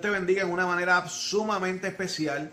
Te 0.00 0.10
bendiga 0.10 0.42
en 0.42 0.50
una 0.50 0.66
manera 0.66 1.08
sumamente 1.08 1.86
especial. 1.88 2.50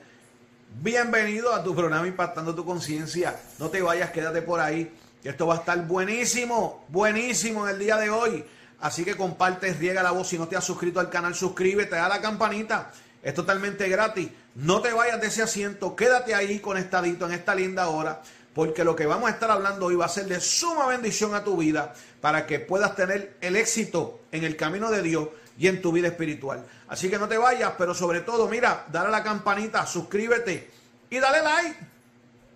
Bienvenido 0.82 1.54
a 1.54 1.64
tu 1.64 1.76
programa 1.76 2.08
Impactando 2.08 2.54
tu 2.54 2.64
Conciencia. 2.64 3.36
No 3.58 3.70
te 3.70 3.82
vayas, 3.82 4.12
quédate 4.12 4.42
por 4.42 4.60
ahí. 4.60 4.94
Esto 5.24 5.48
va 5.48 5.56
a 5.56 5.58
estar 5.58 5.86
buenísimo, 5.88 6.86
buenísimo 6.90 7.68
en 7.68 7.76
el 7.76 7.80
día 7.80 7.98
de 7.98 8.10
hoy. 8.10 8.46
Así 8.80 9.04
que 9.04 9.16
comparte, 9.16 9.74
riega 9.74 10.04
la 10.04 10.12
voz. 10.12 10.28
Si 10.28 10.38
no 10.38 10.48
te 10.48 10.56
has 10.56 10.64
suscrito 10.64 11.00
al 11.00 11.10
canal, 11.10 11.34
suscríbete, 11.34 11.96
da 11.96 12.08
la 12.08 12.22
campanita. 12.22 12.92
Es 13.24 13.34
totalmente 13.34 13.88
gratis. 13.90 14.30
No 14.56 14.82
te 14.82 14.92
vayas 14.92 15.20
de 15.20 15.28
ese 15.28 15.42
asiento. 15.42 15.96
Quédate 15.96 16.36
ahí 16.36 16.60
conectadito 16.60 17.26
en 17.26 17.32
esta 17.34 17.56
linda 17.56 17.88
hora. 17.90 18.22
Porque 18.54 18.84
lo 18.84 18.96
que 18.96 19.06
vamos 19.06 19.30
a 19.30 19.34
estar 19.34 19.50
hablando 19.50 19.86
hoy 19.86 19.96
va 19.96 20.06
a 20.06 20.10
ser 20.10 20.26
de 20.26 20.42
suma 20.42 20.88
bendición 20.88 21.34
a 21.34 21.44
tu 21.44 21.58
vida 21.58 21.94
para 22.20 22.46
que 22.46 22.60
puedas 22.60 22.96
tener 22.96 23.38
el 23.42 23.56
éxito 23.56 24.20
en 24.32 24.44
el 24.44 24.58
camino 24.58 24.92
de 24.92 25.02
Dios 25.02 25.30
y 25.58 25.68
en 25.68 25.82
tu 25.82 25.92
vida 25.92 26.08
espiritual. 26.08 26.66
Así 26.88 27.10
que 27.10 27.18
no 27.18 27.28
te 27.28 27.38
vayas, 27.38 27.74
pero 27.78 27.94
sobre 27.94 28.22
todo, 28.22 28.50
mira, 28.50 28.86
dale 28.92 29.08
a 29.08 29.12
la 29.12 29.24
campanita, 29.24 29.86
suscríbete 29.86 30.70
y 31.10 31.20
dale 31.20 31.42
like. 31.42 31.80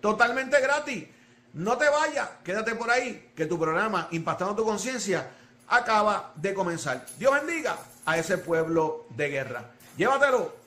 Totalmente 0.00 0.60
gratis. 0.60 1.06
No 1.54 1.78
te 1.78 1.88
vayas, 1.88 2.28
quédate 2.44 2.74
por 2.74 2.90
ahí, 2.90 3.30
que 3.34 3.46
tu 3.46 3.58
programa 3.58 4.08
Impactando 4.10 4.54
tu 4.54 4.64
Conciencia 4.64 5.30
acaba 5.68 6.32
de 6.36 6.52
comenzar. 6.52 7.06
Dios 7.18 7.32
bendiga 7.32 7.78
a 8.04 8.18
ese 8.18 8.36
pueblo 8.38 9.06
de 9.10 9.28
guerra. 9.28 9.64
Llévatelo. 9.96 10.65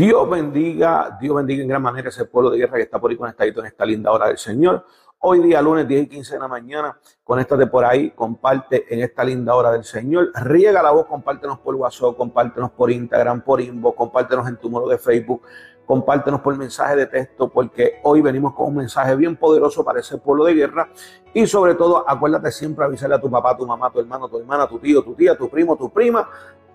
Dios 0.00 0.30
bendiga, 0.30 1.18
Dios 1.20 1.36
bendiga 1.36 1.62
en 1.62 1.68
gran 1.68 1.82
manera 1.82 2.08
ese 2.08 2.24
pueblo 2.24 2.48
de 2.48 2.56
guerra 2.56 2.76
que 2.76 2.84
está 2.84 2.98
por 2.98 3.10
ahí 3.10 3.18
conectadito 3.18 3.60
en 3.60 3.66
esta 3.66 3.84
linda 3.84 4.10
hora 4.10 4.28
del 4.28 4.38
Señor. 4.38 4.86
Hoy 5.18 5.40
día 5.40 5.60
lunes 5.60 5.86
10 5.86 6.04
y 6.04 6.08
15 6.08 6.32
de 6.36 6.40
la 6.40 6.48
mañana, 6.48 6.98
conéctate 7.22 7.66
por 7.66 7.84
ahí, 7.84 8.10
comparte 8.12 8.86
en 8.88 9.02
esta 9.02 9.22
linda 9.22 9.54
hora 9.54 9.72
del 9.72 9.84
Señor. 9.84 10.30
Riega 10.36 10.82
la 10.82 10.92
voz, 10.92 11.04
compártenos 11.04 11.58
por 11.58 11.74
WhatsApp, 11.74 12.16
compártenos 12.16 12.70
por 12.70 12.90
Instagram, 12.90 13.42
por 13.42 13.60
Inbox, 13.60 13.94
compártenos 13.94 14.48
en 14.48 14.56
tu 14.56 14.70
muro 14.70 14.88
de 14.88 14.96
Facebook, 14.96 15.42
compártenos 15.84 16.40
por 16.40 16.56
mensaje 16.56 16.96
de 16.96 17.04
texto, 17.04 17.50
porque 17.50 18.00
hoy 18.02 18.22
venimos 18.22 18.54
con 18.54 18.68
un 18.68 18.76
mensaje 18.76 19.14
bien 19.16 19.36
poderoso 19.36 19.84
para 19.84 20.00
ese 20.00 20.16
pueblo 20.16 20.44
de 20.44 20.54
guerra. 20.54 20.88
Y 21.34 21.46
sobre 21.46 21.74
todo, 21.74 22.08
acuérdate 22.08 22.50
siempre 22.52 22.86
avisarle 22.86 23.16
a 23.16 23.20
tu 23.20 23.30
papá, 23.30 23.54
tu 23.54 23.66
mamá, 23.66 23.90
tu 23.92 24.00
hermano, 24.00 24.30
tu 24.30 24.38
hermana, 24.38 24.66
tu 24.66 24.78
tío, 24.78 25.02
tu 25.02 25.12
tía, 25.14 25.36
tu 25.36 25.50
primo, 25.50 25.76
tu 25.76 25.90
prima, 25.90 26.26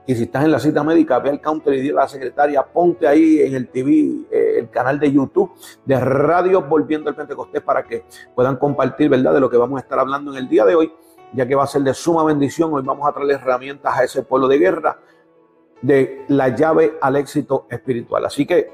y 0.08 0.16
si 0.16 0.24
estás 0.24 0.44
en 0.44 0.52
la 0.52 0.60
cita 0.60 0.84
médica, 0.84 1.18
ve 1.20 1.32
al 1.32 1.42
counter 1.42 1.74
y 1.74 1.82
dile 1.82 1.94
a 1.94 2.02
la 2.04 2.08
secretaria, 2.08 2.64
ponte 2.64 3.08
ahí 3.08 3.42
en 3.42 3.56
el 3.56 3.70
TV, 3.70 4.26
eh, 4.30 4.60
el 4.60 4.70
canal 4.70 5.00
de 5.00 5.12
YouTube 5.12 5.52
de 5.84 6.00
Radio 6.00 6.62
Volviendo 6.62 7.10
al 7.10 7.16
Pentecostés 7.16 7.62
para 7.62 7.84
que 7.84 8.06
puedan 8.36 8.58
compartir, 8.58 9.10
¿verdad?, 9.10 9.34
de 9.34 9.40
lo 9.40 9.50
que 9.50 9.58
vamos 9.58 9.78
a 9.78 9.82
estar 9.82 9.98
hablando 9.98 10.32
en 10.32 10.38
el 10.38 10.48
día 10.48 10.64
de 10.64 10.76
hoy, 10.76 10.94
ya 11.34 11.48
que 11.48 11.56
va 11.56 11.64
a 11.64 11.68
ser 11.68 11.82
de 11.82 11.94
suma 11.96 12.24
bendición. 12.24 12.72
Hoy 12.72 12.84
vamos 12.86 13.08
a 13.08 13.14
traerle 13.14 13.34
herramientas 13.34 13.98
a 13.98 14.04
ese 14.04 14.22
pueblo 14.22 14.48
de 14.48 14.60
guerra 14.60 15.00
de 15.82 16.26
la 16.28 16.50
llave 16.50 16.98
al 17.02 17.16
éxito 17.16 17.66
espiritual. 17.70 18.26
Así 18.26 18.46
que, 18.46 18.72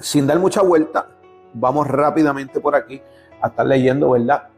sin 0.00 0.26
dar 0.26 0.38
mucha 0.38 0.60
vuelta, 0.60 1.16
vamos 1.54 1.86
rápidamente 1.86 2.60
por 2.60 2.74
aquí 2.74 3.00
a 3.40 3.48
estar 3.48 3.66
leyendo, 3.66 4.10
¿verdad? 4.10 4.48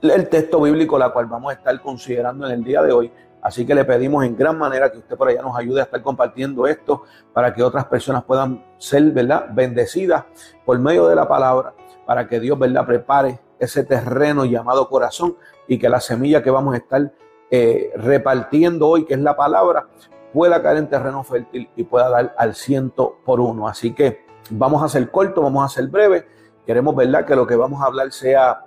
El 0.00 0.28
texto 0.28 0.60
bíblico, 0.60 0.98
la 0.98 1.10
cual 1.10 1.26
vamos 1.26 1.52
a 1.52 1.54
estar 1.54 1.80
considerando 1.80 2.46
en 2.46 2.52
el 2.52 2.64
día 2.64 2.82
de 2.82 2.92
hoy 2.92 3.12
Así 3.42 3.66
que 3.66 3.74
le 3.74 3.84
pedimos 3.84 4.24
en 4.24 4.36
gran 4.36 4.56
manera 4.56 4.90
que 4.92 4.98
usted 4.98 5.16
por 5.16 5.28
allá 5.28 5.42
nos 5.42 5.58
ayude 5.58 5.80
a 5.80 5.84
estar 5.84 6.00
compartiendo 6.00 6.66
esto 6.68 7.02
para 7.32 7.52
que 7.52 7.62
otras 7.62 7.86
personas 7.86 8.22
puedan 8.22 8.64
ser, 8.78 9.02
¿verdad?, 9.10 9.46
bendecidas 9.50 10.24
por 10.64 10.78
medio 10.78 11.08
de 11.08 11.16
la 11.16 11.26
palabra, 11.26 11.74
para 12.06 12.28
que 12.28 12.38
Dios, 12.38 12.56
¿verdad?, 12.56 12.86
prepare 12.86 13.40
ese 13.58 13.82
terreno 13.82 14.44
llamado 14.44 14.88
corazón 14.88 15.36
y 15.66 15.76
que 15.78 15.88
la 15.88 16.00
semilla 16.00 16.40
que 16.40 16.50
vamos 16.50 16.74
a 16.74 16.78
estar 16.78 17.12
eh, 17.50 17.92
repartiendo 17.96 18.88
hoy, 18.88 19.04
que 19.04 19.14
es 19.14 19.20
la 19.20 19.36
palabra, 19.36 19.88
pueda 20.32 20.62
caer 20.62 20.76
en 20.78 20.88
terreno 20.88 21.24
fértil 21.24 21.68
y 21.74 21.82
pueda 21.82 22.08
dar 22.08 22.34
al 22.38 22.54
ciento 22.54 23.18
por 23.24 23.40
uno. 23.40 23.66
Así 23.66 23.92
que 23.92 24.24
vamos 24.50 24.84
a 24.84 24.88
ser 24.88 25.10
corto, 25.10 25.42
vamos 25.42 25.64
a 25.64 25.68
ser 25.68 25.88
breve. 25.88 26.28
Queremos, 26.64 26.94
¿verdad?, 26.94 27.24
que 27.24 27.34
lo 27.34 27.44
que 27.44 27.56
vamos 27.56 27.82
a 27.82 27.86
hablar 27.86 28.12
sea 28.12 28.66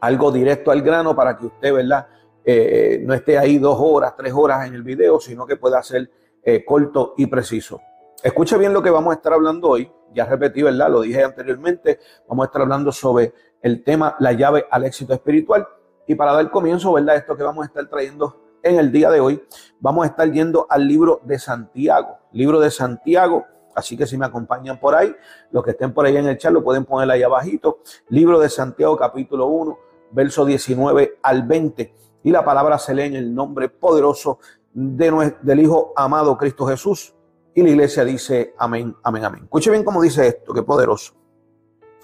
algo 0.00 0.32
directo 0.32 0.72
al 0.72 0.82
grano 0.82 1.14
para 1.14 1.38
que 1.38 1.46
usted, 1.46 1.72
¿verdad?, 1.72 2.08
eh, 2.48 3.02
no 3.04 3.12
esté 3.12 3.36
ahí 3.36 3.58
dos 3.58 3.76
horas, 3.80 4.14
tres 4.16 4.32
horas 4.32 4.68
en 4.68 4.74
el 4.74 4.84
video, 4.84 5.18
sino 5.18 5.44
que 5.44 5.56
pueda 5.56 5.82
ser 5.82 6.08
eh, 6.44 6.64
corto 6.64 7.14
y 7.16 7.26
preciso. 7.26 7.80
Escuche 8.22 8.56
bien 8.56 8.72
lo 8.72 8.80
que 8.80 8.90
vamos 8.90 9.10
a 9.10 9.16
estar 9.16 9.32
hablando 9.32 9.68
hoy. 9.68 9.90
Ya 10.14 10.26
repetí, 10.26 10.62
¿verdad? 10.62 10.88
Lo 10.88 11.00
dije 11.00 11.24
anteriormente. 11.24 11.98
Vamos 12.28 12.44
a 12.44 12.46
estar 12.46 12.62
hablando 12.62 12.92
sobre 12.92 13.34
el 13.60 13.82
tema 13.82 14.14
la 14.20 14.32
llave 14.32 14.64
al 14.70 14.84
éxito 14.84 15.12
espiritual. 15.12 15.66
Y 16.06 16.14
para 16.14 16.32
dar 16.34 16.48
comienzo, 16.52 16.92
¿verdad? 16.92 17.16
Esto 17.16 17.36
que 17.36 17.42
vamos 17.42 17.64
a 17.64 17.66
estar 17.66 17.84
trayendo 17.88 18.40
en 18.62 18.78
el 18.78 18.92
día 18.92 19.10
de 19.10 19.18
hoy, 19.18 19.42
vamos 19.80 20.04
a 20.04 20.10
estar 20.10 20.30
yendo 20.30 20.68
al 20.70 20.86
libro 20.86 21.20
de 21.24 21.40
Santiago. 21.40 22.18
Libro 22.30 22.60
de 22.60 22.70
Santiago. 22.70 23.44
Así 23.74 23.96
que 23.96 24.06
si 24.06 24.16
me 24.16 24.24
acompañan 24.24 24.78
por 24.78 24.94
ahí, 24.94 25.14
los 25.50 25.64
que 25.64 25.72
estén 25.72 25.92
por 25.92 26.06
ahí 26.06 26.16
en 26.16 26.26
el 26.26 26.38
chat 26.38 26.52
lo 26.52 26.62
pueden 26.62 26.84
poner 26.84 27.10
ahí 27.10 27.24
abajito. 27.24 27.80
Libro 28.08 28.38
de 28.38 28.48
Santiago, 28.48 28.96
capítulo 28.96 29.46
1, 29.46 29.78
verso 30.12 30.44
19 30.44 31.18
al 31.22 31.42
20 31.42 32.05
y 32.26 32.32
la 32.32 32.44
palabra 32.44 32.76
se 32.76 32.92
lee 32.92 33.04
en 33.04 33.14
el 33.14 33.32
nombre 33.32 33.68
poderoso 33.68 34.40
de, 34.74 35.36
del 35.42 35.60
Hijo 35.60 35.92
amado 35.94 36.36
Cristo 36.36 36.66
Jesús. 36.66 37.14
Y 37.54 37.62
la 37.62 37.68
iglesia 37.68 38.04
dice 38.04 38.52
amén, 38.58 38.96
amén, 39.04 39.24
amén. 39.24 39.44
Escuche 39.44 39.70
bien 39.70 39.84
cómo 39.84 40.02
dice 40.02 40.26
esto, 40.26 40.52
qué 40.52 40.64
poderoso. 40.64 41.14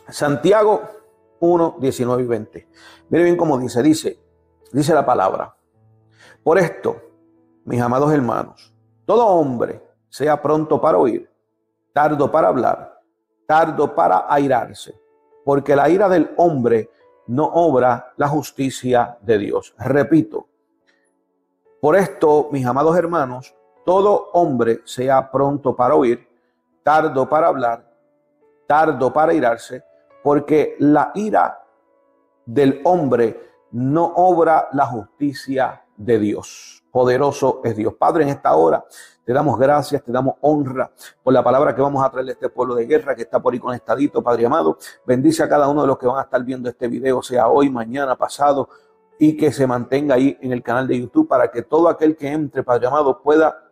Santiago 0.09 0.81
1, 1.41 1.77
19 1.81 2.22
y 2.22 2.27
20. 2.27 2.69
Mire 3.09 3.25
bien 3.25 3.37
cómo 3.37 3.59
dice, 3.59 3.82
dice, 3.82 4.22
dice 4.72 4.94
la 4.94 5.05
palabra. 5.05 5.56
Por 6.44 6.56
esto, 6.56 7.02
mis 7.64 7.81
amados 7.81 8.12
hermanos, 8.12 8.73
todo 9.05 9.26
hombre 9.26 9.82
sea 10.08 10.41
pronto 10.41 10.81
para 10.81 10.99
oír, 10.99 11.29
tardo 11.93 12.31
para 12.31 12.46
hablar, 12.46 13.00
tardo 13.44 13.93
para 13.93 14.32
airarse, 14.32 14.94
porque 15.44 15.75
la 15.75 15.88
ira 15.88 16.08
del 16.08 16.31
hombre 16.37 16.91
no 17.26 17.44
obra 17.44 18.12
la 18.16 18.28
justicia 18.28 19.19
de 19.20 19.38
Dios. 19.38 19.74
Repito, 19.78 20.48
por 21.80 21.96
esto, 21.96 22.48
mis 22.52 22.64
amados 22.64 22.96
hermanos, 22.96 23.54
todo 23.84 24.30
hombre 24.34 24.82
sea 24.84 25.30
pronto 25.30 25.74
para 25.74 25.94
oír, 25.94 26.28
tardo 26.82 27.28
para 27.28 27.48
hablar, 27.48 27.92
tardo 28.66 29.12
para 29.12 29.34
irarse, 29.34 29.82
porque 30.22 30.76
la 30.78 31.10
ira 31.14 31.60
del 32.46 32.80
hombre 32.84 33.50
no 33.72 34.12
obra 34.16 34.69
la 34.72 34.86
justicia 34.86 35.84
de 35.96 36.19
Dios. 36.19 36.84
Poderoso 36.90 37.60
es 37.64 37.76
Dios. 37.76 37.94
Padre, 37.94 38.24
en 38.24 38.30
esta 38.30 38.54
hora 38.54 38.84
te 39.24 39.32
damos 39.32 39.58
gracias, 39.58 40.02
te 40.02 40.12
damos 40.12 40.34
honra 40.40 40.90
por 41.22 41.32
la 41.32 41.42
palabra 41.42 41.74
que 41.74 41.80
vamos 41.80 42.04
a 42.04 42.10
traerle 42.10 42.32
a 42.32 42.34
este 42.34 42.48
pueblo 42.48 42.74
de 42.74 42.86
guerra 42.86 43.14
que 43.14 43.22
está 43.22 43.40
por 43.40 43.52
ahí 43.52 43.60
conectadito, 43.60 44.22
Padre 44.22 44.46
amado. 44.46 44.78
Bendice 45.06 45.42
a 45.42 45.48
cada 45.48 45.69
uno 45.69 45.82
de 45.82 45.86
los 45.86 45.98
que 45.98 46.06
van 46.06 46.19
a 46.19 46.22
estar 46.22 46.42
viendo 46.44 46.69
este 46.69 46.88
video, 46.88 47.22
sea 47.22 47.48
hoy, 47.48 47.70
mañana, 47.70 48.16
pasado, 48.16 48.69
y 49.19 49.36
que 49.36 49.52
se 49.52 49.66
mantenga 49.66 50.16
ahí 50.16 50.36
en 50.40 50.52
el 50.52 50.62
canal 50.62 50.88
de 50.88 50.98
YouTube 50.98 51.28
para 51.28 51.50
que 51.50 51.62
todo 51.62 51.88
aquel 51.88 52.16
que 52.16 52.28
entre, 52.28 52.62
Padre 52.62 52.88
amado, 52.88 53.22
pueda 53.22 53.71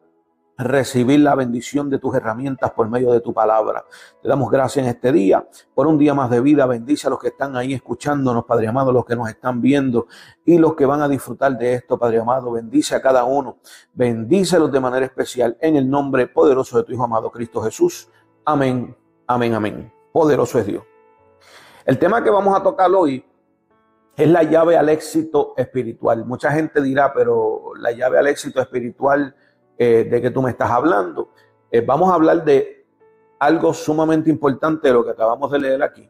recibir 0.63 1.21
la 1.21 1.35
bendición 1.35 1.91
de 1.91 1.99
tus 1.99 2.15
herramientas 2.15 2.71
por 2.73 2.89
medio 2.89 3.13
de 3.13 3.21
tu 3.21 3.33
palabra. 3.33 3.85
Te 4.23 4.29
damos 4.29 4.51
gracias 4.51 4.85
en 4.85 4.91
este 4.91 5.13
día 5.13 5.47
por 5.75 5.87
un 5.87 5.99
día 5.99 6.15
más 6.15 6.31
de 6.31 6.41
vida. 6.41 6.67
Bendice 6.67 7.07
a 7.07 7.11
los 7.11 7.19
que 7.19 7.29
están 7.29 7.57
ahí 7.57 7.75
escuchándonos, 7.75 8.45
Padre 8.45 8.69
amado, 8.69 8.93
los 8.93 9.05
que 9.05 9.17
nos 9.17 9.29
están 9.29 9.61
viendo 9.61 10.07
y 10.45 10.59
los 10.59 10.75
que 10.75 10.87
van 10.87 11.03
a 11.03 11.09
disfrutar 11.09 11.57
de 11.57 11.75
esto, 11.75 11.99
Padre 11.99 12.21
amado. 12.21 12.53
Bendice 12.53 12.95
a 12.95 13.03
cada 13.03 13.25
uno. 13.25 13.59
Bendícelos 13.93 14.71
de 14.71 14.81
manera 14.81 15.07
especial 15.07 15.57
en 15.61 15.77
el 15.77 15.89
nombre 15.89 16.27
poderoso 16.27 16.77
de 16.77 16.85
tu 16.85 16.93
Hijo 16.93 17.05
amado 17.05 17.31
Cristo 17.31 17.63
Jesús. 17.63 18.09
Amén, 18.45 18.97
amén, 19.27 19.55
amén. 19.55 19.93
Poderoso 20.13 20.59
es 20.59 20.67
Dios. 20.67 20.85
El 21.85 21.99
tema 21.99 22.23
que 22.23 22.31
vamos 22.31 22.59
a 22.59 22.63
tocar 22.63 22.91
hoy 22.91 23.25
es 24.17 24.29
la 24.29 24.43
llave 24.43 24.77
al 24.77 24.89
éxito 24.89 25.55
espiritual. 25.57 26.27
Mucha 26.27 26.53
gente 26.53 26.83
dirá, 26.83 27.13
pero 27.15 27.73
la 27.77 27.93
llave 27.93 28.19
al 28.19 28.27
éxito 28.27 28.61
espiritual 28.61 29.35
eh, 29.83 30.05
de 30.05 30.21
que 30.21 30.31
tú 30.31 30.43
me 30.43 30.51
estás 30.51 30.71
hablando. 30.71 31.31
Eh, 31.71 31.81
vamos 31.81 32.11
a 32.11 32.15
hablar 32.15 32.45
de 32.45 32.85
algo 33.39 33.73
sumamente 33.73 34.29
importante 34.29 34.89
de 34.89 34.93
lo 34.93 35.03
que 35.03 35.13
acabamos 35.13 35.51
de 35.51 35.59
leer 35.59 35.83
aquí, 35.83 36.07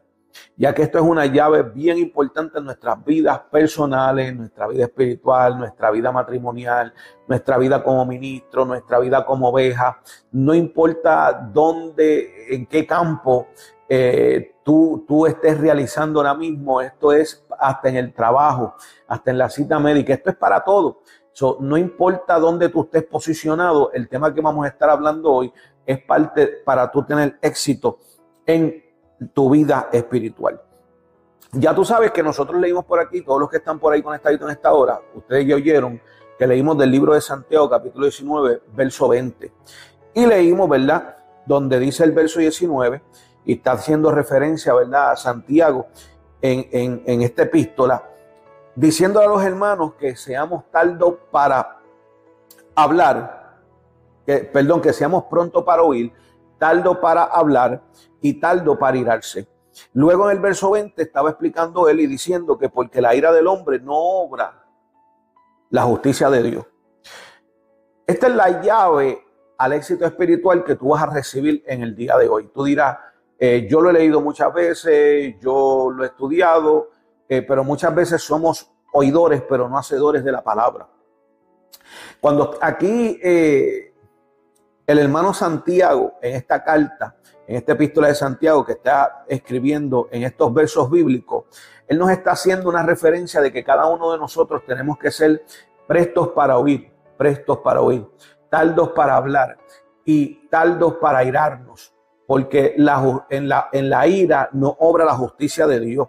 ya 0.57 0.75
que 0.75 0.81
esto 0.81 0.97
es 0.97 1.05
una 1.05 1.25
llave 1.25 1.63
bien 1.63 1.97
importante 1.97 2.59
en 2.59 2.65
nuestras 2.65 3.01
vidas 3.05 3.39
personales, 3.49 4.35
nuestra 4.35 4.67
vida 4.67 4.83
espiritual, 4.83 5.57
nuestra 5.57 5.89
vida 5.89 6.11
matrimonial, 6.11 6.93
nuestra 7.29 7.57
vida 7.57 7.81
como 7.81 8.05
ministro, 8.05 8.65
nuestra 8.65 8.99
vida 8.99 9.25
como 9.25 9.47
oveja. 9.47 10.01
No 10.33 10.53
importa 10.53 11.49
dónde, 11.53 12.53
en 12.53 12.65
qué 12.65 12.85
campo 12.85 13.47
eh, 13.87 14.55
tú, 14.65 15.05
tú 15.07 15.25
estés 15.25 15.57
realizando 15.57 16.19
ahora 16.19 16.33
mismo. 16.33 16.81
Esto 16.81 17.13
es 17.13 17.41
hasta 17.57 17.87
en 17.87 17.95
el 17.95 18.13
trabajo, 18.13 18.75
hasta 19.07 19.31
en 19.31 19.37
la 19.37 19.49
cita 19.49 19.79
médica. 19.79 20.13
Esto 20.13 20.29
es 20.29 20.35
para 20.35 20.61
todo. 20.61 20.99
No 21.59 21.77
importa 21.77 22.39
dónde 22.39 22.69
tú 22.69 22.83
estés 22.83 23.03
posicionado, 23.03 23.91
el 23.93 24.07
tema 24.07 24.33
que 24.33 24.41
vamos 24.41 24.65
a 24.65 24.69
estar 24.69 24.89
hablando 24.89 25.31
hoy 25.31 25.53
es 25.85 26.03
parte 26.03 26.47
para 26.65 26.91
tú 26.91 27.03
tener 27.03 27.37
éxito 27.41 27.99
en 28.45 28.83
tu 29.33 29.49
vida 29.49 29.89
espiritual. 29.91 30.61
Ya 31.53 31.75
tú 31.75 31.83
sabes 31.83 32.11
que 32.11 32.23
nosotros 32.23 32.59
leímos 32.61 32.85
por 32.85 32.99
aquí, 32.99 33.21
todos 33.21 33.39
los 33.39 33.49
que 33.49 33.57
están 33.57 33.77
por 33.79 33.93
ahí 33.93 34.01
conectados 34.01 34.39
en 34.41 34.49
esta 34.49 34.71
hora, 34.71 35.01
ustedes 35.13 35.45
ya 35.47 35.55
oyeron 35.55 36.01
que 36.37 36.47
leímos 36.47 36.77
del 36.77 36.89
libro 36.89 37.13
de 37.13 37.21
Santiago, 37.21 37.69
capítulo 37.69 38.05
19, 38.05 38.61
verso 38.73 39.09
20. 39.09 39.51
Y 40.13 40.25
leímos, 40.25 40.69
¿verdad? 40.69 41.17
Donde 41.45 41.77
dice 41.77 42.03
el 42.03 42.13
verso 42.13 42.39
19, 42.39 43.01
y 43.45 43.53
está 43.53 43.73
haciendo 43.73 44.11
referencia, 44.11 44.73
¿verdad?, 44.73 45.11
a 45.11 45.15
Santiago 45.15 45.87
en, 46.41 47.01
en, 47.05 47.21
esta 47.21 47.43
epístola, 47.43 48.10
diciendo 48.75 49.19
a 49.19 49.27
los 49.27 49.43
hermanos 49.43 49.93
que 49.95 50.15
seamos 50.15 50.69
taldos 50.71 51.15
para 51.31 51.79
hablar, 52.75 53.59
que, 54.25 54.39
perdón, 54.39 54.81
que 54.81 54.93
seamos 54.93 55.25
pronto 55.25 55.65
para 55.65 55.83
oír, 55.83 56.13
taldo 56.57 56.99
para 57.01 57.23
hablar 57.23 57.81
y 58.21 58.39
taldo 58.39 58.77
para 58.77 58.97
irarse. 58.97 59.47
Luego 59.93 60.29
en 60.29 60.37
el 60.37 60.41
verso 60.41 60.71
20 60.71 61.01
estaba 61.01 61.29
explicando 61.29 61.87
él 61.89 62.01
y 62.01 62.07
diciendo 62.07 62.57
que 62.57 62.69
porque 62.69 63.01
la 63.01 63.15
ira 63.15 63.31
del 63.31 63.47
hombre 63.47 63.79
no 63.79 63.95
obra 63.95 64.65
la 65.69 65.83
justicia 65.83 66.29
de 66.29 66.43
Dios. 66.43 66.65
Esta 68.05 68.27
es 68.27 68.35
la 68.35 68.61
llave 68.61 69.23
al 69.57 69.73
éxito 69.73 70.05
espiritual 70.05 70.63
que 70.63 70.75
tú 70.75 70.89
vas 70.89 71.03
a 71.03 71.07
recibir 71.07 71.63
en 71.65 71.81
el 71.83 71.95
día 71.95 72.17
de 72.17 72.27
hoy. 72.27 72.49
Tú 72.53 72.63
dirás, 72.63 72.97
eh, 73.39 73.67
yo 73.69 73.79
lo 73.79 73.89
he 73.89 73.93
leído 73.93 74.21
muchas 74.21 74.53
veces, 74.53 75.35
yo 75.39 75.89
lo 75.91 76.03
he 76.03 76.07
estudiado, 76.07 76.89
eh, 77.31 77.41
pero 77.43 77.63
muchas 77.63 77.95
veces 77.95 78.21
somos 78.21 78.69
oidores, 78.91 79.41
pero 79.47 79.69
no 79.69 79.77
hacedores 79.77 80.21
de 80.21 80.33
la 80.33 80.43
palabra. 80.43 80.85
Cuando 82.19 82.57
aquí 82.59 83.17
eh, 83.23 83.93
el 84.85 84.99
hermano 84.99 85.33
Santiago, 85.33 86.15
en 86.21 86.35
esta 86.35 86.61
carta, 86.61 87.15
en 87.47 87.55
esta 87.55 87.71
epístola 87.71 88.09
de 88.09 88.15
Santiago 88.15 88.65
que 88.65 88.73
está 88.73 89.23
escribiendo 89.29 90.09
en 90.11 90.23
estos 90.23 90.53
versos 90.53 90.91
bíblicos, 90.91 91.45
él 91.87 91.97
nos 91.97 92.11
está 92.11 92.31
haciendo 92.31 92.67
una 92.67 92.83
referencia 92.83 93.39
de 93.39 93.53
que 93.53 93.63
cada 93.63 93.85
uno 93.85 94.11
de 94.11 94.17
nosotros 94.17 94.63
tenemos 94.67 94.97
que 94.97 95.09
ser 95.09 95.45
prestos 95.87 96.31
para 96.35 96.57
oír, 96.57 96.91
prestos 97.17 97.59
para 97.59 97.79
oír, 97.79 98.05
taldos 98.49 98.89
para 98.89 99.15
hablar 99.15 99.57
y 100.03 100.49
taldos 100.49 100.95
para 100.95 101.23
irarnos 101.23 101.93
porque 102.27 102.75
la, 102.77 103.25
en, 103.29 103.49
la, 103.49 103.69
en 103.71 103.89
la 103.89 104.07
ira 104.07 104.49
no 104.53 104.75
obra 104.79 105.03
la 105.03 105.15
justicia 105.15 105.67
de 105.67 105.81
Dios. 105.81 106.07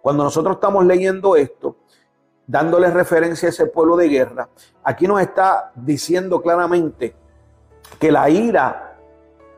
Cuando 0.00 0.24
nosotros 0.24 0.56
estamos 0.56 0.84
leyendo 0.84 1.36
esto, 1.36 1.76
dándole 2.46 2.90
referencia 2.90 3.48
a 3.48 3.50
ese 3.50 3.66
pueblo 3.66 3.96
de 3.96 4.08
guerra, 4.08 4.48
aquí 4.82 5.06
nos 5.06 5.20
está 5.20 5.72
diciendo 5.74 6.40
claramente 6.42 7.16
que 7.98 8.12
la 8.12 8.28
ira, 8.28 8.98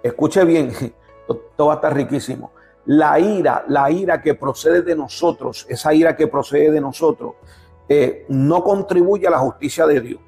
escuche 0.02 0.44
bien, 0.44 0.72
todo 1.56 1.68
va 1.68 1.74
a 1.74 1.90
riquísimo, 1.90 2.52
la 2.86 3.18
ira, 3.18 3.64
la 3.68 3.90
ira 3.90 4.22
que 4.22 4.34
procede 4.34 4.82
de 4.82 4.94
nosotros, 4.94 5.66
esa 5.68 5.92
ira 5.92 6.16
que 6.16 6.28
procede 6.28 6.70
de 6.70 6.80
nosotros, 6.80 7.34
eh, 7.88 8.26
no 8.28 8.62
contribuye 8.62 9.26
a 9.26 9.30
la 9.30 9.38
justicia 9.38 9.86
de 9.86 10.00
Dios. 10.00 10.20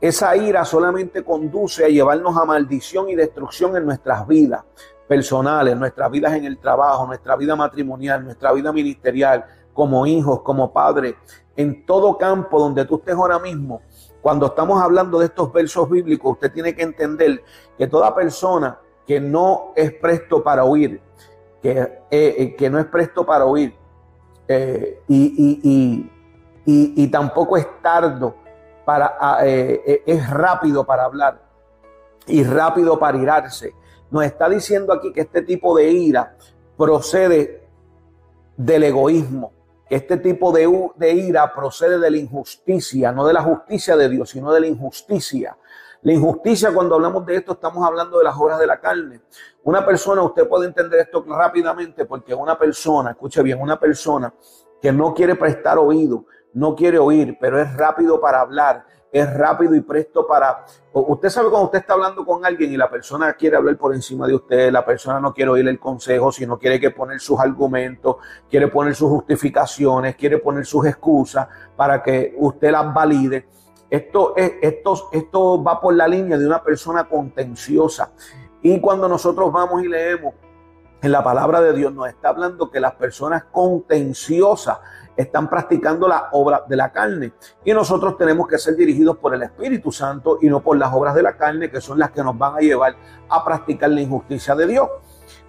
Esa 0.00 0.36
ira 0.36 0.64
solamente 0.64 1.24
conduce 1.24 1.84
a 1.84 1.88
llevarnos 1.88 2.36
a 2.36 2.44
maldición 2.44 3.08
y 3.08 3.16
destrucción 3.16 3.76
en 3.76 3.84
nuestras 3.84 4.26
vidas 4.28 4.64
personales, 5.08 5.76
nuestras 5.76 6.10
vidas 6.10 6.34
en 6.34 6.44
el 6.44 6.58
trabajo, 6.58 7.06
nuestra 7.06 7.34
vida 7.34 7.56
matrimonial, 7.56 8.22
nuestra 8.22 8.52
vida 8.52 8.72
ministerial, 8.72 9.44
como 9.72 10.06
hijos, 10.06 10.42
como 10.42 10.72
padres, 10.72 11.14
en 11.56 11.86
todo 11.86 12.18
campo 12.18 12.60
donde 12.60 12.84
tú 12.84 12.96
estés 12.96 13.14
ahora 13.14 13.38
mismo. 13.38 13.80
Cuando 14.20 14.46
estamos 14.46 14.80
hablando 14.82 15.18
de 15.18 15.26
estos 15.26 15.52
versos 15.52 15.88
bíblicos, 15.88 16.32
usted 16.32 16.52
tiene 16.52 16.74
que 16.74 16.82
entender 16.82 17.42
que 17.76 17.86
toda 17.86 18.14
persona 18.14 18.78
que 19.06 19.20
no 19.20 19.72
es 19.74 19.92
presto 19.94 20.42
para 20.44 20.64
oír, 20.64 21.00
que, 21.62 22.02
eh, 22.10 22.56
eh, 22.60 22.70
no 22.70 22.78
es 22.78 22.84
presto 22.86 23.24
para 23.24 23.46
oír 23.46 23.74
eh, 24.46 25.00
y, 25.08 26.10
tampoco 27.10 27.56
es 27.56 27.66
tardo 27.80 28.34
para, 28.84 29.16
ah, 29.18 29.38
es 29.44 30.28
rápido 30.28 30.84
para 30.84 31.04
hablar 31.04 31.40
y 32.26 32.44
rápido 32.44 32.98
para 32.98 33.16
irarse. 33.16 33.72
Nos 34.10 34.24
está 34.24 34.48
diciendo 34.48 34.92
aquí 34.92 35.12
que 35.12 35.22
este 35.22 35.42
tipo 35.42 35.76
de 35.76 35.90
ira 35.90 36.36
procede 36.76 37.68
del 38.56 38.84
egoísmo. 38.84 39.52
Este 39.90 40.18
tipo 40.18 40.52
de, 40.52 40.90
de 40.96 41.12
ira 41.12 41.54
procede 41.54 41.98
de 41.98 42.10
la 42.10 42.16
injusticia, 42.16 43.12
no 43.12 43.26
de 43.26 43.32
la 43.32 43.42
justicia 43.42 43.96
de 43.96 44.08
Dios, 44.08 44.30
sino 44.30 44.52
de 44.52 44.60
la 44.60 44.66
injusticia. 44.66 45.56
La 46.02 46.12
injusticia, 46.12 46.72
cuando 46.72 46.94
hablamos 46.94 47.26
de 47.26 47.36
esto, 47.36 47.52
estamos 47.52 47.84
hablando 47.84 48.18
de 48.18 48.24
las 48.24 48.36
obras 48.36 48.58
de 48.58 48.66
la 48.66 48.78
carne. 48.80 49.22
Una 49.64 49.84
persona, 49.84 50.22
usted 50.22 50.48
puede 50.48 50.66
entender 50.66 51.00
esto 51.00 51.24
rápidamente, 51.26 52.04
porque 52.04 52.34
una 52.34 52.56
persona, 52.56 53.10
escuche 53.10 53.42
bien, 53.42 53.60
una 53.60 53.80
persona 53.80 54.32
que 54.80 54.92
no 54.92 55.12
quiere 55.12 55.34
prestar 55.34 55.78
oído, 55.78 56.26
no 56.52 56.76
quiere 56.76 56.98
oír, 56.98 57.36
pero 57.40 57.60
es 57.60 57.74
rápido 57.76 58.20
para 58.20 58.40
hablar, 58.40 58.84
es 59.12 59.34
rápido 59.34 59.74
y 59.74 59.80
presto 59.80 60.26
para... 60.26 60.64
Usted 60.92 61.28
sabe 61.28 61.48
cuando 61.48 61.66
usted 61.66 61.78
está 61.78 61.94
hablando 61.94 62.24
con 62.26 62.44
alguien 62.44 62.72
y 62.72 62.76
la 62.76 62.90
persona 62.90 63.32
quiere 63.34 63.56
hablar 63.56 63.76
por 63.76 63.94
encima 63.94 64.26
de 64.26 64.34
usted, 64.34 64.72
la 64.72 64.84
persona 64.84 65.20
no 65.20 65.32
quiere 65.32 65.50
oír 65.50 65.68
el 65.68 65.78
consejo, 65.78 66.32
sino 66.32 66.58
quiere 66.58 66.80
que 66.80 66.90
poner 66.90 67.20
sus 67.20 67.38
argumentos, 67.38 68.16
quiere 68.50 68.68
poner 68.68 68.94
sus 68.94 69.08
justificaciones, 69.08 70.16
quiere 70.16 70.38
poner 70.38 70.66
sus 70.66 70.86
excusas 70.86 71.46
para 71.76 72.02
que 72.02 72.34
usted 72.38 72.72
las 72.72 72.92
valide. 72.92 73.46
Esto, 73.88 74.34
es, 74.36 74.54
esto, 74.60 75.08
esto 75.12 75.62
va 75.62 75.80
por 75.80 75.94
la 75.94 76.08
línea 76.08 76.36
de 76.36 76.46
una 76.46 76.62
persona 76.62 77.08
contenciosa. 77.08 78.12
Y 78.60 78.80
cuando 78.80 79.08
nosotros 79.08 79.52
vamos 79.52 79.82
y 79.82 79.88
leemos 79.88 80.34
en 81.00 81.12
la 81.12 81.22
palabra 81.22 81.60
de 81.60 81.72
Dios, 81.72 81.92
nos 81.94 82.08
está 82.08 82.30
hablando 82.30 82.70
que 82.70 82.80
las 82.80 82.94
personas 82.94 83.44
contenciosas 83.44 84.78
están 85.18 85.50
practicando 85.50 86.06
la 86.06 86.28
obra 86.30 86.64
de 86.68 86.76
la 86.76 86.92
carne. 86.92 87.32
Y 87.64 87.72
nosotros 87.72 88.16
tenemos 88.16 88.46
que 88.46 88.56
ser 88.56 88.76
dirigidos 88.76 89.18
por 89.18 89.34
el 89.34 89.42
Espíritu 89.42 89.90
Santo 89.90 90.38
y 90.40 90.48
no 90.48 90.60
por 90.60 90.78
las 90.78 90.94
obras 90.94 91.12
de 91.16 91.22
la 91.22 91.36
carne, 91.36 91.68
que 91.68 91.80
son 91.80 91.98
las 91.98 92.12
que 92.12 92.22
nos 92.22 92.38
van 92.38 92.54
a 92.54 92.60
llevar 92.60 92.94
a 93.28 93.44
practicar 93.44 93.90
la 93.90 94.00
injusticia 94.00 94.54
de 94.54 94.68
Dios. 94.68 94.88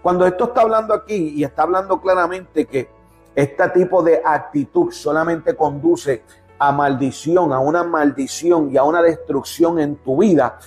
Cuando 0.01 0.25
esto 0.25 0.45
está 0.45 0.61
hablando 0.61 0.91
aquí 0.91 1.33
y 1.35 1.43
está 1.43 1.63
hablando 1.63 2.01
claramente 2.01 2.65
que 2.65 2.89
este 3.35 3.69
tipo 3.69 4.01
de 4.01 4.23
actitud 4.25 4.91
solamente 4.91 5.55
conduce 5.55 6.23
a 6.57 6.71
maldición, 6.71 7.53
a 7.53 7.59
una 7.59 7.83
maldición 7.83 8.71
y 8.71 8.77
a 8.77 8.83
una 8.83 9.03
destrucción 9.03 9.79
en 9.79 9.97
tu 9.97 10.17
vida, 10.17 10.57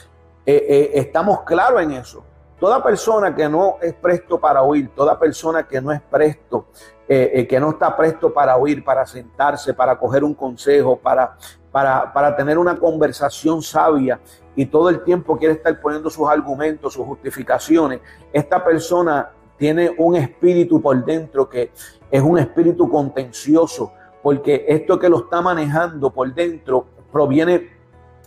eh, 0.46 0.64
eh, 0.68 0.90
estamos 0.94 1.40
claros 1.42 1.82
en 1.82 1.90
eso. 1.90 2.24
Toda 2.62 2.80
persona 2.80 3.34
que 3.34 3.48
no 3.48 3.78
es 3.82 3.92
presto 3.92 4.38
para 4.38 4.62
oír, 4.62 4.88
toda 4.94 5.18
persona 5.18 5.66
que 5.66 5.80
no 5.80 5.90
es 5.90 6.00
presto 6.00 6.66
eh, 7.08 7.32
eh, 7.34 7.48
que 7.48 7.58
no 7.58 7.70
está 7.70 7.96
presto 7.96 8.32
para 8.32 8.56
oír, 8.56 8.84
para 8.84 9.04
sentarse, 9.04 9.74
para 9.74 9.98
coger 9.98 10.22
un 10.22 10.32
consejo, 10.32 10.96
para, 10.96 11.36
para, 11.72 12.12
para 12.12 12.36
tener 12.36 12.58
una 12.58 12.78
conversación 12.78 13.62
sabia 13.62 14.20
y 14.54 14.66
todo 14.66 14.90
el 14.90 15.02
tiempo 15.02 15.36
quiere 15.36 15.54
estar 15.54 15.80
poniendo 15.80 16.08
sus 16.08 16.28
argumentos, 16.28 16.94
sus 16.94 17.04
justificaciones, 17.04 18.00
esta 18.32 18.62
persona 18.62 19.32
tiene 19.56 19.92
un 19.98 20.14
espíritu 20.14 20.80
por 20.80 21.04
dentro 21.04 21.48
que 21.48 21.72
es 22.12 22.22
un 22.22 22.38
espíritu 22.38 22.88
contencioso, 22.88 23.92
porque 24.22 24.66
esto 24.68 25.00
que 25.00 25.08
lo 25.08 25.24
está 25.24 25.40
manejando 25.40 26.10
por 26.12 26.32
dentro 26.32 26.86
proviene 27.10 27.70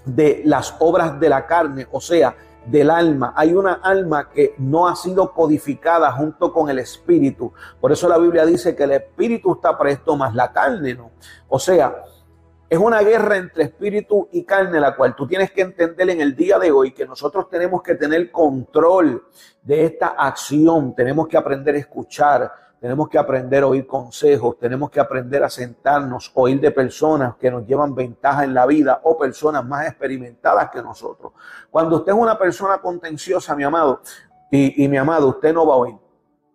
de 0.04 0.42
las 0.44 0.76
obras 0.80 1.18
de 1.22 1.30
la 1.30 1.48
carne, 1.48 1.88
o 1.90 2.02
sea, 2.02 2.36
del 2.66 2.90
alma. 2.90 3.34
Hay 3.36 3.54
una 3.54 3.74
alma 3.74 4.30
que 4.30 4.56
no 4.58 4.88
ha 4.88 4.96
sido 4.96 5.32
codificada 5.34 6.12
junto 6.12 6.52
con 6.52 6.70
el 6.70 6.80
espíritu. 6.80 7.54
Por 7.80 7.92
eso 7.92 8.08
la 8.10 8.18
Biblia 8.18 8.46
dice 8.46 8.76
que 8.76 8.84
el 8.84 8.92
espíritu 8.92 9.54
está 9.54 9.78
presto, 9.78 10.16
más 10.16 10.34
la 10.34 10.52
carne 10.52 10.94
no. 10.94 11.12
O 11.48 11.60
sea, 11.60 12.04
es 12.68 12.80
una 12.80 13.02
guerra 13.02 13.38
entre 13.38 13.64
espíritu 13.64 14.28
y 14.32 14.44
carne, 14.44 14.80
la 14.80 14.96
cual 14.96 15.16
tú 15.16 15.28
tienes 15.28 15.52
que 15.52 15.62
entender 15.62 16.10
en 16.10 16.22
el 16.22 16.36
día 16.36 16.58
de 16.58 16.72
hoy 16.72 16.92
que 16.92 17.06
nosotros 17.06 17.48
tenemos 17.50 17.84
que 17.84 17.96
tener 17.96 18.32
control 18.32 19.24
de 19.62 19.86
esta 19.86 20.08
acción. 20.08 20.96
Tenemos 20.96 21.28
que 21.28 21.38
aprender 21.38 21.76
a 21.76 21.80
escuchar 21.80 22.52
tenemos 22.86 23.10
que 23.10 23.18
aprender 23.18 23.64
a 23.64 23.66
oír 23.66 23.88
consejos, 23.88 24.60
tenemos 24.60 24.92
que 24.92 25.00
aprender 25.00 25.44
a 25.44 25.50
sentarnos, 25.50 26.32
oír 26.36 26.62
de 26.62 26.70
personas 26.70 27.34
que 27.36 27.50
nos 27.50 27.66
llevan 27.66 27.96
ventaja 27.96 28.44
en 28.44 28.54
la 28.54 28.68
vida 28.68 29.02
o 29.06 29.18
personas 29.18 29.66
más 29.66 29.88
experimentadas 29.88 30.70
que 30.70 30.84
nosotros. 30.84 31.34
Cuando 31.72 31.96
usted 31.96 32.12
es 32.12 32.18
una 32.20 32.38
persona 32.38 32.78
contenciosa, 32.78 33.56
mi 33.56 33.64
amado, 33.64 34.02
y, 34.52 34.88
mi 34.88 34.98
amado, 34.98 35.30
usted 35.30 35.52
no 35.52 35.66
va 35.66 35.74
a 35.74 35.78
oír, 35.78 35.96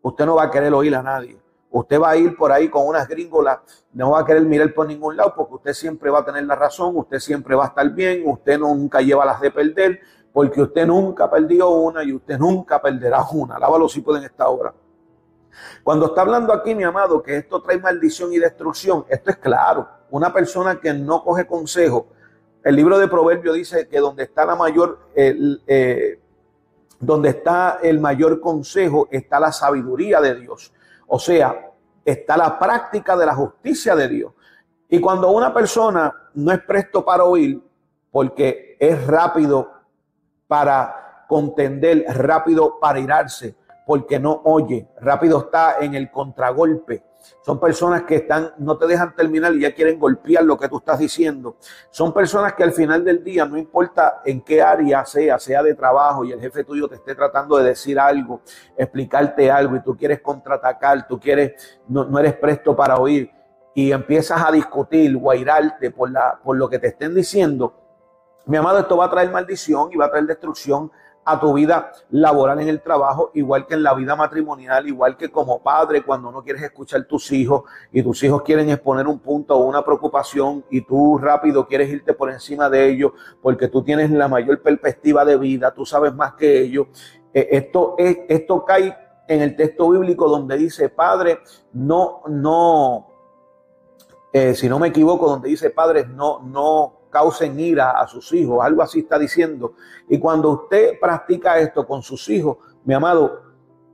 usted 0.02 0.24
no 0.24 0.36
va 0.36 0.44
a 0.44 0.50
querer 0.52 0.72
oír 0.72 0.94
a 0.94 1.02
nadie. 1.02 1.36
Usted 1.68 2.00
va 2.00 2.10
a 2.10 2.16
ir 2.16 2.36
por 2.36 2.52
ahí 2.52 2.68
con 2.68 2.86
unas 2.86 3.08
gringolas, 3.08 3.58
no 3.92 4.12
va 4.12 4.20
a 4.20 4.24
querer 4.24 4.42
mirar 4.42 4.72
por 4.72 4.86
ningún 4.86 5.16
lado 5.16 5.34
porque 5.34 5.54
usted 5.54 5.72
siempre 5.72 6.10
va 6.10 6.20
a 6.20 6.24
tener 6.24 6.44
la 6.44 6.54
razón, 6.54 6.96
usted 6.96 7.18
siempre 7.18 7.56
va 7.56 7.64
a 7.64 7.68
estar 7.68 7.90
bien, 7.90 8.22
usted 8.24 8.56
nunca 8.56 9.00
lleva 9.00 9.24
las 9.24 9.40
de 9.40 9.50
perder, 9.50 9.98
porque 10.32 10.62
usted 10.62 10.86
nunca 10.86 11.28
perdió 11.28 11.70
una 11.70 12.04
y 12.04 12.12
usted 12.12 12.38
nunca 12.38 12.80
perderá 12.80 13.20
una. 13.32 13.58
Lávalo 13.58 13.88
si 13.88 14.00
pueden 14.00 14.22
esta 14.22 14.48
hora. 14.48 14.72
Cuando 15.82 16.06
está 16.06 16.22
hablando 16.22 16.52
aquí, 16.52 16.74
mi 16.74 16.84
amado, 16.84 17.22
que 17.22 17.36
esto 17.36 17.62
trae 17.62 17.78
maldición 17.78 18.32
y 18.32 18.38
destrucción, 18.38 19.04
esto 19.08 19.30
es 19.30 19.36
claro. 19.36 19.88
Una 20.10 20.32
persona 20.32 20.80
que 20.80 20.92
no 20.92 21.22
coge 21.22 21.46
consejo, 21.46 22.08
el 22.62 22.76
libro 22.76 22.98
de 22.98 23.08
Proverbios 23.08 23.54
dice 23.54 23.88
que 23.88 23.98
donde 24.00 24.24
está 24.24 24.44
la 24.44 24.54
mayor, 24.54 24.98
eh, 25.14 26.18
donde 26.98 27.30
está 27.30 27.78
el 27.82 28.00
mayor 28.00 28.40
consejo, 28.40 29.08
está 29.10 29.40
la 29.40 29.52
sabiduría 29.52 30.20
de 30.20 30.34
Dios. 30.34 30.72
O 31.06 31.18
sea, 31.18 31.70
está 32.04 32.36
la 32.36 32.58
práctica 32.58 33.16
de 33.16 33.26
la 33.26 33.34
justicia 33.34 33.96
de 33.96 34.08
Dios. 34.08 34.32
Y 34.88 35.00
cuando 35.00 35.30
una 35.30 35.54
persona 35.54 36.14
no 36.34 36.52
es 36.52 36.60
presto 36.60 37.04
para 37.04 37.24
oír, 37.24 37.62
porque 38.10 38.76
es 38.78 39.06
rápido 39.06 39.70
para 40.46 41.24
contender, 41.28 42.04
rápido 42.08 42.78
para 42.80 42.98
irarse, 42.98 43.54
porque 43.90 44.20
no 44.20 44.42
oye, 44.44 44.86
rápido 45.00 45.40
está 45.40 45.78
en 45.80 45.96
el 45.96 46.12
contragolpe. 46.12 47.02
Son 47.44 47.58
personas 47.58 48.04
que 48.04 48.14
están, 48.14 48.52
no 48.58 48.78
te 48.78 48.86
dejan 48.86 49.16
terminar 49.16 49.52
y 49.52 49.62
ya 49.62 49.74
quieren 49.74 49.98
golpear 49.98 50.44
lo 50.44 50.56
que 50.56 50.68
tú 50.68 50.76
estás 50.76 51.00
diciendo. 51.00 51.56
Son 51.90 52.14
personas 52.14 52.52
que 52.52 52.62
al 52.62 52.70
final 52.70 53.04
del 53.04 53.24
día, 53.24 53.46
no 53.46 53.58
importa 53.58 54.22
en 54.24 54.42
qué 54.42 54.62
área 54.62 55.04
sea, 55.04 55.40
sea 55.40 55.64
de 55.64 55.74
trabajo 55.74 56.24
y 56.24 56.30
el 56.30 56.40
jefe 56.40 56.62
tuyo 56.62 56.86
te 56.86 56.94
esté 56.94 57.16
tratando 57.16 57.56
de 57.56 57.64
decir 57.64 57.98
algo, 57.98 58.42
explicarte 58.76 59.50
algo 59.50 59.74
y 59.74 59.82
tú 59.82 59.96
quieres 59.96 60.20
contraatacar, 60.20 61.08
tú 61.08 61.18
quieres, 61.18 61.80
no, 61.88 62.16
eres 62.20 62.34
presto 62.34 62.76
para 62.76 62.96
oír 62.96 63.28
y 63.74 63.90
empiezas 63.90 64.40
a 64.40 64.52
discutir 64.52 65.18
o 65.20 65.32
a 65.32 65.34
irarte 65.34 65.90
por 65.90 66.56
lo 66.56 66.68
que 66.68 66.78
te 66.78 66.86
estén 66.86 67.12
diciendo, 67.12 67.74
mi 68.46 68.56
amado, 68.56 68.78
esto 68.78 68.96
va 68.96 69.06
a 69.06 69.10
traer 69.10 69.32
maldición 69.32 69.90
y 69.92 69.96
va 69.96 70.06
a 70.06 70.10
traer 70.10 70.26
destrucción 70.26 70.92
a 71.30 71.38
tu 71.38 71.52
vida 71.52 71.92
laboral 72.10 72.60
en 72.60 72.68
el 72.68 72.80
trabajo, 72.80 73.30
igual 73.34 73.66
que 73.66 73.74
en 73.74 73.82
la 73.82 73.94
vida 73.94 74.16
matrimonial, 74.16 74.86
igual 74.88 75.16
que 75.16 75.30
como 75.30 75.62
padre 75.62 76.02
cuando 76.02 76.32
no 76.32 76.42
quieres 76.42 76.62
escuchar 76.62 77.04
tus 77.04 77.30
hijos 77.32 77.62
y 77.92 78.02
tus 78.02 78.22
hijos 78.24 78.42
quieren 78.42 78.68
exponer 78.70 79.06
un 79.06 79.20
punto 79.20 79.56
o 79.56 79.64
una 79.66 79.84
preocupación 79.84 80.64
y 80.70 80.80
tú 80.82 81.18
rápido 81.18 81.66
quieres 81.66 81.88
irte 81.90 82.14
por 82.14 82.30
encima 82.30 82.68
de 82.68 82.88
ellos 82.88 83.12
porque 83.40 83.68
tú 83.68 83.82
tienes 83.82 84.10
la 84.10 84.28
mayor 84.28 84.60
perspectiva 84.60 85.24
de 85.24 85.36
vida, 85.36 85.72
tú 85.72 85.86
sabes 85.86 86.14
más 86.14 86.34
que 86.34 86.62
ellos. 86.62 86.88
Eh, 87.32 87.48
esto, 87.52 87.94
es, 87.96 88.18
esto 88.28 88.64
cae 88.64 88.96
en 89.28 89.42
el 89.42 89.54
texto 89.54 89.88
bíblico 89.90 90.28
donde 90.28 90.56
dice, 90.56 90.88
Padre, 90.88 91.38
no, 91.72 92.22
no, 92.26 93.06
eh, 94.32 94.54
si 94.54 94.68
no 94.68 94.80
me 94.80 94.88
equivoco, 94.88 95.28
donde 95.28 95.48
dice, 95.48 95.70
Padre, 95.70 96.06
no, 96.06 96.40
no 96.40 96.99
causen 97.10 97.58
ira 97.58 97.90
a 97.90 98.06
sus 98.06 98.32
hijos, 98.32 98.64
algo 98.64 98.82
así 98.82 99.00
está 99.00 99.18
diciendo. 99.18 99.74
Y 100.08 100.18
cuando 100.18 100.50
usted 100.50 100.98
practica 101.00 101.58
esto 101.58 101.86
con 101.86 102.02
sus 102.02 102.28
hijos, 102.28 102.56
mi 102.84 102.94
amado, 102.94 103.42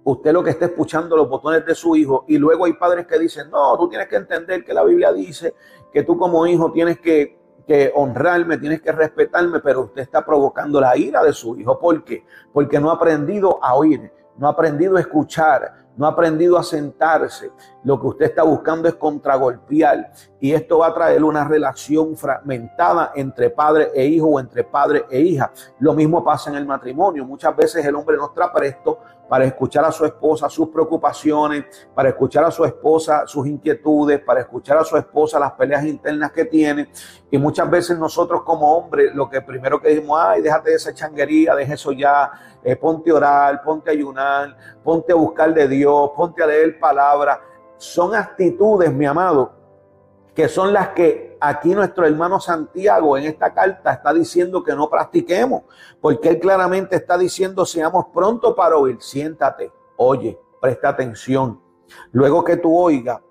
usted 0.04 0.32
lo 0.32 0.44
que 0.44 0.50
está 0.50 0.66
escuchando 0.66 1.16
los 1.16 1.28
botones 1.28 1.66
de 1.66 1.74
su 1.74 1.96
hijo 1.96 2.24
y 2.28 2.38
luego 2.38 2.66
hay 2.66 2.74
padres 2.74 3.06
que 3.06 3.18
dicen, 3.18 3.50
no, 3.50 3.76
tú 3.76 3.88
tienes 3.88 4.06
que 4.06 4.16
entender 4.16 4.64
que 4.64 4.72
la 4.72 4.84
Biblia 4.84 5.12
dice 5.12 5.54
que 5.92 6.04
tú 6.04 6.16
como 6.16 6.46
hijo 6.46 6.70
tienes 6.70 7.00
que, 7.00 7.38
que 7.66 7.90
honrarme, 7.94 8.58
tienes 8.58 8.80
que 8.80 8.92
respetarme, 8.92 9.58
pero 9.60 9.82
usted 9.82 10.02
está 10.02 10.24
provocando 10.24 10.80
la 10.80 10.96
ira 10.96 11.22
de 11.24 11.32
su 11.32 11.56
hijo. 11.56 11.78
¿Por 11.78 12.04
qué? 12.04 12.24
Porque 12.52 12.78
no 12.78 12.90
ha 12.90 12.94
aprendido 12.94 13.58
a 13.62 13.74
oír, 13.74 14.12
no 14.36 14.46
ha 14.46 14.50
aprendido 14.50 14.96
a 14.96 15.00
escuchar, 15.00 15.86
no 15.96 16.06
ha 16.06 16.10
aprendido 16.10 16.58
a 16.58 16.62
sentarse. 16.62 17.50
Lo 17.82 17.98
que 18.00 18.06
usted 18.06 18.26
está 18.26 18.42
buscando 18.42 18.86
es 18.88 18.94
contragolpear. 18.94 20.12
Y 20.40 20.52
esto 20.52 20.78
va 20.78 20.88
a 20.88 20.94
traer 20.94 21.24
una 21.24 21.44
relación 21.44 22.16
fragmentada 22.16 23.12
entre 23.14 23.50
padre 23.50 23.90
e 23.94 24.04
hijo 24.04 24.26
o 24.26 24.40
entre 24.40 24.64
padre 24.64 25.06
e 25.10 25.20
hija. 25.20 25.50
Lo 25.78 25.94
mismo 25.94 26.22
pasa 26.22 26.50
en 26.50 26.56
el 26.56 26.66
matrimonio. 26.66 27.24
Muchas 27.24 27.56
veces 27.56 27.84
el 27.84 27.94
hombre 27.94 28.16
no 28.16 28.26
está 28.26 28.52
presto 28.52 28.98
para 29.28 29.44
escuchar 29.44 29.84
a 29.84 29.92
su 29.92 30.04
esposa 30.04 30.48
sus 30.48 30.68
preocupaciones, 30.68 31.64
para 31.94 32.10
escuchar 32.10 32.44
a 32.44 32.50
su 32.50 32.64
esposa 32.64 33.26
sus 33.26 33.46
inquietudes, 33.46 34.20
para 34.20 34.40
escuchar 34.40 34.78
a 34.78 34.84
su 34.84 34.96
esposa 34.96 35.38
las 35.38 35.52
peleas 35.52 35.84
internas 35.84 36.30
que 36.32 36.44
tiene. 36.44 36.88
Y 37.30 37.38
muchas 37.38 37.68
veces 37.68 37.98
nosotros 37.98 38.42
como 38.42 38.76
hombres 38.76 39.14
lo 39.14 39.28
que 39.28 39.40
primero 39.40 39.80
que 39.80 39.88
decimos, 39.88 40.18
ay, 40.20 40.42
déjate 40.42 40.70
de 40.70 40.76
esa 40.76 40.94
changuería, 40.94 41.54
deja 41.54 41.74
eso 41.74 41.92
ya, 41.92 42.30
eh, 42.62 42.76
ponte 42.76 43.10
a 43.10 43.14
orar, 43.14 43.62
ponte 43.62 43.90
a 43.90 43.92
ayunar, 43.92 44.56
ponte 44.82 45.12
a 45.12 45.16
buscar 45.16 45.52
de 45.52 45.66
Dios, 45.66 46.10
ponte 46.16 46.42
a 46.42 46.46
leer 46.46 46.78
palabra. 46.78 47.40
Son 47.78 48.14
actitudes, 48.14 48.92
mi 48.92 49.06
amado, 49.06 49.52
que 50.36 50.50
son 50.50 50.74
las 50.74 50.88
que 50.90 51.38
aquí 51.40 51.74
nuestro 51.74 52.04
hermano 52.06 52.38
Santiago 52.38 53.16
en 53.16 53.24
esta 53.24 53.54
carta 53.54 53.90
está 53.90 54.12
diciendo 54.12 54.62
que 54.62 54.74
no 54.74 54.90
practiquemos, 54.90 55.62
porque 55.98 56.28
él 56.28 56.38
claramente 56.38 56.94
está 56.94 57.16
diciendo 57.16 57.64
seamos 57.64 58.08
pronto 58.12 58.54
para 58.54 58.76
oír, 58.76 58.98
siéntate, 59.00 59.72
oye, 59.96 60.38
presta 60.60 60.90
atención. 60.90 61.62
Luego 62.12 62.44
que 62.44 62.58
tú 62.58 62.76
oigas, 62.76 63.22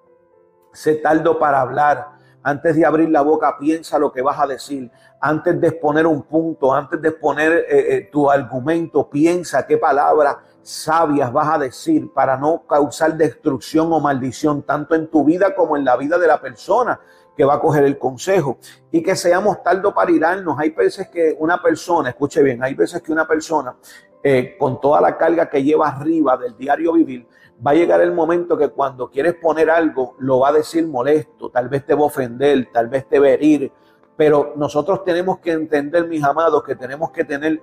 sé 0.74 0.96
tardo 0.96 1.38
para 1.38 1.62
hablar. 1.62 2.15
Antes 2.48 2.76
de 2.76 2.86
abrir 2.86 3.10
la 3.10 3.24
boca, 3.24 3.58
piensa 3.58 3.98
lo 3.98 4.12
que 4.12 4.22
vas 4.22 4.40
a 4.40 4.46
decir. 4.46 4.92
Antes 5.20 5.60
de 5.60 5.70
exponer 5.70 6.06
un 6.06 6.22
punto, 6.22 6.72
antes 6.72 7.02
de 7.02 7.10
exponer 7.10 7.52
eh, 7.54 7.66
eh, 7.96 8.10
tu 8.12 8.30
argumento, 8.30 9.10
piensa 9.10 9.66
qué 9.66 9.80
palabra 9.80 10.38
sabias 10.62 11.34
vas 11.34 11.56
a 11.56 11.58
decir 11.58 12.14
para 12.14 12.38
no 12.38 12.68
causar 12.68 13.18
destrucción 13.18 13.92
o 13.92 14.00
maldición 14.00 14.62
tanto 14.62 14.94
en 14.94 15.08
tu 15.10 15.24
vida 15.24 15.56
como 15.56 15.76
en 15.76 15.84
la 15.84 15.98
vida 15.98 16.20
de 16.20 16.28
la 16.28 16.40
persona 16.40 17.00
que 17.36 17.44
va 17.44 17.56
a 17.56 17.60
coger 17.60 17.84
el 17.84 17.98
consejo 17.98 18.60
y 18.92 19.02
que 19.02 19.16
seamos 19.16 19.64
tardo 19.64 19.92
para 19.92 20.12
irarnos. 20.12 20.56
Hay 20.60 20.70
veces 20.70 21.10
que 21.10 21.36
una 21.40 21.60
persona, 21.60 22.10
escuche 22.10 22.44
bien, 22.44 22.64
hay 22.64 22.76
veces 22.76 23.02
que 23.02 23.12
una 23.12 23.28
persona 23.28 23.76
eh, 24.24 24.56
con 24.60 24.80
toda 24.80 25.02
la 25.02 25.18
carga 25.18 25.50
que 25.50 25.64
lleva 25.64 25.88
arriba 25.88 26.38
del 26.38 26.56
diario 26.56 26.94
vivir, 26.94 27.28
va 27.66 27.72
a 27.72 27.74
llegar 27.74 28.02
el 28.02 28.12
momento 28.12 28.58
que 28.58 28.70
cuando 28.70 29.10
quieres 29.10 29.36
poner 29.36 29.70
algo 29.70 30.16
lo 30.20 30.40
va 30.40 30.50
a 30.50 30.54
decir 30.54 30.88
molesto, 30.88 31.50
tal 31.50 31.70
vez 31.70 31.86
te 31.86 31.94
va 31.94 32.02
a 32.02 32.06
ofender, 32.06 32.70
tal 32.72 32.88
vez 32.88 33.08
te 33.08 33.20
va 33.20 33.28
a 33.28 33.30
herir, 33.30 33.72
pero 34.18 34.54
nosotros 34.56 35.04
tenemos 35.04 35.40
que 35.40 35.52
entender, 35.52 36.08
mis 36.08 36.24
amados, 36.24 36.64
que 36.64 36.76
tenemos 36.76 37.12
que 37.12 37.24
tener 37.24 37.62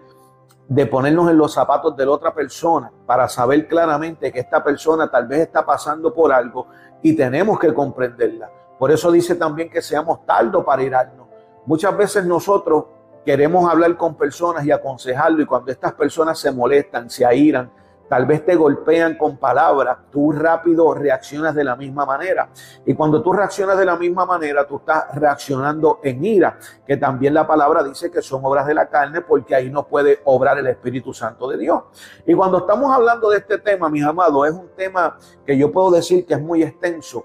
de 0.68 0.86
ponernos 0.86 1.30
en 1.30 1.36
los 1.36 1.52
zapatos 1.52 1.96
de 1.96 2.06
la 2.06 2.12
otra 2.12 2.32
persona 2.32 2.90
para 3.04 3.28
saber 3.28 3.66
claramente 3.68 4.32
que 4.32 4.40
esta 4.40 4.62
persona 4.62 5.10
tal 5.10 5.26
vez 5.26 5.40
está 5.40 5.66
pasando 5.66 6.14
por 6.14 6.32
algo 6.32 6.68
y 7.02 7.14
tenemos 7.14 7.58
que 7.58 7.74
comprenderla. 7.74 8.50
Por 8.78 8.90
eso 8.90 9.10
dice 9.10 9.34
también 9.34 9.68
que 9.68 9.82
seamos 9.82 10.24
tardos 10.24 10.64
para 10.64 10.82
irarnos. 10.82 11.26
Muchas 11.66 11.96
veces 11.96 12.24
nosotros 12.24 12.84
queremos 13.24 13.70
hablar 13.70 13.96
con 13.96 14.16
personas 14.16 14.64
y 14.64 14.70
aconsejarlo 14.70 15.42
y 15.42 15.46
cuando 15.46 15.70
estas 15.70 15.92
personas 15.92 16.38
se 16.38 16.50
molestan, 16.50 17.08
se 17.08 17.24
airan, 17.24 17.70
tal 18.12 18.26
vez 18.26 18.44
te 18.44 18.54
golpean 18.56 19.16
con 19.16 19.38
palabras, 19.38 19.96
tú 20.10 20.32
rápido 20.32 20.92
reaccionas 20.92 21.54
de 21.54 21.64
la 21.64 21.76
misma 21.76 22.04
manera. 22.04 22.50
Y 22.84 22.92
cuando 22.92 23.22
tú 23.22 23.32
reaccionas 23.32 23.78
de 23.78 23.86
la 23.86 23.96
misma 23.96 24.26
manera, 24.26 24.66
tú 24.66 24.76
estás 24.76 25.06
reaccionando 25.14 25.98
en 26.02 26.22
ira, 26.22 26.58
que 26.86 26.98
también 26.98 27.32
la 27.32 27.46
palabra 27.46 27.82
dice 27.82 28.10
que 28.10 28.20
son 28.20 28.44
obras 28.44 28.66
de 28.66 28.74
la 28.74 28.90
carne, 28.90 29.22
porque 29.22 29.54
ahí 29.54 29.70
no 29.70 29.88
puede 29.88 30.20
obrar 30.24 30.58
el 30.58 30.66
Espíritu 30.66 31.14
Santo 31.14 31.48
de 31.48 31.56
Dios. 31.56 31.84
Y 32.26 32.34
cuando 32.34 32.58
estamos 32.58 32.94
hablando 32.94 33.30
de 33.30 33.38
este 33.38 33.56
tema, 33.56 33.88
mis 33.88 34.04
amados, 34.04 34.46
es 34.46 34.52
un 34.52 34.68
tema 34.76 35.16
que 35.46 35.56
yo 35.56 35.72
puedo 35.72 35.90
decir 35.92 36.26
que 36.26 36.34
es 36.34 36.40
muy 36.42 36.62
extenso, 36.62 37.24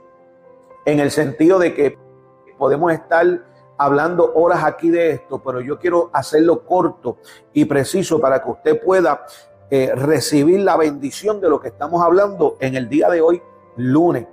en 0.85 1.01
el 1.01 1.11
sentido 1.11 1.59
de 1.59 1.73
que 1.73 1.99
podemos 2.57 2.93
estar 2.93 3.25
hablando 3.77 4.31
horas 4.35 4.63
aquí 4.63 4.89
de 4.89 5.09
esto, 5.09 5.43
pero 5.43 5.59
yo 5.59 5.79
quiero 5.79 6.09
hacerlo 6.13 6.65
corto 6.65 7.17
y 7.51 7.65
preciso 7.65 8.21
para 8.21 8.41
que 8.41 8.49
usted 8.49 8.81
pueda 8.81 9.25
eh, 9.69 9.91
recibir 9.93 10.61
la 10.61 10.77
bendición 10.77 11.41
de 11.41 11.49
lo 11.49 11.59
que 11.59 11.67
estamos 11.67 12.01
hablando 12.01 12.55
en 12.61 12.75
el 12.75 12.87
día 12.87 13.09
de 13.09 13.19
hoy, 13.19 13.41
lunes. 13.75 14.25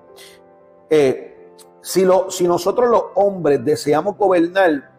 Eh, 0.89 1.51
si, 1.81 2.05
lo, 2.05 2.31
si 2.31 2.47
nosotros 2.47 2.89
los 2.89 3.05
hombres 3.17 3.65
deseamos 3.65 4.17
gobernar 4.17 4.93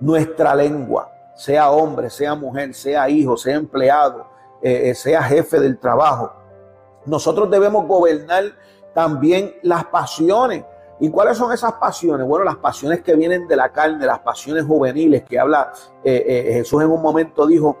nuestra 0.00 0.56
lengua, 0.56 1.12
sea 1.36 1.70
hombre, 1.70 2.10
sea 2.10 2.34
mujer, 2.34 2.74
sea 2.74 3.08
hijo, 3.08 3.36
sea 3.36 3.54
empleado, 3.54 4.26
eh, 4.60 4.92
sea 4.92 5.22
jefe 5.22 5.60
del 5.60 5.78
trabajo, 5.78 6.32
nosotros 7.04 7.48
debemos 7.48 7.86
gobernar 7.86 8.42
también 8.92 9.54
las 9.62 9.84
pasiones. 9.84 10.64
¿Y 10.98 11.10
cuáles 11.10 11.36
son 11.36 11.52
esas 11.52 11.74
pasiones? 11.74 12.26
Bueno, 12.26 12.44
las 12.44 12.56
pasiones 12.56 13.02
que 13.02 13.14
vienen 13.14 13.46
de 13.46 13.54
la 13.54 13.68
carne, 13.68 14.04
las 14.04 14.18
pasiones 14.18 14.64
juveniles 14.64 15.22
que 15.22 15.38
habla 15.38 15.72
Jesús 16.02 16.82
en 16.82 16.90
un 16.90 17.02
momento 17.02 17.46
dijo, 17.46 17.76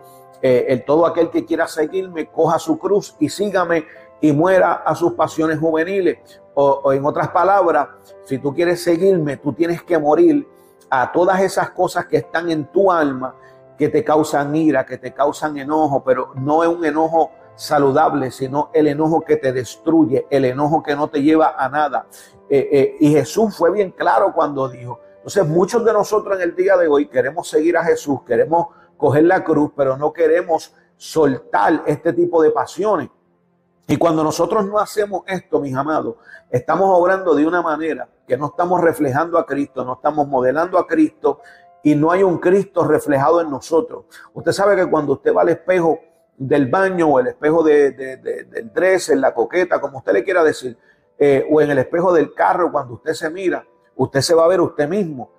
eh, 0.46 0.66
el 0.68 0.84
todo 0.84 1.06
aquel 1.06 1.28
que 1.28 1.44
quiera 1.44 1.66
seguirme, 1.66 2.30
coja 2.30 2.60
su 2.60 2.78
cruz 2.78 3.16
y 3.18 3.28
sígame 3.28 3.84
y 4.20 4.30
muera 4.30 4.74
a 4.74 4.94
sus 4.94 5.14
pasiones 5.14 5.58
juveniles. 5.58 6.18
O, 6.54 6.92
en 6.92 7.04
otras 7.04 7.30
palabras, 7.30 7.88
si 8.22 8.38
tú 8.38 8.54
quieres 8.54 8.80
seguirme, 8.80 9.38
tú 9.38 9.52
tienes 9.52 9.82
que 9.82 9.98
morir 9.98 10.46
a 10.88 11.10
todas 11.10 11.40
esas 11.40 11.70
cosas 11.70 12.06
que 12.06 12.18
están 12.18 12.48
en 12.48 12.66
tu 12.66 12.92
alma, 12.92 13.34
que 13.76 13.88
te 13.88 14.04
causan 14.04 14.54
ira, 14.54 14.86
que 14.86 14.98
te 14.98 15.12
causan 15.12 15.58
enojo, 15.58 16.04
pero 16.04 16.30
no 16.36 16.62
es 16.62 16.68
un 16.68 16.84
enojo 16.84 17.32
saludable, 17.56 18.30
sino 18.30 18.70
el 18.72 18.86
enojo 18.86 19.22
que 19.22 19.38
te 19.38 19.52
destruye, 19.52 20.28
el 20.30 20.44
enojo 20.44 20.80
que 20.80 20.94
no 20.94 21.08
te 21.08 21.22
lleva 21.22 21.56
a 21.58 21.68
nada. 21.68 22.06
Eh, 22.48 22.68
eh, 22.70 22.96
y 23.00 23.10
Jesús 23.10 23.56
fue 23.56 23.72
bien 23.72 23.90
claro 23.90 24.32
cuando 24.32 24.68
dijo, 24.68 25.00
entonces 25.16 25.44
muchos 25.48 25.84
de 25.84 25.92
nosotros 25.92 26.36
en 26.36 26.42
el 26.42 26.54
día 26.54 26.76
de 26.76 26.86
hoy 26.86 27.08
queremos 27.08 27.48
seguir 27.48 27.76
a 27.76 27.82
Jesús, 27.82 28.20
queremos 28.24 28.68
coger 28.96 29.24
la 29.24 29.44
cruz, 29.44 29.72
pero 29.76 29.96
no 29.96 30.12
queremos 30.12 30.74
soltar 30.96 31.82
este 31.86 32.12
tipo 32.12 32.42
de 32.42 32.50
pasiones. 32.50 33.10
Y 33.88 33.96
cuando 33.96 34.24
nosotros 34.24 34.66
no 34.66 34.78
hacemos 34.78 35.22
esto, 35.26 35.60
mis 35.60 35.74
amados, 35.74 36.16
estamos 36.50 36.88
obrando 36.90 37.34
de 37.34 37.46
una 37.46 37.62
manera 37.62 38.08
que 38.26 38.36
no 38.36 38.46
estamos 38.46 38.80
reflejando 38.80 39.38
a 39.38 39.46
Cristo, 39.46 39.84
no 39.84 39.94
estamos 39.94 40.26
modelando 40.26 40.78
a 40.78 40.86
Cristo 40.86 41.40
y 41.84 41.94
no 41.94 42.10
hay 42.10 42.24
un 42.24 42.38
Cristo 42.38 42.82
reflejado 42.84 43.40
en 43.40 43.48
nosotros. 43.48 44.06
Usted 44.34 44.50
sabe 44.50 44.74
que 44.74 44.90
cuando 44.90 45.12
usted 45.12 45.32
va 45.32 45.42
al 45.42 45.50
espejo 45.50 46.00
del 46.36 46.66
baño 46.66 47.08
o 47.08 47.20
el 47.20 47.28
espejo 47.28 47.62
de, 47.62 47.92
del 47.92 48.72
dress, 48.72 49.10
en 49.10 49.20
la 49.20 49.32
coqueta, 49.32 49.80
como 49.80 49.98
usted 49.98 50.12
le 50.12 50.24
quiera 50.24 50.42
decir, 50.42 50.76
eh, 51.16 51.46
o 51.50 51.60
en 51.60 51.70
el 51.70 51.78
espejo 51.78 52.12
del 52.12 52.34
carro, 52.34 52.72
cuando 52.72 52.94
usted 52.94 53.12
se 53.12 53.30
mira, 53.30 53.64
usted 53.94 54.20
se 54.20 54.34
va 54.34 54.44
a 54.44 54.48
ver 54.48 54.60
usted 54.60 54.88
mismo. 54.88 55.30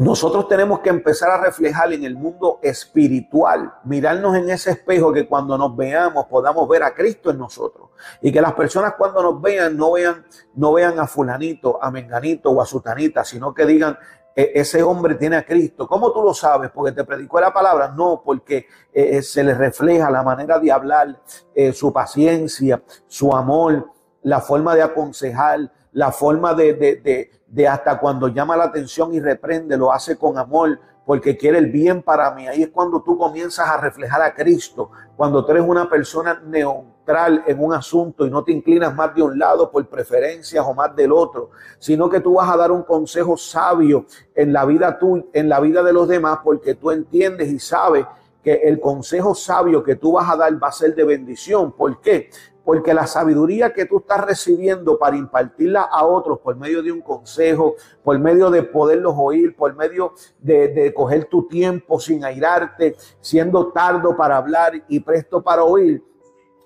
Nosotros 0.00 0.48
tenemos 0.48 0.80
que 0.80 0.88
empezar 0.88 1.30
a 1.30 1.42
reflejar 1.42 1.92
en 1.92 2.04
el 2.04 2.16
mundo 2.16 2.58
espiritual, 2.62 3.74
mirarnos 3.84 4.34
en 4.34 4.48
ese 4.48 4.70
espejo 4.70 5.12
que 5.12 5.28
cuando 5.28 5.58
nos 5.58 5.76
veamos 5.76 6.24
podamos 6.24 6.66
ver 6.70 6.82
a 6.82 6.94
Cristo 6.94 7.30
en 7.30 7.36
nosotros 7.36 7.90
y 8.22 8.32
que 8.32 8.40
las 8.40 8.54
personas 8.54 8.94
cuando 8.96 9.22
nos 9.22 9.42
vean 9.42 9.76
no 9.76 9.92
vean 9.92 10.24
no 10.54 10.72
vean 10.72 10.98
a 10.98 11.06
fulanito, 11.06 11.78
a 11.82 11.90
menganito 11.90 12.50
o 12.50 12.62
a 12.62 12.64
sutanita, 12.64 13.24
sino 13.24 13.52
que 13.52 13.66
digan 13.66 13.98
e, 14.34 14.52
ese 14.54 14.82
hombre 14.82 15.16
tiene 15.16 15.36
a 15.36 15.44
Cristo. 15.44 15.86
¿Cómo 15.86 16.10
tú 16.12 16.22
lo 16.22 16.32
sabes? 16.32 16.70
Porque 16.70 16.92
te 16.92 17.04
predicó 17.04 17.38
la 17.38 17.52
palabra. 17.52 17.88
No, 17.88 18.22
porque 18.24 18.56
eh, 18.94 19.18
eh, 19.18 19.22
se 19.22 19.44
le 19.44 19.52
refleja 19.52 20.10
la 20.10 20.22
manera 20.22 20.58
de 20.58 20.72
hablar, 20.72 21.20
eh, 21.54 21.74
su 21.74 21.92
paciencia, 21.92 22.82
su 23.06 23.36
amor, 23.36 23.90
la 24.22 24.40
forma 24.40 24.74
de 24.74 24.80
aconsejar, 24.80 25.70
la 25.92 26.12
forma 26.12 26.54
de, 26.54 26.74
de, 26.74 27.30
de, 27.46 27.68
hasta 27.68 27.98
cuando 27.98 28.28
llama 28.28 28.56
la 28.56 28.64
atención 28.64 29.12
y 29.14 29.20
reprende, 29.20 29.76
lo 29.76 29.92
hace 29.92 30.16
con 30.16 30.38
amor, 30.38 30.78
porque 31.04 31.36
quiere 31.36 31.58
el 31.58 31.66
bien 31.66 32.02
para 32.02 32.30
mí. 32.32 32.46
Ahí 32.46 32.62
es 32.62 32.68
cuando 32.68 33.02
tú 33.02 33.18
comienzas 33.18 33.68
a 33.68 33.76
reflejar 33.78 34.22
a 34.22 34.34
Cristo, 34.34 34.90
cuando 35.16 35.44
tú 35.44 35.52
eres 35.52 35.64
una 35.66 35.88
persona 35.88 36.40
neutral 36.46 37.42
en 37.46 37.62
un 37.62 37.74
asunto 37.74 38.24
y 38.24 38.30
no 38.30 38.44
te 38.44 38.52
inclinas 38.52 38.94
más 38.94 39.14
de 39.14 39.22
un 39.22 39.36
lado 39.36 39.70
por 39.70 39.84
preferencias 39.88 40.64
o 40.64 40.72
más 40.72 40.94
del 40.94 41.10
otro, 41.10 41.50
sino 41.78 42.08
que 42.08 42.20
tú 42.20 42.34
vas 42.34 42.48
a 42.48 42.56
dar 42.56 42.70
un 42.70 42.84
consejo 42.84 43.36
sabio 43.36 44.06
en 44.34 44.52
la 44.52 44.64
vida 44.64 44.98
tú, 44.98 45.28
en 45.32 45.48
la 45.48 45.58
vida 45.58 45.82
de 45.82 45.92
los 45.92 46.06
demás, 46.06 46.38
porque 46.44 46.74
tú 46.76 46.92
entiendes 46.92 47.48
y 47.48 47.58
sabes 47.58 48.06
que 48.42 48.54
el 48.54 48.80
consejo 48.80 49.34
sabio 49.34 49.82
que 49.82 49.96
tú 49.96 50.12
vas 50.12 50.30
a 50.30 50.36
dar 50.36 50.62
va 50.62 50.68
a 50.68 50.72
ser 50.72 50.94
de 50.94 51.04
bendición. 51.04 51.72
¿Por 51.72 52.00
qué? 52.00 52.30
Porque 52.64 52.94
la 52.94 53.06
sabiduría 53.06 53.72
que 53.72 53.86
tú 53.86 53.98
estás 53.98 54.24
recibiendo 54.24 54.98
para 54.98 55.16
impartirla 55.16 55.82
a 55.82 56.04
otros 56.04 56.38
por 56.40 56.56
medio 56.56 56.82
de 56.82 56.92
un 56.92 57.00
consejo, 57.00 57.74
por 58.04 58.18
medio 58.18 58.50
de 58.50 58.62
poderlos 58.62 59.14
oír, 59.16 59.56
por 59.56 59.74
medio 59.74 60.12
de, 60.38 60.92
coger 60.94 61.24
tu 61.26 61.46
tiempo 61.48 61.98
sin 61.98 62.24
airarte, 62.24 62.96
siendo 63.20 63.72
tardo 63.72 64.16
para 64.16 64.36
hablar 64.36 64.72
y 64.88 65.00
presto 65.00 65.42
para 65.42 65.64
oír, 65.64 66.02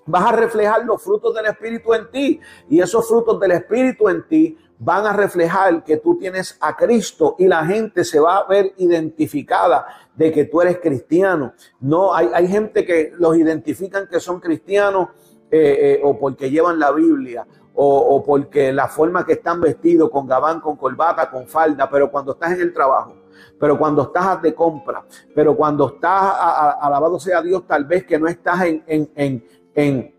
vas 0.05 0.25
a 0.25 0.31
reflejar 0.35 0.85
los 0.85 1.01
frutos 1.01 1.33
del 1.33 1.45
Espíritu 1.47 1.93
en 1.93 2.11
ti. 2.11 2.39
Y 2.69 2.81
esos 2.81 3.07
frutos 3.07 3.39
del 3.39 3.51
Espíritu 3.51 4.09
en 4.09 4.27
ti 4.27 4.57
van 4.77 5.05
a 5.05 5.13
reflejar 5.13 5.83
que 5.83 5.97
tú 5.97 6.17
tienes 6.17 6.57
a 6.59 6.75
Cristo 6.75 7.35
y 7.39 7.47
la 7.47 7.65
gente 7.65 8.03
se 8.03 8.19
va 8.19 8.37
a 8.37 8.47
ver 8.47 8.73
identificada 8.77 9.87
de 10.13 10.31
que 10.31 10.45
tú 10.45 10.61
eres 10.61 10.79
cristiano. 10.79 11.53
No, 11.79 12.13
hay, 12.13 12.29
hay 12.33 12.47
gente 12.47 12.85
que 12.85 13.13
los 13.17 13.37
identifican 13.37 14.07
que 14.07 14.19
son 14.19 14.39
cristianos 14.39 15.09
eh, 15.57 15.93
eh, 15.93 16.01
o 16.03 16.19
porque 16.19 16.51
llevan 16.51 16.77
la 16.77 16.91
Biblia 16.91 17.47
o, 17.77 18.21
porque 18.25 18.73
la 18.73 18.89
forma 18.89 19.25
que 19.25 19.33
están 19.33 19.61
vestidos 19.61 20.09
con 20.09 20.27
gabán, 20.27 20.59
con 20.59 20.75
corbata, 20.75 21.29
con 21.29 21.47
falda, 21.47 21.89
pero 21.89 22.11
cuando 22.11 22.33
estás 22.33 22.51
en 22.53 22.61
el 22.61 22.73
trabajo, 22.73 23.15
pero 23.57 23.77
cuando 23.77 24.01
estás 24.01 24.41
de 24.41 24.53
compra, 24.53 25.05
pero 25.33 25.55
cuando 25.55 25.87
estás, 25.87 26.35
alabado 26.81 27.19
sea 27.19 27.41
Dios, 27.41 27.65
tal 27.67 27.85
vez 27.85 28.05
que 28.05 28.19
no 28.19 28.27
estás 28.27 28.63
en, 28.63 28.83
en, 28.85 29.45
en, 29.73 30.15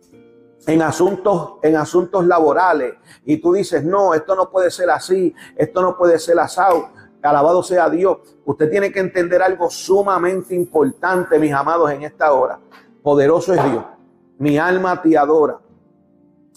en 0.66 0.82
asuntos, 0.82 1.54
en 1.62 1.76
asuntos 1.76 2.26
laborales 2.26 2.94
y 3.26 3.36
tú 3.36 3.52
dices, 3.52 3.84
no, 3.84 4.14
esto 4.14 4.34
no 4.34 4.50
puede 4.50 4.70
ser 4.70 4.88
así, 4.88 5.34
esto 5.54 5.82
no 5.82 5.98
puede 5.98 6.18
ser 6.18 6.38
asado. 6.38 6.88
Alabado 7.22 7.62
sea 7.62 7.90
Dios. 7.90 8.18
Usted 8.44 8.70
tiene 8.70 8.92
que 8.92 9.00
entender 9.00 9.42
algo 9.42 9.68
sumamente 9.68 10.54
importante, 10.54 11.40
mis 11.40 11.52
amados, 11.52 11.90
en 11.90 12.04
esta 12.04 12.32
hora. 12.32 12.60
Poderoso 13.02 13.52
es 13.52 13.64
Dios 13.64 13.84
mi 14.38 14.58
alma 14.58 15.00
te 15.00 15.16
adora. 15.16 15.58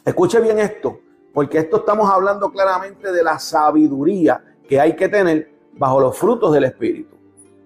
Escuche 0.04 0.40
bien 0.40 0.60
esto, 0.60 1.00
porque 1.34 1.60
esto 1.60 1.78
estamos 1.78 2.10
hablando 2.10 2.52
claramente 2.52 3.12
de 3.12 3.24
la 3.24 3.40
sabiduría 3.40 4.44
que 4.68 4.80
hay 4.80 4.96
que 4.96 5.10
tener 5.10 5.52
bajo 5.74 6.00
los 6.00 6.18
frutos 6.18 6.54
del 6.54 6.66
Espíritu. 6.66 7.16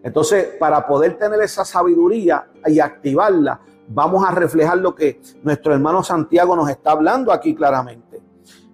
Entonces, 0.03 0.55
para 0.59 0.85
poder 0.85 1.17
tener 1.17 1.41
esa 1.41 1.63
sabiduría 1.63 2.47
y 2.65 2.79
activarla, 2.79 3.61
vamos 3.87 4.25
a 4.27 4.31
reflejar 4.31 4.77
lo 4.77 4.93
que 4.93 5.21
nuestro 5.43 5.73
hermano 5.73 6.03
Santiago 6.03 6.55
nos 6.55 6.69
está 6.69 6.91
hablando 6.91 7.31
aquí 7.31 7.55
claramente. 7.55 8.21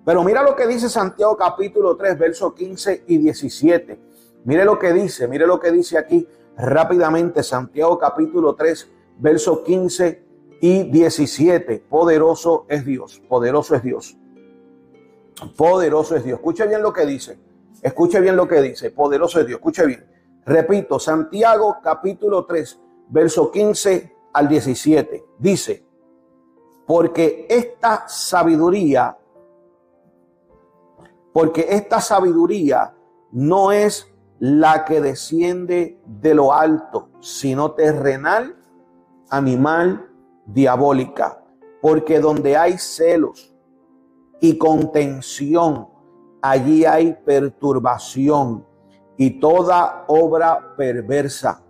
Pero 0.04 0.24
mira 0.24 0.42
lo 0.42 0.56
que 0.56 0.66
dice 0.66 0.90
Santiago 0.90 1.38
capítulo 1.38 1.96
3, 1.96 2.18
versos 2.18 2.54
15 2.54 3.04
y 3.08 3.18
17. 3.20 4.00
Mire 4.46 4.66
lo 4.66 4.80
que 4.80 4.92
dice, 4.92 5.28
mire 5.28 5.46
lo 5.46 5.60
que 5.60 5.72
dice 5.72 5.98
aquí 5.98 6.28
rápidamente 6.58 7.44
Santiago 7.44 8.00
capítulo 8.00 8.56
3, 8.56 8.90
versos 9.20 9.60
15 9.60 10.29
y 10.62 10.84
17. 10.84 11.86
Poderoso 11.90 12.66
es 12.70 12.86
Dios, 12.86 13.22
poderoso 13.28 13.76
es 13.76 13.84
Dios. 13.84 14.18
Poderoso 15.56 16.16
es 16.16 16.24
Dios. 16.24 16.38
Escuche 16.40 16.68
bien 16.68 16.82
lo 16.82 16.92
que 16.92 17.06
dice. 17.06 17.40
Escuche 17.82 18.20
bien 18.20 18.36
lo 18.36 18.48
que 18.48 18.62
dice. 18.62 18.92
Poderoso 18.92 19.40
es 19.40 19.48
Dios. 19.48 19.60
Escuche 19.60 19.86
bien. 19.86 20.06
Repito, 20.46 21.00
Santiago 21.00 21.78
capítulo 21.82 22.46
3, 22.46 22.80
verso 23.10 23.52
15 23.52 24.16
al 24.34 24.50
17. 24.50 25.26
Dice, 25.38 25.86
porque 26.86 27.46
esta 27.50 28.08
sabiduría, 28.08 29.18
porque 31.32 31.68
esta 31.70 32.02
sabiduría 32.02 32.96
no 33.32 33.72
es 33.72 34.12
la 34.40 34.86
que 34.86 35.02
desciende 35.02 36.02
de 36.06 36.34
lo 36.34 36.54
alto, 36.54 37.10
sino 37.20 37.74
terrenal, 37.74 38.56
animal, 39.30 40.09
diabólica, 40.54 41.44
porque 41.82 42.20
donde 42.20 42.58
hay 42.58 42.78
celos 42.78 43.54
y 44.42 44.58
contención, 44.58 45.88
allí 46.42 46.86
hay 46.86 47.14
perturbación 47.14 48.66
y 49.18 49.40
toda 49.40 50.06
obra 50.08 50.76
perversa. 50.78 51.62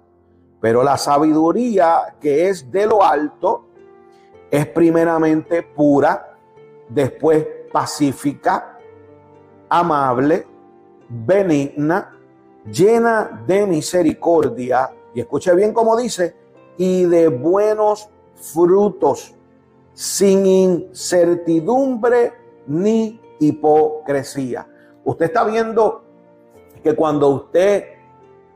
Pero 0.61 0.83
la 0.83 0.97
sabiduría 0.97 2.15
que 2.19 2.49
es 2.49 2.69
de 2.71 2.85
lo 2.85 3.03
alto 3.03 3.65
es 4.51 4.67
primeramente 4.67 5.63
pura, 5.63 6.37
después 6.89 7.45
pacífica, 7.71 8.77
amable, 9.69 10.45
benigna, 11.07 12.15
llena 12.65 13.43
de 13.47 13.65
misericordia, 13.65 14.91
y 15.13 15.21
escuche 15.21 15.53
bien 15.55 15.73
cómo 15.73 15.97
dice, 15.97 16.35
y 16.77 17.05
de 17.05 17.27
buenos 17.27 18.09
frutos, 18.39 19.35
sin 19.93 20.45
incertidumbre 20.45 22.33
ni 22.67 23.19
hipocresía. 23.39 24.67
Usted 25.03 25.25
está 25.25 25.43
viendo 25.43 26.03
que 26.83 26.95
cuando 26.95 27.29
usted 27.29 27.85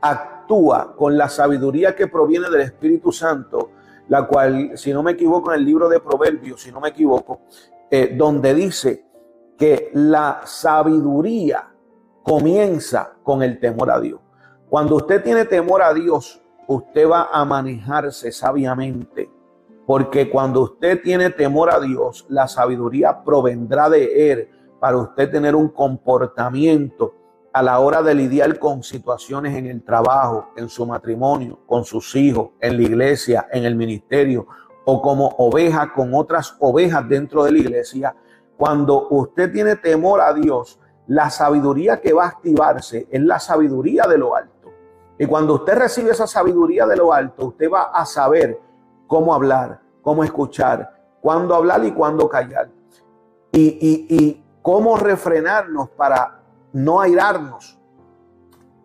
actúa 0.00 0.94
con 0.96 1.16
la 1.16 1.28
sabiduría 1.28 1.94
que 1.94 2.06
proviene 2.06 2.48
del 2.50 2.62
Espíritu 2.62 3.12
Santo, 3.12 3.70
la 4.08 4.26
cual, 4.26 4.72
si 4.76 4.92
no 4.92 5.02
me 5.02 5.12
equivoco, 5.12 5.52
en 5.52 5.60
el 5.60 5.66
libro 5.66 5.88
de 5.88 6.00
Proverbios, 6.00 6.62
si 6.62 6.70
no 6.70 6.80
me 6.80 6.90
equivoco, 6.90 7.40
eh, 7.90 8.14
donde 8.16 8.54
dice 8.54 9.04
que 9.56 9.90
la 9.94 10.42
sabiduría 10.44 11.70
comienza 12.22 13.14
con 13.22 13.42
el 13.42 13.58
temor 13.58 13.90
a 13.90 14.00
Dios. 14.00 14.20
Cuando 14.68 14.96
usted 14.96 15.22
tiene 15.22 15.44
temor 15.44 15.82
a 15.82 15.94
Dios, 15.94 16.42
usted 16.66 17.08
va 17.08 17.28
a 17.32 17.44
manejarse 17.44 18.32
sabiamente 18.32 19.30
porque 19.86 20.30
cuando 20.30 20.62
usted 20.62 21.02
tiene 21.02 21.30
temor 21.30 21.70
a 21.70 21.80
Dios, 21.80 22.26
la 22.28 22.48
sabiduría 22.48 23.22
provendrá 23.22 23.88
de 23.88 24.32
Él 24.32 24.48
para 24.80 24.96
usted 24.96 25.30
tener 25.30 25.54
un 25.54 25.68
comportamiento 25.68 27.14
a 27.52 27.62
la 27.62 27.78
hora 27.78 28.02
de 28.02 28.14
lidiar 28.14 28.58
con 28.58 28.82
situaciones 28.82 29.56
en 29.56 29.66
el 29.66 29.82
trabajo, 29.84 30.48
en 30.56 30.68
su 30.68 30.84
matrimonio, 30.86 31.60
con 31.66 31.84
sus 31.84 32.16
hijos, 32.16 32.50
en 32.60 32.76
la 32.76 32.82
iglesia, 32.82 33.48
en 33.52 33.64
el 33.64 33.76
ministerio 33.76 34.46
o 34.86 35.00
como 35.00 35.28
oveja 35.38 35.92
con 35.92 36.14
otras 36.14 36.56
ovejas 36.60 37.08
dentro 37.08 37.44
de 37.44 37.52
la 37.52 37.58
iglesia. 37.58 38.16
Cuando 38.56 39.08
usted 39.08 39.52
tiene 39.52 39.76
temor 39.76 40.20
a 40.20 40.34
Dios, 40.34 40.78
la 41.06 41.30
sabiduría 41.30 42.00
que 42.00 42.12
va 42.12 42.24
a 42.24 42.28
activarse 42.28 43.06
es 43.10 43.22
la 43.22 43.38
sabiduría 43.38 44.04
de 44.06 44.18
lo 44.18 44.34
alto. 44.34 44.72
Y 45.18 45.26
cuando 45.26 45.54
usted 45.54 45.76
recibe 45.76 46.10
esa 46.10 46.26
sabiduría 46.26 46.86
de 46.86 46.96
lo 46.96 47.12
alto, 47.12 47.46
usted 47.46 47.70
va 47.70 47.84
a 47.84 48.04
saber 48.04 48.60
cómo 49.06 49.34
hablar, 49.34 49.80
cómo 50.02 50.24
escuchar, 50.24 50.94
cuándo 51.20 51.54
hablar 51.54 51.84
y 51.84 51.92
cuándo 51.92 52.28
callar. 52.28 52.70
Y, 53.52 54.06
y 54.08 54.44
cómo 54.62 54.96
refrenarnos 54.96 55.90
para 55.90 56.40
no 56.72 57.00
airarnos. 57.00 57.78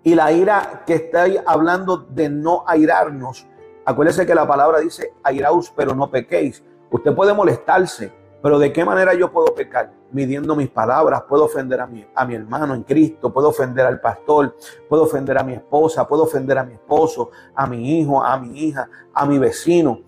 Y 0.04 0.16
la 0.16 0.32
ira 0.32 0.84
que 0.86 0.96
estoy 0.96 1.40
hablando 1.46 1.98
de 1.98 2.30
no 2.30 2.64
airarnos, 2.68 3.48
acuérdense 3.86 4.26
que 4.26 4.36
la 4.36 4.48
palabra 4.48 4.80
dice 4.80 5.14
airaos, 5.24 5.74
pero 5.76 5.96
no 5.96 6.10
pequéis. 6.10 6.64
Usted 6.92 7.14
puede 7.16 7.34
molestarse, 7.34 8.12
pero 8.42 8.58
¿de 8.60 8.72
qué 8.72 8.86
manera 8.86 9.14
yo 9.14 9.32
puedo 9.32 9.54
pecar? 9.54 9.92
Midiendo 10.12 10.56
mis 10.56 10.70
palabras, 10.70 11.24
puedo 11.28 11.46
ofender 11.46 11.82
a 11.82 11.88
mi, 11.88 12.06
a 12.16 12.26
mi 12.26 12.36
hermano 12.36 12.74
en 12.74 12.84
Cristo, 12.84 13.32
puedo 13.32 13.50
ofender 13.50 13.86
al 13.86 14.00
pastor, 14.00 14.56
puedo 14.88 15.04
ofender 15.04 15.38
a 15.38 15.44
mi 15.44 15.54
esposa, 15.54 16.08
puedo 16.08 16.24
ofender 16.24 16.58
a 16.58 16.64
mi 16.64 16.74
esposo, 16.74 17.32
a 17.54 17.68
mi 17.68 18.00
hijo, 18.00 18.24
a 18.24 18.38
mi 18.40 18.60
hija, 18.64 18.90
a 19.14 19.26
mi 19.26 19.38
vecino. 19.38 20.00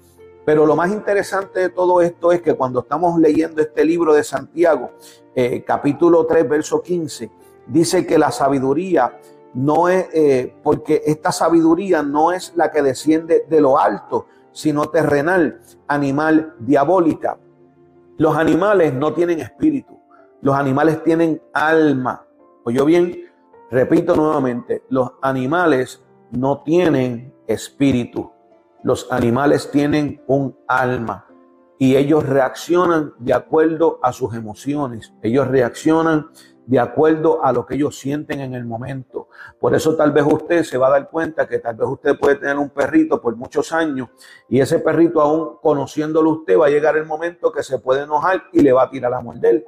Pero 0.45 0.65
lo 0.65 0.75
más 0.75 0.91
interesante 0.91 1.59
de 1.59 1.69
todo 1.69 2.01
esto 2.01 2.31
es 2.31 2.41
que 2.41 2.55
cuando 2.55 2.79
estamos 2.79 3.19
leyendo 3.19 3.61
este 3.61 3.85
libro 3.85 4.13
de 4.13 4.23
Santiago, 4.23 4.91
eh, 5.35 5.63
capítulo 5.63 6.25
3, 6.25 6.49
verso 6.49 6.81
15, 6.81 7.31
dice 7.67 8.05
que 8.05 8.17
la 8.17 8.31
sabiduría 8.31 9.19
no 9.53 9.87
es, 9.87 10.07
eh, 10.13 10.55
porque 10.63 11.03
esta 11.05 11.31
sabiduría 11.31 12.01
no 12.01 12.31
es 12.31 12.53
la 12.55 12.71
que 12.71 12.81
desciende 12.81 13.45
de 13.49 13.61
lo 13.61 13.79
alto, 13.79 14.25
sino 14.51 14.85
terrenal, 14.89 15.61
animal, 15.87 16.55
diabólica. 16.59 17.37
Los 18.17 18.35
animales 18.35 18.93
no 18.93 19.13
tienen 19.13 19.39
espíritu, 19.39 19.99
los 20.41 20.55
animales 20.55 21.03
tienen 21.03 21.41
alma. 21.53 22.25
¿Oyó 22.63 22.85
bien? 22.85 23.25
Repito 23.69 24.15
nuevamente, 24.15 24.83
los 24.89 25.11
animales 25.21 26.03
no 26.31 26.61
tienen 26.63 27.33
espíritu. 27.47 28.30
Los 28.83 29.11
animales 29.11 29.69
tienen 29.71 30.23
un 30.27 30.57
alma 30.67 31.27
y 31.77 31.95
ellos 31.95 32.27
reaccionan 32.27 33.13
de 33.19 33.33
acuerdo 33.33 33.99
a 34.03 34.13
sus 34.13 34.33
emociones. 34.35 35.13
Ellos 35.21 35.47
reaccionan 35.47 36.29
de 36.65 36.79
acuerdo 36.79 37.43
a 37.43 37.51
lo 37.51 37.65
que 37.65 37.75
ellos 37.75 37.99
sienten 37.99 38.39
en 38.39 38.53
el 38.53 38.65
momento. 38.65 39.29
Por 39.59 39.75
eso 39.75 39.95
tal 39.95 40.11
vez 40.11 40.23
usted 40.25 40.63
se 40.63 40.77
va 40.77 40.87
a 40.87 40.91
dar 40.91 41.09
cuenta 41.09 41.47
que 41.47 41.59
tal 41.59 41.75
vez 41.75 41.87
usted 41.87 42.17
puede 42.17 42.35
tener 42.35 42.57
un 42.57 42.69
perrito 42.69 43.19
por 43.19 43.35
muchos 43.35 43.71
años 43.73 44.09
y 44.47 44.59
ese 44.59 44.79
perrito 44.79 45.21
aún 45.21 45.57
conociéndolo 45.61 46.29
usted 46.29 46.59
va 46.59 46.67
a 46.67 46.69
llegar 46.69 46.97
el 46.97 47.05
momento 47.05 47.51
que 47.51 47.63
se 47.63 47.79
puede 47.79 48.03
enojar 48.03 48.43
y 48.53 48.61
le 48.61 48.71
va 48.71 48.83
a 48.83 48.89
tirar 48.89 49.13
a 49.13 49.21
morder. 49.21 49.65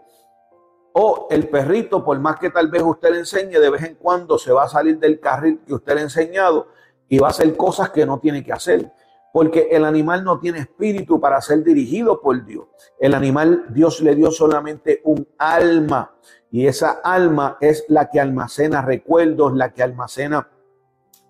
O 0.93 1.28
el 1.32 1.49
perrito, 1.49 2.06
por 2.06 2.19
más 2.19 2.38
que 2.38 2.52
tal 2.52 2.67
vez 2.67 2.84
usted 2.84 3.10
le 3.12 3.19
enseñe, 3.19 3.60
de 3.60 3.69
vez 3.69 3.84
en 3.84 3.95
cuando 3.95 4.38
se 4.38 4.52
va 4.52 4.63
a 4.63 4.69
salir 4.69 4.99
del 4.99 5.19
carril 5.19 5.62
que 5.65 5.73
usted 5.73 5.95
le 5.95 6.02
ha 6.02 6.04
enseñado 6.04 6.67
y 7.10 7.17
va 7.17 7.28
a 7.28 7.32
hacer 7.32 7.58
cosas 7.58 7.89
que 7.89 8.06
no 8.06 8.19
tiene 8.19 8.43
que 8.43 8.54
hacer. 8.54 8.91
Porque 9.34 9.67
el 9.72 9.84
animal 9.84 10.24
no 10.24 10.39
tiene 10.39 10.60
espíritu 10.60 11.19
para 11.19 11.41
ser 11.41 11.63
dirigido 11.63 12.22
por 12.22 12.46
Dios. 12.46 12.67
El 13.00 13.15
animal, 13.15 13.65
Dios 13.69 14.00
le 14.00 14.15
dio 14.15 14.32
solamente 14.32 15.02
un 15.04 15.28
alma. 15.39 16.15
Y 16.52 16.67
esa 16.67 17.02
alma 17.04 17.58
es 17.60 17.84
la 17.89 18.10
que 18.10 18.22
almacena 18.22 18.84
recuerdos, 18.84 19.54
la 19.56 19.74
que 19.74 19.84
almacena 19.84 20.48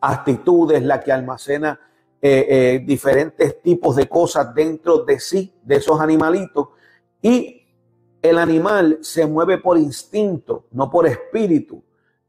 actitudes, 0.01 0.83
la 0.83 0.99
que 0.99 1.13
almacena 1.13 1.79
eh, 2.21 2.45
eh, 2.49 2.83
diferentes 2.85 3.61
tipos 3.61 3.95
de 3.95 4.07
cosas 4.07 4.53
dentro 4.53 4.99
de 4.99 5.19
sí, 5.21 5.53
de 5.63 5.77
esos 5.77 5.99
animalitos. 5.99 6.67
Y 7.21 7.65
el 8.21 8.37
animal 8.37 8.99
se 9.01 9.25
mueve 9.25 9.59
por 9.59 9.77
instinto, 9.77 10.65
no 10.71 10.89
por 10.89 11.07
espíritu. 11.07 11.81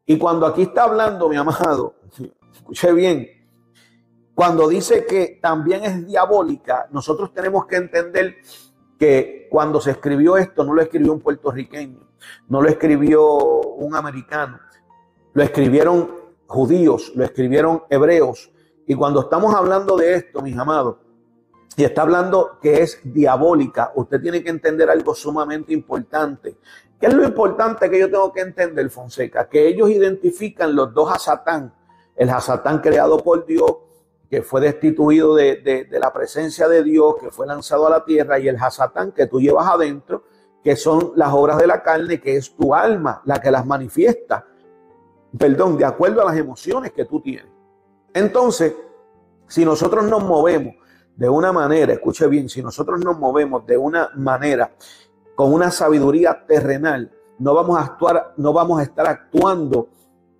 Y 0.06 0.18
cuando 0.18 0.46
aquí 0.46 0.62
está 0.62 0.84
hablando, 0.84 1.28
mi 1.28 1.36
amado, 1.36 1.96
escuche 2.52 2.92
bien, 2.92 3.28
cuando 4.34 4.68
dice 4.68 5.06
que 5.06 5.38
también 5.40 5.84
es 5.84 6.06
diabólica, 6.06 6.88
nosotros 6.90 7.32
tenemos 7.32 7.66
que 7.66 7.76
entender 7.76 8.36
que 8.98 9.48
cuando 9.50 9.80
se 9.80 9.92
escribió 9.92 10.36
esto 10.36 10.64
no 10.64 10.74
lo 10.74 10.82
escribió 10.82 11.12
un 11.12 11.20
puertorriqueño 11.20 12.04
no 12.48 12.62
lo 12.62 12.68
escribió 12.68 13.24
un 13.26 13.94
americano, 13.94 14.60
lo 15.32 15.42
escribieron 15.42 16.10
judíos, 16.46 17.12
lo 17.14 17.24
escribieron 17.24 17.82
hebreos. 17.90 18.50
Y 18.86 18.94
cuando 18.94 19.20
estamos 19.20 19.54
hablando 19.54 19.96
de 19.96 20.14
esto, 20.14 20.42
mis 20.42 20.56
amados, 20.56 20.96
y 21.76 21.84
está 21.84 22.02
hablando 22.02 22.58
que 22.60 22.82
es 22.82 23.00
diabólica, 23.02 23.92
usted 23.96 24.20
tiene 24.20 24.44
que 24.44 24.50
entender 24.50 24.88
algo 24.90 25.14
sumamente 25.14 25.72
importante. 25.72 26.58
¿Qué 27.00 27.06
es 27.06 27.14
lo 27.14 27.24
importante 27.24 27.90
que 27.90 27.98
yo 27.98 28.08
tengo 28.08 28.32
que 28.32 28.42
entender, 28.42 28.88
Fonseca? 28.90 29.48
Que 29.48 29.66
ellos 29.66 29.90
identifican 29.90 30.74
los 30.74 30.94
dos 30.94 31.10
a 31.12 31.18
Satán, 31.18 31.74
el 32.14 32.28
Satán 32.40 32.78
creado 32.78 33.18
por 33.18 33.44
Dios, 33.44 33.72
que 34.34 34.42
fue 34.42 34.60
destituido 34.60 35.32
de, 35.36 35.86
de, 35.88 36.00
la 36.00 36.12
presencia 36.12 36.66
de 36.66 36.82
Dios, 36.82 37.14
que 37.20 37.30
fue 37.30 37.46
lanzado 37.46 37.86
a 37.86 37.90
la 37.90 38.04
tierra, 38.04 38.40
y 38.40 38.48
el 38.48 38.56
Hasatán 38.56 39.12
que 39.12 39.28
tú 39.28 39.40
llevas 39.40 39.68
adentro, 39.68 40.24
que 40.64 40.74
son 40.74 41.12
las 41.14 41.32
obras 41.32 41.56
de 41.58 41.68
la 41.68 41.84
carne, 41.84 42.20
que 42.20 42.34
es 42.36 42.52
tu 42.56 42.74
alma 42.74 43.22
la 43.26 43.40
que 43.40 43.52
las 43.52 43.64
manifiesta. 43.64 44.44
Perdón, 45.38 45.76
de 45.76 45.84
acuerdo 45.84 46.20
a 46.20 46.24
las 46.24 46.36
emociones 46.36 46.90
que 46.90 47.04
tú 47.04 47.20
tienes. 47.20 47.46
Entonces, 48.12 48.74
si 49.46 49.64
nosotros 49.64 50.04
nos 50.04 50.24
movemos 50.24 50.74
de 51.14 51.28
una 51.28 51.52
manera, 51.52 51.92
escuche 51.92 52.26
bien, 52.26 52.48
si 52.48 52.60
nosotros 52.60 52.98
nos 53.04 53.16
movemos 53.16 53.64
de 53.66 53.76
una 53.76 54.10
manera 54.16 54.74
con 55.36 55.52
una 55.52 55.70
sabiduría 55.70 56.44
terrenal, 56.44 57.12
no 57.38 57.54
vamos 57.54 57.78
a 57.78 57.84
actuar, 57.84 58.34
no 58.36 58.52
vamos 58.52 58.80
a 58.80 58.82
estar 58.82 59.06
actuando 59.06 59.90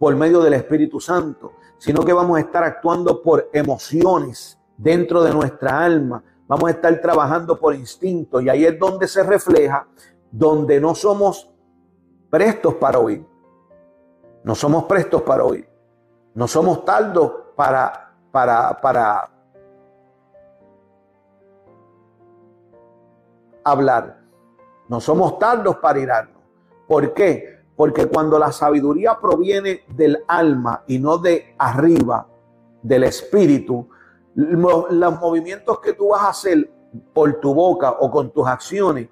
por 0.01 0.17
medio 0.17 0.41
del 0.41 0.55
Espíritu 0.55 0.99
Santo, 0.99 1.53
sino 1.79 2.05
que 2.05 2.13
vamos 2.13 2.37
a 2.37 2.41
estar 2.41 2.65
actuando 2.65 3.23
por 3.23 3.51
emociones 3.53 4.59
dentro 4.77 5.23
de 5.23 5.33
nuestra 5.33 5.85
alma. 5.85 6.23
Vamos 6.47 6.69
a 6.69 6.73
estar 6.73 7.01
trabajando 7.01 7.59
por 7.59 7.75
instinto 7.75 8.41
y 8.41 8.49
ahí 8.49 8.65
es 8.65 8.79
donde 8.79 9.09
se 9.09 9.23
refleja 9.23 9.87
donde 10.31 10.81
no 10.81 10.95
somos 10.95 11.51
prestos 12.31 12.75
para 12.75 12.99
oír. 12.99 13.25
No 14.43 14.55
somos 14.55 14.85
prestos 14.85 15.23
para 15.23 15.45
oír. 15.45 15.69
No 16.35 16.49
somos 16.49 16.85
tardos 16.85 17.33
para, 17.55 18.13
para, 18.33 18.81
para 18.81 19.31
hablar. 23.63 24.21
No 24.89 25.01
somos 25.01 25.39
tardos 25.39 25.77
para 25.77 25.99
irarnos. 25.99 26.43
¿Por 26.87 27.15
qué? 27.15 27.54
Porque 27.77 28.07
cuando 28.07 28.39
la 28.39 28.53
sabiduría 28.53 29.19
proviene 29.21 29.85
del 29.89 30.23
alma 30.29 30.85
y 30.87 30.99
no 30.99 31.19
de 31.19 31.55
arriba, 31.59 32.29
del 32.83 33.05
espíritu, 33.05 33.89
los 34.35 35.21
movimientos 35.21 35.81
que 35.81 35.95
tú 35.95 36.09
vas 36.09 36.23
a 36.23 36.29
hacer 36.29 36.71
por 37.13 37.41
tu 37.41 37.55
boca 37.55 37.91
o 37.91 38.11
con 38.11 38.31
tus 38.31 38.47
acciones 38.47 39.09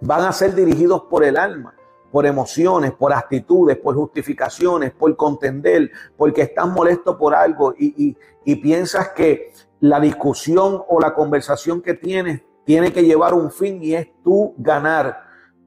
van 0.00 0.22
a 0.22 0.32
ser 0.32 0.54
dirigidos 0.54 1.02
por 1.02 1.24
el 1.24 1.36
alma, 1.36 1.74
por 2.10 2.26
emociones, 2.26 2.92
por 2.92 3.12
actitudes, 3.12 3.76
por 3.76 3.94
justificaciones, 3.94 4.92
por 4.92 5.14
contender, 5.16 5.90
porque 6.16 6.42
estás 6.42 6.68
molesto 6.68 7.16
por 7.18 7.34
algo 7.34 7.74
y, 7.78 8.16
piensas 8.56 9.10
que 9.10 9.52
la 9.80 10.00
discusión 10.00 10.82
o 10.88 11.00
la 11.00 11.14
conversación 11.14 11.80
que 11.80 11.94
tienes 11.94 12.42
tiene 12.64 12.92
que 12.92 13.04
llevar 13.04 13.34
un 13.34 13.50
fin 13.50 13.82
y 13.82 13.94
es 13.94 14.08
tú 14.22 14.54
ganar. 14.56 15.23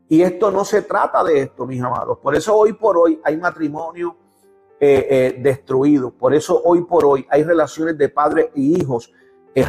Y 0.10 0.22
esto 0.22 0.52
no 0.52 0.64
se 0.64 0.84
trata 0.84 1.24
de 1.24 1.42
esto, 1.42 1.66
mis 1.66 1.82
amados. 1.82 2.18
Por 2.20 2.36
eso 2.36 2.56
hoy 2.56 2.74
por 2.74 2.98
hoy 2.98 3.20
hay 3.24 3.38
matrimonio 3.38 4.16
eh, 4.80 5.08
eh, 5.10 5.40
destruido. 5.42 6.12
Por 6.12 6.34
eso 6.34 6.62
hoy 6.64 6.84
por 6.84 7.06
hoy 7.06 7.26
hay 7.30 7.44
relaciones 7.44 7.98
de 7.98 8.10
padres 8.10 8.50
y 8.56 8.80
hijos 8.82 9.12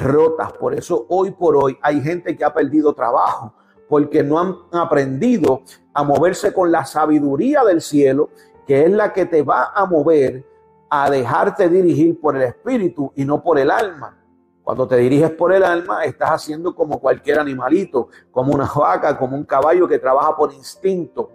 rotas. 0.03 0.53
Por 0.53 0.75
eso 0.75 1.07
hoy 1.09 1.31
por 1.31 1.57
hoy 1.57 1.79
hay 1.81 2.01
gente 2.01 2.37
que 2.37 2.45
ha 2.45 2.53
perdido 2.53 2.93
trabajo 2.93 3.55
porque 3.89 4.23
no 4.23 4.39
han 4.39 4.57
aprendido 4.73 5.63
a 5.95 6.05
moverse 6.05 6.53
con 6.53 6.71
la 6.71 6.85
sabiduría 6.85 7.65
del 7.65 7.81
cielo, 7.81 8.31
que 8.67 8.85
es 8.85 8.91
la 8.91 9.13
que 9.13 9.25
te 9.25 9.43
va 9.43 9.73
a 9.75 9.87
mover 9.87 10.45
a 10.91 11.11
dejarte 11.11 11.69
dirigir 11.69 12.21
por 12.21 12.37
el 12.37 12.43
espíritu 12.43 13.13
y 13.17 13.25
no 13.25 13.43
por 13.43 13.59
el 13.59 13.71
alma. 13.71 14.18
Cuando 14.69 14.87
te 14.87 14.99
diriges 14.99 15.31
por 15.31 15.51
el 15.51 15.65
alma, 15.65 16.05
estás 16.05 16.29
haciendo 16.29 16.75
como 16.75 17.01
cualquier 17.01 17.39
animalito, 17.39 18.09
como 18.31 18.53
una 18.53 18.71
vaca, 18.77 19.17
como 19.17 19.35
un 19.35 19.45
caballo 19.45 19.89
que 19.89 19.99
trabaja 19.99 20.37
por 20.37 20.53
instinto, 20.53 21.31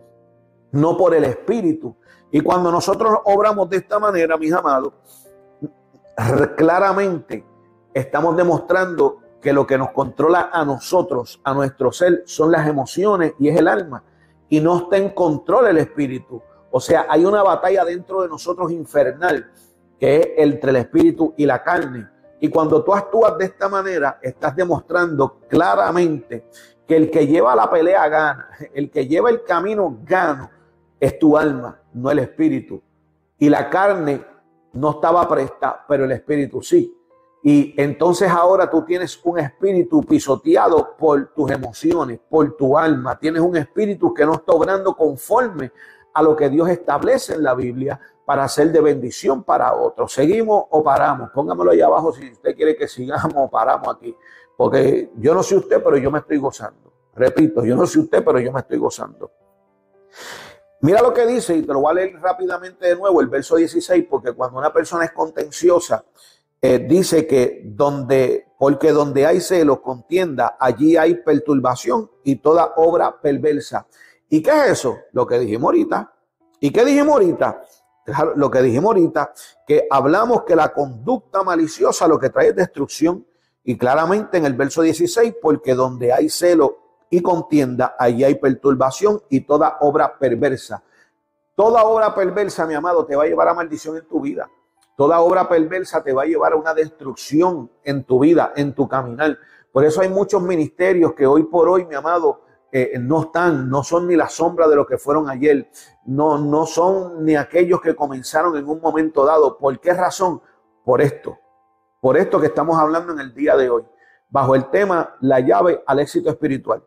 no 0.72 0.96
por 0.96 1.15
el 1.15 1.24
espíritu. 1.24 1.96
Y 2.30 2.41
cuando 2.41 2.72
nosotros 2.72 3.12
obramos 3.26 3.67
de 3.72 3.78
esta 3.78 3.98
manera, 3.98 4.38
mis 4.38 4.54
amados, 4.54 4.93
claramente 6.56 7.43
estamos 7.91 8.38
demostrando 8.38 9.17
que 9.41 9.52
lo 9.52 9.65
que 9.65 9.80
nos 9.80 9.89
controla 9.93 10.52
a 10.54 10.63
nosotros, 10.63 11.41
a 11.43 11.56
nuestro 11.56 11.91
ser, 11.91 12.22
son 12.28 12.52
las 12.52 12.67
emociones 12.67 13.34
y 13.39 13.50
es 13.50 13.58
el 13.58 13.67
alma. 13.67 14.04
Y 14.48 14.60
no 14.60 14.78
está 14.78 14.98
en 14.98 15.10
control 15.10 15.69
el 15.69 15.80
espíritu. 15.80 16.39
O 16.69 16.80
sea, 16.80 17.08
hay 17.10 17.26
una 17.26 17.41
batalla 17.41 17.84
dentro 17.84 18.22
de 18.22 18.30
nosotros 18.30 18.72
infernal, 18.72 19.52
que 20.00 20.17
es 20.17 20.28
entre 20.38 20.69
el 20.69 20.76
espíritu 20.76 21.34
y 21.36 21.48
la 21.48 21.63
carne. 21.63 22.12
Y 22.44 22.50
cuando 22.50 22.84
tú 22.84 22.94
actúas 22.94 23.38
de 23.38 23.46
esta 23.46 23.70
manera, 23.70 24.20
estás 24.22 24.54
demostrando 24.54 25.40
claramente 25.48 26.50
que 26.86 26.98
el 26.98 27.10
que 27.10 27.26
lleva 27.26 27.56
la 27.56 27.72
pelea 27.72 28.06
gana, 28.10 28.50
el 28.74 28.92
que 28.92 29.08
lleva 29.08 29.30
el 29.30 29.46
camino 29.46 30.00
gana, 30.04 30.52
es 31.00 31.18
tu 31.18 31.38
alma, 31.38 31.80
no 31.94 32.12
el 32.12 32.20
espíritu. 32.20 32.82
Y 33.38 33.48
la 33.48 33.70
carne 33.70 34.26
no 34.74 34.92
estaba 34.92 35.26
presta, 35.26 35.86
pero 35.88 36.04
el 36.04 36.12
espíritu 36.12 36.62
sí. 36.62 36.94
Y 37.44 37.74
entonces 37.82 38.30
ahora 38.30 38.70
tú 38.70 38.84
tienes 38.84 39.18
un 39.24 39.40
espíritu 39.40 40.04
pisoteado 40.04 40.98
por 40.98 41.34
tus 41.34 41.50
emociones, 41.50 42.20
por 42.30 42.58
tu 42.58 42.78
alma. 42.78 43.18
Tienes 43.18 43.42
un 43.42 43.56
espíritu 43.56 44.14
que 44.14 44.26
no 44.26 44.34
está 44.34 44.52
obrando 44.52 44.94
conforme 44.98 45.72
a 46.14 46.22
lo 46.22 46.36
que 46.36 46.50
Dios 46.50 46.68
establece 46.68 47.36
en 47.36 47.44
la 47.44 47.56
Biblia, 47.56 48.02
para 48.26 48.48
ser 48.48 48.72
de 48.72 48.82
bendición 48.82 49.44
para 49.44 49.74
otros. 49.74 50.14
¿Seguimos 50.14 50.66
o 50.70 50.84
paramos? 50.84 51.30
Póngamelo 51.32 51.72
ahí 51.72 51.82
abajo 51.82 52.14
si 52.14 52.32
usted 52.32 52.56
quiere 52.56 52.76
que 52.76 52.88
sigamos 52.88 53.34
o 53.36 53.50
paramos 53.50 53.96
aquí. 53.96 54.16
Porque 54.56 55.12
yo 55.18 55.34
no 55.34 55.44
sé 55.44 55.56
usted, 55.56 55.84
pero 55.84 55.98
yo 55.98 56.12
me 56.12 56.20
estoy 56.20 56.38
gozando. 56.38 56.94
Repito, 57.16 57.64
yo 57.66 57.76
no 57.76 57.86
sé 57.86 58.00
usted, 58.00 58.24
pero 58.24 58.40
yo 58.40 58.52
me 58.52 58.62
estoy 58.62 58.78
gozando. 58.78 59.32
Mira 60.82 61.02
lo 61.02 61.14
que 61.14 61.26
dice, 61.26 61.56
y 61.56 61.62
te 61.62 61.72
lo 61.72 61.80
voy 61.80 61.92
a 61.92 61.94
leer 61.94 62.20
rápidamente 62.22 62.88
de 62.88 62.96
nuevo, 62.96 63.22
el 63.22 63.28
verso 63.28 63.56
16, 63.56 64.06
porque 64.10 64.34
cuando 64.34 64.58
una 64.58 64.74
persona 64.74 65.06
es 65.06 65.12
contenciosa, 65.12 66.04
eh, 66.62 66.80
dice 66.80 67.26
que 67.26 67.62
donde, 67.66 68.48
porque 68.58 68.92
donde 68.92 69.26
hay 69.26 69.40
celo, 69.40 69.82
contienda, 69.82 70.58
allí 70.60 70.98
hay 70.98 71.16
perturbación 71.16 72.10
y 72.24 72.38
toda 72.38 72.74
obra 72.78 73.20
perversa. 73.22 73.88
¿Y 74.30 74.42
qué 74.42 74.50
es 74.50 74.72
eso? 74.72 74.98
Lo 75.12 75.26
que 75.26 75.40
dijimos 75.40 75.66
ahorita. 75.66 76.14
¿Y 76.60 76.72
qué 76.72 76.84
dijimos 76.84 77.14
ahorita? 77.14 77.62
Lo 78.36 78.52
que 78.52 78.62
dijimos 78.62 78.96
ahorita, 78.96 79.34
que 79.66 79.88
hablamos 79.89 80.44
que 80.44 80.56
la 80.56 80.74
conducta 80.74 81.44
maliciosa 81.44 82.08
lo 82.08 82.20
que 82.20 82.30
trae 82.30 82.50
es 82.50 82.56
destrucción. 82.56 83.26
Y 83.63 83.78
claramente 83.78 84.38
en 84.38 84.46
el 84.46 84.54
verso 84.54 84.82
16, 84.82 85.36
porque 85.42 85.74
donde 85.74 86.12
hay 86.12 86.30
celo 86.30 86.80
y 87.10 87.22
contienda, 87.22 87.96
allí 87.98 88.24
hay 88.24 88.36
perturbación 88.36 89.22
y 89.30 89.42
toda 89.42 89.78
obra 89.82 90.18
perversa. 90.18 90.84
Toda 91.56 91.84
obra 91.84 92.13
perversa, 92.13 92.66
mi 92.66 92.74
amado, 92.74 93.06
te 93.06 93.16
va 93.16 93.24
a 93.24 93.28
llevar 93.28 93.48
a 93.48 93.54
maldición 93.54 93.96
en 93.96 94.08
tu 94.08 94.20
vida. 94.20 94.50
Toda 94.98 95.20
obra 95.22 95.48
perversa 95.48 96.04
te 96.04 96.12
va 96.12 96.24
a 96.24 96.26
llevar 96.26 96.54
a 96.54 96.56
una 96.56 96.74
destrucción 96.74 97.72
en 97.84 98.04
tu 98.04 98.20
vida, 98.20 98.54
en 98.56 98.74
tu 98.74 98.88
caminar. 98.88 99.38
Por 99.72 99.86
eso 99.86 100.02
hay 100.02 100.10
muchos 100.10 100.42
ministerios 100.42 101.13
que 101.13 101.26
hoy 101.26 101.44
por 101.44 101.70
hoy, 101.70 101.86
mi 101.86 101.96
amado, 101.96 102.42
eh, 102.76 102.98
no 103.00 103.22
están, 103.22 103.70
no 103.70 103.84
son 103.84 104.08
ni 104.08 104.16
la 104.16 104.28
sombra 104.30 104.68
de 104.68 104.76
lo 104.76 104.88
que 104.88 104.98
fueron 104.98 105.30
ayer, 105.30 105.70
no, 106.06 106.40
no 106.40 106.66
son 106.66 107.24
ni 107.24 107.36
aquellos 107.36 107.80
que 107.80 107.96
comenzaron 107.96 108.58
en 108.58 108.68
un 108.68 108.82
momento 108.82 109.24
dado. 109.24 109.60
¿Por 109.60 109.80
qué 109.80 109.94
razón? 109.94 110.42
Por 110.84 111.00
esto, 111.00 111.38
por 112.02 112.18
esto 112.18 112.42
que 112.42 112.48
estamos 112.48 112.76
hablando 112.80 113.14
en 113.14 113.20
el 113.20 113.32
día 113.36 113.56
de 113.56 113.70
hoy, 113.70 113.86
bajo 114.28 114.56
el 114.56 114.72
tema 114.72 115.16
la 115.22 115.40
llave 115.40 115.84
al 115.86 116.00
éxito 116.00 116.32
espiritual. 116.32 116.84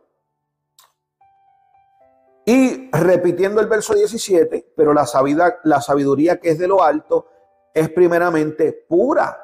Y 2.45 2.91
repitiendo 2.91 3.61
el 3.61 3.69
verso 3.69 3.95
17, 3.95 4.73
pero 4.77 4.93
la 4.93 5.07
sabiduría, 5.07 5.57
la 5.63 5.81
sabiduría 5.81 6.41
que 6.41 6.51
es 6.51 6.59
de 6.59 6.67
lo 6.67 6.83
alto 6.83 7.29
es 7.73 7.89
primeramente 7.91 8.73
pura. 8.89 9.41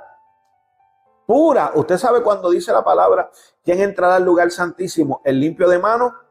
Pura. 1.25 1.71
Usted 1.77 1.99
sabe 1.99 2.21
cuando 2.21 2.51
dice 2.51 2.73
la 2.73 2.83
palabra, 2.83 3.31
¿quién 3.63 3.81
entrará 3.81 4.17
al 4.17 4.25
lugar 4.25 4.51
santísimo? 4.51 5.23
¿El 5.25 5.39
limpio 5.39 5.69
de 5.69 5.79
mano? 5.79 6.22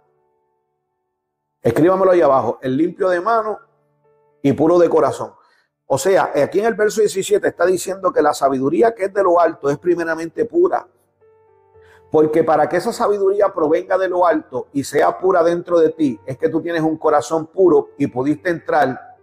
Escríbamelo 1.62 2.12
ahí 2.12 2.22
abajo. 2.22 2.60
El 2.62 2.78
limpio 2.78 3.10
de 3.10 3.22
mano 3.22 3.60
y 4.42 4.54
puro 4.54 4.80
de 4.80 4.90
corazón. 4.90 5.34
O 5.86 5.98
sea, 5.98 6.32
aquí 6.36 6.60
en 6.60 6.66
el 6.66 6.74
verso 6.74 7.02
17 7.02 7.48
está 7.48 7.66
diciendo 7.66 8.12
que 8.12 8.22
la 8.22 8.34
sabiduría 8.34 8.96
que 8.96 9.06
es 9.06 9.14
de 9.14 9.24
lo 9.24 9.40
alto 9.40 9.70
es 9.70 9.78
primeramente 9.78 10.46
pura. 10.46 10.88
Porque 12.10 12.44
para 12.44 12.68
que 12.68 12.78
esa 12.78 12.92
sabiduría 12.92 13.54
provenga 13.54 13.98
de 13.98 14.10
lo 14.10 14.26
alto 14.26 14.68
y 14.74 14.84
sea 14.84 15.18
pura 15.18 15.44
dentro 15.44 15.80
de 15.80 15.90
ti, 15.90 16.20
es 16.26 16.38
que 16.38 16.50
tú 16.50 16.62
tienes 16.62 16.82
un 16.82 16.98
corazón 16.98 17.48
puro 17.48 17.90
y 17.98 18.08
pudiste 18.08 18.50
entrar 18.50 19.18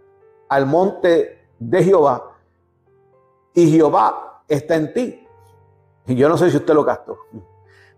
al 0.48 0.66
monte 0.66 1.48
de 1.59 1.85
Jehová 1.85 2.38
y 3.59 3.70
Jehová 3.72 4.42
está 4.46 4.77
en 4.77 4.92
ti. 4.92 5.27
Y 6.07 6.14
yo 6.14 6.29
no 6.29 6.38
sé 6.38 6.51
si 6.51 6.57
usted 6.57 6.74
lo 6.74 6.85
gastó. 6.85 7.18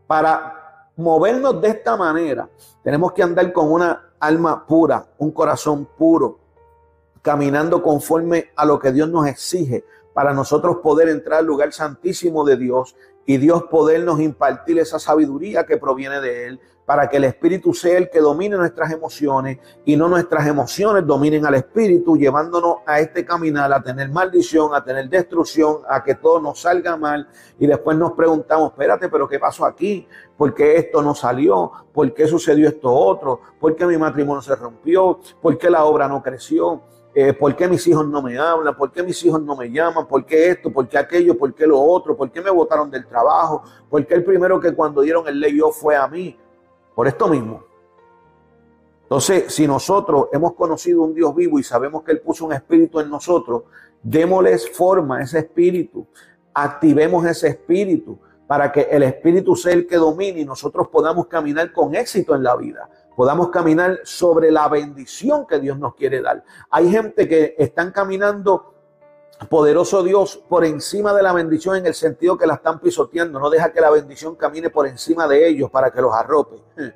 Para 0.06 0.88
movernos 0.96 1.60
de 1.60 1.68
esta 1.68 1.96
manera, 1.96 2.48
tenemos 2.82 3.12
que 3.12 3.22
andar 3.22 3.52
con 3.52 3.70
una 3.70 4.09
alma 4.20 4.66
pura, 4.66 5.06
un 5.18 5.32
corazón 5.32 5.88
puro, 5.96 6.38
caminando 7.22 7.82
conforme 7.82 8.50
a 8.54 8.64
lo 8.64 8.78
que 8.78 8.92
Dios 8.92 9.08
nos 9.08 9.26
exige 9.26 9.84
para 10.14 10.32
nosotros 10.32 10.78
poder 10.82 11.08
entrar 11.08 11.40
al 11.40 11.46
lugar 11.46 11.72
santísimo 11.72 12.44
de 12.44 12.56
Dios 12.56 12.94
y 13.30 13.36
Dios 13.38 13.62
podernos 13.70 14.18
impartir 14.18 14.80
esa 14.80 14.98
sabiduría 14.98 15.64
que 15.64 15.76
proviene 15.76 16.20
de 16.20 16.46
Él, 16.48 16.60
para 16.84 17.08
que 17.08 17.18
el 17.18 17.22
Espíritu 17.22 17.72
sea 17.72 17.96
el 17.96 18.10
que 18.10 18.18
domine 18.18 18.56
nuestras 18.56 18.90
emociones 18.90 19.60
y 19.84 19.96
no 19.96 20.08
nuestras 20.08 20.48
emociones 20.48 21.06
dominen 21.06 21.46
al 21.46 21.54
Espíritu, 21.54 22.16
llevándonos 22.16 22.78
a 22.84 22.98
este 22.98 23.24
caminar, 23.24 23.72
a 23.72 23.80
tener 23.80 24.08
maldición, 24.08 24.74
a 24.74 24.82
tener 24.82 25.08
destrucción, 25.08 25.82
a 25.88 26.02
que 26.02 26.16
todo 26.16 26.40
nos 26.40 26.62
salga 26.62 26.96
mal 26.96 27.28
y 27.56 27.68
después 27.68 27.96
nos 27.96 28.14
preguntamos, 28.14 28.72
espérate, 28.72 29.08
pero 29.08 29.28
¿qué 29.28 29.38
pasó 29.38 29.64
aquí? 29.64 30.08
¿Por 30.36 30.52
qué 30.52 30.78
esto 30.78 31.00
no 31.00 31.14
salió? 31.14 31.70
¿Por 31.92 32.12
qué 32.12 32.26
sucedió 32.26 32.66
esto 32.66 32.92
otro? 32.92 33.40
¿Por 33.60 33.76
qué 33.76 33.86
mi 33.86 33.96
matrimonio 33.96 34.42
se 34.42 34.56
rompió? 34.56 35.20
¿Por 35.40 35.56
qué 35.56 35.70
la 35.70 35.84
obra 35.84 36.08
no 36.08 36.20
creció? 36.20 36.82
Eh, 37.12 37.32
¿Por 37.32 37.56
qué 37.56 37.66
mis 37.66 37.84
hijos 37.88 38.06
no 38.06 38.22
me 38.22 38.38
hablan? 38.38 38.76
¿Por 38.76 38.92
qué 38.92 39.02
mis 39.02 39.22
hijos 39.24 39.42
no 39.42 39.56
me 39.56 39.68
llaman? 39.68 40.06
¿Por 40.06 40.24
qué 40.24 40.50
esto? 40.50 40.72
¿Por 40.72 40.88
qué 40.88 40.96
aquello? 40.96 41.36
¿Por 41.36 41.52
qué 41.54 41.66
lo 41.66 41.80
otro? 41.80 42.16
¿Por 42.16 42.30
qué 42.30 42.40
me 42.40 42.50
votaron 42.50 42.88
del 42.90 43.06
trabajo? 43.06 43.64
¿Por 43.88 44.06
qué 44.06 44.14
el 44.14 44.24
primero 44.24 44.60
que 44.60 44.72
cuando 44.72 45.00
dieron 45.00 45.26
el 45.26 45.40
ley 45.40 45.58
yo 45.58 45.70
fue 45.70 45.96
a 45.96 46.06
mí? 46.06 46.38
Por 46.94 47.08
esto 47.08 47.28
mismo. 47.28 47.64
Entonces, 49.02 49.52
si 49.52 49.66
nosotros 49.66 50.28
hemos 50.32 50.54
conocido 50.54 51.02
un 51.02 51.12
Dios 51.12 51.34
vivo 51.34 51.58
y 51.58 51.64
sabemos 51.64 52.04
que 52.04 52.12
Él 52.12 52.20
puso 52.20 52.46
un 52.46 52.52
espíritu 52.52 53.00
en 53.00 53.10
nosotros, 53.10 53.64
démosles 54.00 54.70
forma 54.70 55.18
a 55.18 55.22
ese 55.22 55.40
espíritu, 55.40 56.06
activemos 56.54 57.26
ese 57.26 57.48
espíritu 57.48 58.20
para 58.46 58.70
que 58.70 58.82
el 58.82 59.02
espíritu 59.02 59.56
sea 59.56 59.72
el 59.72 59.88
que 59.88 59.96
domine 59.96 60.40
y 60.40 60.44
nosotros 60.44 60.86
podamos 60.88 61.26
caminar 61.26 61.72
con 61.72 61.94
éxito 61.96 62.36
en 62.36 62.44
la 62.44 62.54
vida 62.54 62.88
podamos 63.20 63.50
caminar 63.50 64.00
sobre 64.02 64.50
la 64.50 64.66
bendición 64.70 65.46
que 65.46 65.58
Dios 65.58 65.78
nos 65.78 65.94
quiere 65.94 66.22
dar. 66.22 66.42
Hay 66.70 66.90
gente 66.90 67.28
que 67.28 67.54
están 67.58 67.90
caminando 67.90 68.72
poderoso 69.50 70.02
Dios 70.02 70.42
por 70.48 70.64
encima 70.64 71.12
de 71.12 71.22
la 71.22 71.34
bendición 71.34 71.76
en 71.76 71.84
el 71.84 71.92
sentido 71.92 72.38
que 72.38 72.46
la 72.46 72.54
están 72.54 72.80
pisoteando. 72.80 73.38
No 73.38 73.50
deja 73.50 73.74
que 73.74 73.80
la 73.82 73.90
bendición 73.90 74.36
camine 74.36 74.70
por 74.70 74.86
encima 74.86 75.28
de 75.28 75.46
ellos 75.46 75.70
para 75.70 75.90
que 75.90 76.00
los 76.00 76.14
arrope. 76.14 76.62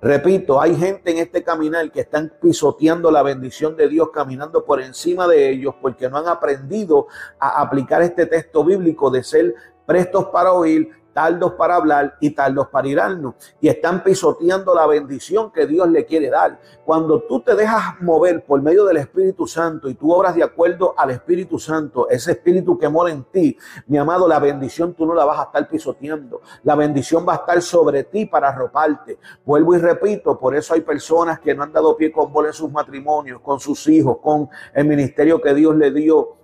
Repito, 0.00 0.58
hay 0.58 0.74
gente 0.76 1.10
en 1.10 1.18
este 1.18 1.44
caminar 1.44 1.92
que 1.92 2.00
están 2.00 2.32
pisoteando 2.40 3.10
la 3.10 3.22
bendición 3.22 3.76
de 3.76 3.86
Dios, 3.86 4.08
caminando 4.14 4.64
por 4.64 4.80
encima 4.80 5.28
de 5.28 5.50
ellos 5.50 5.74
porque 5.82 6.08
no 6.08 6.16
han 6.16 6.28
aprendido 6.28 7.06
a 7.38 7.60
aplicar 7.60 8.00
este 8.00 8.24
texto 8.24 8.64
bíblico 8.64 9.10
de 9.10 9.22
ser 9.22 9.54
prestos 9.84 10.24
para 10.32 10.54
oír, 10.54 10.88
tardos 11.12 11.52
para 11.52 11.76
hablar 11.76 12.16
y 12.20 12.30
tardos 12.30 12.68
para 12.68 12.88
irarnos. 12.88 13.34
Y 13.60 13.68
están 13.68 14.02
pisoteando 14.02 14.74
la 14.74 14.86
bendición 14.86 15.50
que 15.52 15.66
Dios 15.66 15.88
le 15.88 16.04
quiere 16.04 16.30
dar. 16.30 16.58
Cuando 16.84 17.22
tú 17.22 17.40
te 17.40 17.54
dejas 17.54 18.00
mover 18.00 18.44
por 18.44 18.60
medio 18.62 18.84
del 18.84 18.98
Espíritu 18.98 19.46
Santo 19.46 19.88
y 19.88 19.94
tú 19.94 20.12
obras 20.12 20.34
de 20.34 20.42
acuerdo 20.42 20.94
al 20.96 21.10
Espíritu 21.10 21.58
Santo, 21.58 22.08
ese 22.08 22.32
Espíritu 22.32 22.78
que 22.78 22.88
mora 22.88 23.12
en 23.12 23.24
ti, 23.24 23.56
mi 23.86 23.98
amado, 23.98 24.26
la 24.26 24.38
bendición 24.38 24.94
tú 24.94 25.06
no 25.06 25.14
la 25.14 25.24
vas 25.24 25.38
a 25.38 25.42
estar 25.44 25.68
pisoteando. 25.68 26.40
La 26.64 26.74
bendición 26.74 27.26
va 27.28 27.34
a 27.34 27.36
estar 27.36 27.62
sobre 27.62 28.04
ti 28.04 28.26
para 28.26 28.48
arroparte. 28.48 29.18
Vuelvo 29.44 29.74
y 29.74 29.78
repito, 29.78 30.38
por 30.38 30.54
eso 30.54 30.74
hay 30.74 30.80
personas 30.80 31.40
que 31.40 31.54
no 31.54 31.62
han 31.62 31.72
dado 31.72 31.96
pie 31.96 32.10
con 32.10 32.32
bola 32.32 32.48
en 32.48 32.54
sus 32.54 32.70
matrimonios, 32.70 33.40
con 33.40 33.60
sus 33.60 33.86
hijos, 33.88 34.18
con 34.22 34.48
el 34.74 34.86
ministerio 34.86 35.40
que 35.40 35.54
Dios 35.54 35.76
le 35.76 35.90
dio 35.90 36.39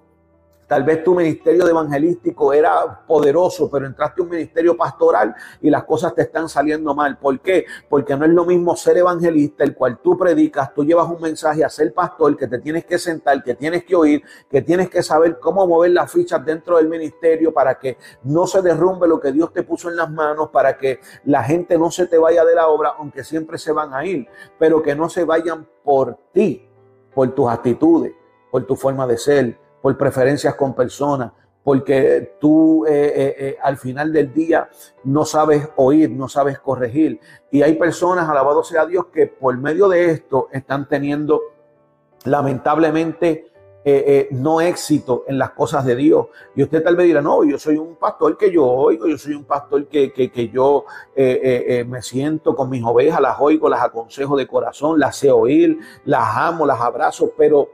Tal 0.66 0.82
vez 0.82 1.04
tu 1.04 1.14
ministerio 1.14 1.64
de 1.64 1.70
evangelístico 1.70 2.52
era 2.52 3.06
poderoso, 3.06 3.70
pero 3.70 3.86
entraste 3.86 4.20
a 4.20 4.24
un 4.24 4.30
ministerio 4.30 4.76
pastoral 4.76 5.32
y 5.60 5.70
las 5.70 5.84
cosas 5.84 6.12
te 6.12 6.22
están 6.22 6.48
saliendo 6.48 6.92
mal. 6.92 7.18
¿Por 7.18 7.38
qué? 7.38 7.66
Porque 7.88 8.16
no 8.16 8.24
es 8.24 8.32
lo 8.32 8.44
mismo 8.44 8.74
ser 8.74 8.96
evangelista, 8.96 9.62
el 9.62 9.76
cual 9.76 10.00
tú 10.02 10.18
predicas, 10.18 10.74
tú 10.74 10.84
llevas 10.84 11.08
un 11.08 11.20
mensaje 11.20 11.64
a 11.64 11.68
ser 11.68 11.94
pastor, 11.94 12.36
que 12.36 12.48
te 12.48 12.58
tienes 12.58 12.84
que 12.84 12.98
sentar, 12.98 13.44
que 13.44 13.54
tienes 13.54 13.84
que 13.84 13.94
oír, 13.94 14.24
que 14.50 14.60
tienes 14.60 14.90
que 14.90 15.04
saber 15.04 15.38
cómo 15.38 15.64
mover 15.68 15.92
las 15.92 16.10
fichas 16.10 16.44
dentro 16.44 16.78
del 16.78 16.88
ministerio 16.88 17.54
para 17.54 17.78
que 17.78 17.96
no 18.24 18.48
se 18.48 18.60
derrumbe 18.60 19.06
lo 19.06 19.20
que 19.20 19.30
Dios 19.30 19.52
te 19.52 19.62
puso 19.62 19.88
en 19.88 19.94
las 19.94 20.10
manos, 20.10 20.48
para 20.50 20.76
que 20.76 20.98
la 21.26 21.44
gente 21.44 21.78
no 21.78 21.92
se 21.92 22.08
te 22.08 22.18
vaya 22.18 22.44
de 22.44 22.56
la 22.56 22.66
obra, 22.66 22.94
aunque 22.98 23.22
siempre 23.22 23.56
se 23.56 23.70
van 23.70 23.94
a 23.94 24.04
ir, 24.04 24.26
pero 24.58 24.82
que 24.82 24.96
no 24.96 25.08
se 25.08 25.24
vayan 25.24 25.64
por 25.84 26.18
ti, 26.32 26.68
por 27.14 27.32
tus 27.36 27.48
actitudes, 27.48 28.14
por 28.50 28.66
tu 28.66 28.74
forma 28.74 29.06
de 29.06 29.16
ser 29.16 29.65
por 29.86 29.96
preferencias 29.96 30.56
con 30.56 30.74
personas, 30.74 31.30
porque 31.62 32.38
tú 32.40 32.84
eh, 32.86 32.90
eh, 32.90 33.34
eh, 33.38 33.56
al 33.62 33.76
final 33.76 34.12
del 34.12 34.34
día 34.34 34.68
no 35.04 35.24
sabes 35.24 35.68
oír, 35.76 36.10
no 36.10 36.28
sabes 36.28 36.58
corregir. 36.58 37.20
Y 37.52 37.62
hay 37.62 37.76
personas, 37.76 38.28
alabado 38.28 38.64
sea 38.64 38.84
Dios, 38.84 39.06
que 39.12 39.28
por 39.28 39.56
medio 39.58 39.88
de 39.88 40.10
esto 40.10 40.48
están 40.50 40.88
teniendo 40.88 41.40
lamentablemente 42.24 43.52
no 44.32 44.60
éxito 44.60 45.22
en 45.28 45.38
las 45.38 45.50
cosas 45.50 45.84
de 45.84 45.94
Dios. 45.94 46.26
Y 46.56 46.64
usted 46.64 46.82
tal 46.82 46.96
vez 46.96 47.06
dirá, 47.06 47.22
no, 47.22 47.44
yo 47.44 47.56
soy 47.56 47.76
un 47.76 47.94
pastor 47.94 48.36
que 48.36 48.50
yo 48.50 48.66
oigo, 48.66 49.06
yo 49.06 49.16
soy 49.16 49.34
un 49.34 49.44
pastor 49.44 49.86
que, 49.86 50.12
que, 50.12 50.32
que 50.32 50.48
yo 50.48 50.84
me 51.14 52.02
siento 52.02 52.56
con 52.56 52.68
mis 52.68 52.82
ovejas, 52.82 53.20
las 53.20 53.36
oigo, 53.38 53.68
las 53.68 53.84
aconsejo 53.84 54.36
de 54.36 54.48
corazón, 54.48 54.98
las 54.98 55.14
sé 55.16 55.30
oír, 55.30 55.78
las 56.04 56.36
amo, 56.36 56.66
las 56.66 56.80
abrazo, 56.80 57.30
pero 57.38 57.68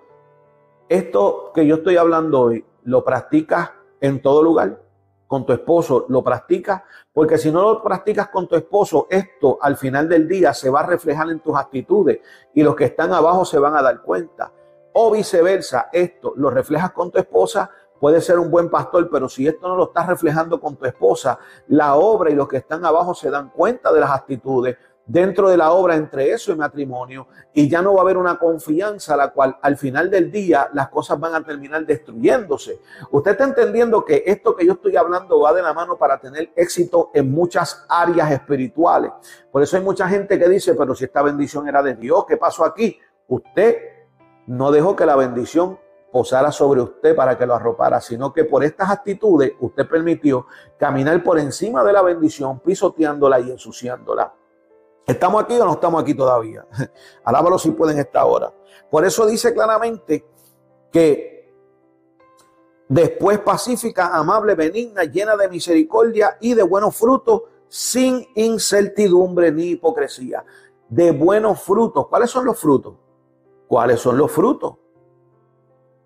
esto 0.93 1.53
que 1.55 1.67
yo 1.67 1.77
estoy 1.77 1.97
hablando 1.97 2.41
hoy, 2.41 2.65
¿lo 2.85 3.03
practicas 3.03 3.71
en 4.01 4.21
todo 4.21 4.43
lugar? 4.43 4.83
Con 5.27 5.47
tu 5.47 5.55
esposo, 5.55 6.05
¿lo 6.11 6.23
practicas? 6.23 6.83
Porque 7.15 7.39
si 7.39 7.51
no 7.51 7.63
lo 7.63 7.83
practicas 7.83 8.29
con 8.29 8.47
tu 8.47 8.57
esposo, 8.57 9.07
esto 9.09 9.59
al 9.63 9.79
final 9.79 10.07
del 10.07 10.29
día 10.29 10.53
se 10.53 10.69
va 10.69 10.81
a 10.81 10.87
reflejar 10.87 11.31
en 11.31 11.41
tus 11.41 11.57
actitudes 11.57 12.21
y 12.53 12.63
los 12.63 12.77
que 12.77 12.85
están 12.85 13.11
abajo 13.15 13.47
se 13.47 13.59
van 13.59 13.75
a 13.75 13.81
dar 13.81 14.03
cuenta. 14.03 14.53
O 14.93 15.11
viceversa, 15.11 15.89
esto 15.91 16.35
lo 16.37 16.51
reflejas 16.51 16.93
con 16.93 17.11
tu 17.11 17.19
esposa, 17.19 17.71
puede 17.99 18.21
ser 18.21 18.39
un 18.39 18.51
buen 18.51 18.69
pastor, 18.69 19.09
pero 19.11 19.31
si 19.31 19.49
esto 19.49 19.69
no 19.69 19.77
lo 19.77 19.85
estás 19.85 20.07
reflejando 20.09 20.61
con 20.61 20.77
tu 20.77 20.85
esposa, 20.85 21.39
la 21.69 21.95
obra 21.95 22.31
y 22.31 22.35
los 22.35 22.49
que 22.49 22.59
están 22.59 22.85
abajo 22.85 23.15
se 23.15 23.31
dan 23.31 23.49
cuenta 23.49 23.91
de 23.91 24.01
las 24.01 24.11
actitudes, 24.11 24.77
dentro 25.07 25.49
de 25.49 25.57
la 25.57 25.73
obra 25.73 25.97
entre 25.97 26.31
eso 26.31 26.53
y 26.53 26.57
matrimonio 26.57 27.27
y 27.53 27.69
ya 27.69 27.83
no 27.83 27.95
va 27.95 28.01
a 28.01 28.03
haber 28.03 28.17
una 28.17 28.39
confianza 28.39 29.17
la 29.17 29.33
cual 29.33 29.57
al 29.61 29.77
final 29.77 30.11
del 30.11 30.31
día 30.31 30.69
las 30.73 30.89
cosas 30.89 31.19
van 31.19 31.35
a 31.35 31.45
terminar 31.45 31.85
destruyéndose. 31.85 32.81
Usted 33.11 33.33
está 33.33 33.45
entendiendo 33.45 34.05
que 34.05 34.23
esto 34.27 34.55
que 34.55 34.65
yo 34.65 34.75
estoy 34.75 34.97
hablando 34.97 35.41
va 35.41 35.53
de 35.53 35.63
la 35.63 35.75
mano 35.75 35.97
para 35.97 36.19
tener 36.19 36.53
éxito 36.57 37.11
en 37.15 37.31
muchas 37.31 37.85
áreas 37.89 38.31
espirituales. 38.31 39.13
Por 39.51 39.63
eso 39.63 39.77
hay 39.77 39.83
mucha 39.83 40.09
gente 40.09 40.39
que 40.39 40.49
dice, 40.49 40.75
pero 40.75 40.95
si 40.95 41.05
esta 41.05 41.23
bendición 41.23 41.69
era 41.69 41.83
de 41.83 41.95
Dios, 41.95 42.25
¿qué 42.27 42.37
pasó 42.37 42.65
aquí? 42.65 42.99
Usted 43.29 43.77
no 44.47 44.71
dejó 44.71 44.97
que 44.97 45.07
la 45.07 45.17
bendición 45.17 45.79
posara 46.13 46.53
sobre 46.53 46.83
usted 46.83 47.17
para 47.17 47.39
que 47.39 47.47
lo 47.47 47.55
arropara, 47.55 48.01
sino 48.01 48.33
que 48.33 48.45
por 48.45 48.63
estas 48.63 48.91
actitudes 48.91 49.53
usted 49.61 49.89
permitió 49.89 50.47
caminar 50.79 51.23
por 51.23 51.39
encima 51.39 51.83
de 51.83 51.93
la 51.93 52.03
bendición, 52.03 52.61
pisoteándola 52.61 53.41
y 53.41 53.51
ensuciándola. 53.51 54.33
¿Estamos 55.07 55.43
aquí 55.43 55.59
o 55.59 55.65
no 55.65 55.73
estamos 55.73 56.03
aquí 56.03 56.15
todavía? 56.15 56.67
Alábalo 57.25 57.59
si 57.59 57.71
pueden 57.73 57.99
esta 57.99 58.25
hora. 58.25 58.53
Por 58.91 59.05
eso 59.05 59.27
dice 59.27 59.53
claramente 59.53 60.25
que 60.91 61.53
después 62.89 63.39
pacífica, 63.41 64.15
amable, 64.17 64.55
benigna, 64.55 65.05
llena 65.05 65.37
de 65.37 65.49
misericordia 65.49 66.37
y 66.41 66.55
de 66.55 66.63
buenos 66.63 66.95
frutos, 66.95 67.43
sin 67.69 68.27
incertidumbre 68.35 69.51
ni 69.51 69.71
hipocresía. 69.71 70.45
De 70.89 71.11
buenos 71.11 71.61
frutos. 71.63 72.07
¿Cuáles 72.09 72.31
son 72.31 72.45
los 72.45 72.59
frutos? 72.59 72.95
¿Cuáles 73.67 73.99
son 73.99 74.19
los 74.19 74.31
frutos? 74.31 74.75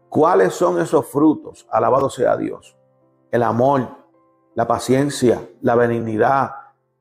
¿Cuáles 0.08 0.54
son 0.54 0.80
esos 0.80 1.06
frutos? 1.06 1.66
Alabado 1.70 2.08
sea 2.08 2.36
Dios. 2.36 2.76
El 3.30 3.42
amor, 3.42 3.88
la 4.54 4.66
paciencia, 4.66 5.46
la 5.60 5.74
benignidad. 5.74 6.52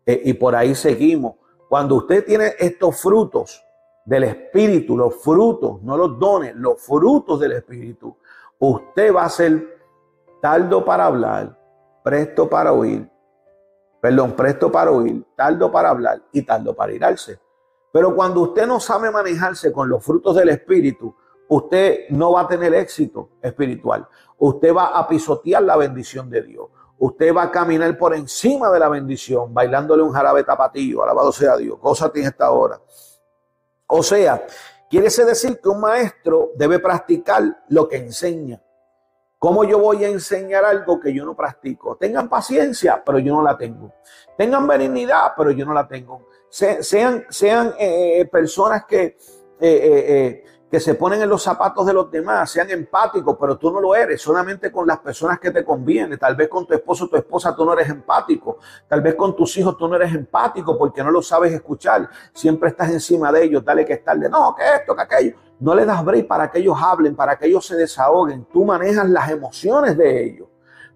Eh, 0.06 0.24
y 0.26 0.34
por 0.34 0.56
ahí 0.56 0.74
seguimos 0.76 1.36
cuando 1.76 1.96
usted 1.96 2.24
tiene 2.24 2.54
estos 2.58 3.02
frutos 3.02 3.62
del 4.06 4.24
Espíritu, 4.24 4.96
los 4.96 5.22
frutos, 5.22 5.82
no 5.84 5.98
los 5.98 6.18
dones, 6.18 6.56
los 6.56 6.82
frutos 6.82 7.38
del 7.38 7.52
Espíritu, 7.52 8.16
usted 8.58 9.14
va 9.14 9.26
a 9.26 9.30
ser 9.30 9.78
tardo 10.42 10.86
para 10.86 11.08
hablar, 11.08 11.60
presto 12.02 12.50
para 12.50 12.72
oír, 12.72 13.06
perdón, 14.00 14.38
presto 14.38 14.72
para 14.72 14.90
oír, 14.90 15.22
tardo 15.36 15.70
para 15.70 15.90
hablar 15.90 16.22
y 16.32 16.44
tardo 16.44 16.74
para 16.74 16.94
irarse. 16.94 17.42
Pero 17.92 18.16
cuando 18.16 18.40
usted 18.44 18.66
no 18.66 18.80
sabe 18.80 19.12
manejarse 19.12 19.74
con 19.74 19.90
los 19.90 20.02
frutos 20.02 20.34
del 20.34 20.48
Espíritu, 20.48 21.14
usted 21.50 22.06
no 22.12 22.32
va 22.32 22.44
a 22.44 22.48
tener 22.48 22.74
éxito 22.74 23.32
espiritual. 23.42 24.08
Usted 24.38 24.74
va 24.74 24.98
a 24.98 25.06
pisotear 25.10 25.62
la 25.62 25.76
bendición 25.76 26.30
de 26.30 26.42
Dios 26.42 26.70
usted 27.00 27.34
va 27.34 27.44
a 27.44 27.52
caminar 27.52 27.98
por 27.98 28.14
encima 28.16 28.70
de 28.72 28.80
la 28.80 28.90
bendición, 28.90 29.54
bailándole 29.54 30.04
un 30.04 30.12
jarabe 30.12 30.44
tapatillo, 30.44 31.04
alabado 31.04 31.32
sea 31.32 31.58
Dios, 31.58 31.78
cosa 31.80 32.12
tiene 32.12 32.30
esta 32.30 32.52
hora. 32.52 32.80
O 33.88 34.02
sea, 34.02 34.46
quiere 34.90 35.10
decir 35.10 35.60
que 35.62 35.70
un 35.70 35.80
maestro 35.80 36.52
debe 36.56 36.80
practicar 36.80 37.44
lo 37.70 37.88
que 37.88 37.98
enseña. 37.98 38.62
¿Cómo 39.38 39.64
yo 39.64 39.78
voy 39.78 40.04
a 40.04 40.10
enseñar 40.10 40.66
algo 40.66 41.00
que 41.00 41.14
yo 41.14 41.26
no 41.26 41.36
practico? 41.36 41.98
Tengan 41.98 42.28
paciencia, 42.28 43.04
pero 43.06 43.20
yo 43.20 43.36
no 43.36 43.44
la 43.44 43.56
tengo. 43.56 43.94
Tengan 44.38 44.66
benignidad, 44.66 45.34
pero 45.38 45.52
yo 45.52 45.66
no 45.66 45.74
la 45.74 45.88
tengo. 45.88 46.28
sean 46.50 47.26
sean 47.30 47.76
eh, 47.78 48.22
eh, 48.22 48.26
personas 48.26 48.86
que 48.86 49.18
eh, 49.60 50.44
que 50.70 50.80
se 50.80 50.96
ponen 50.96 51.22
en 51.22 51.30
los 51.30 51.44
zapatos 51.44 51.86
de 51.86 51.94
los 51.94 52.10
demás, 52.10 52.50
sean 52.50 52.70
empáticos, 52.70 53.38
pero 53.40 53.58
tú 53.58 53.72
no 53.72 53.80
lo 53.80 53.96
eres, 53.96 54.22
solamente 54.22 54.72
con 54.72 54.88
las 54.88 55.00
personas 55.00 55.40
que 55.40 55.52
te 55.52 55.64
conviene. 55.64 56.18
Tal 56.18 56.36
vez 56.36 56.50
con 56.50 56.66
tu 56.66 56.74
esposo 56.74 57.06
o 57.06 57.08
tu 57.08 57.16
esposa 57.16 57.56
tú 57.56 57.64
no 57.66 57.74
eres 57.74 57.90
empático, 57.90 58.58
tal 58.88 59.02
vez 59.02 59.16
con 59.16 59.36
tus 59.36 59.56
hijos 59.58 59.78
tú 59.78 59.88
no 59.88 59.96
eres 59.96 60.14
empático 60.14 60.78
porque 60.78 61.04
no 61.04 61.12
lo 61.12 61.22
sabes 61.22 61.54
escuchar, 61.54 62.10
siempre 62.34 62.70
estás 62.70 62.90
encima 62.90 63.32
de 63.32 63.44
ellos, 63.44 63.64
dale 63.64 63.86
que 63.86 63.94
estar 63.94 64.18
de 64.18 64.28
no, 64.28 64.56
que 64.56 64.64
esto, 64.76 64.96
que 64.96 65.02
aquello. 65.02 65.36
No 65.60 65.74
le 65.74 65.86
das 65.86 66.04
break 66.04 66.28
para 66.28 66.52
que 66.52 66.60
ellos 66.60 66.78
hablen, 66.82 67.16
para 67.16 67.38
que 67.38 67.46
ellos 67.46 67.66
se 67.66 67.76
desahoguen. 67.76 68.46
Tú 68.52 68.66
manejas 68.66 69.08
las 69.10 69.30
emociones 69.30 69.96
de 69.96 70.26
ellos, 70.26 70.48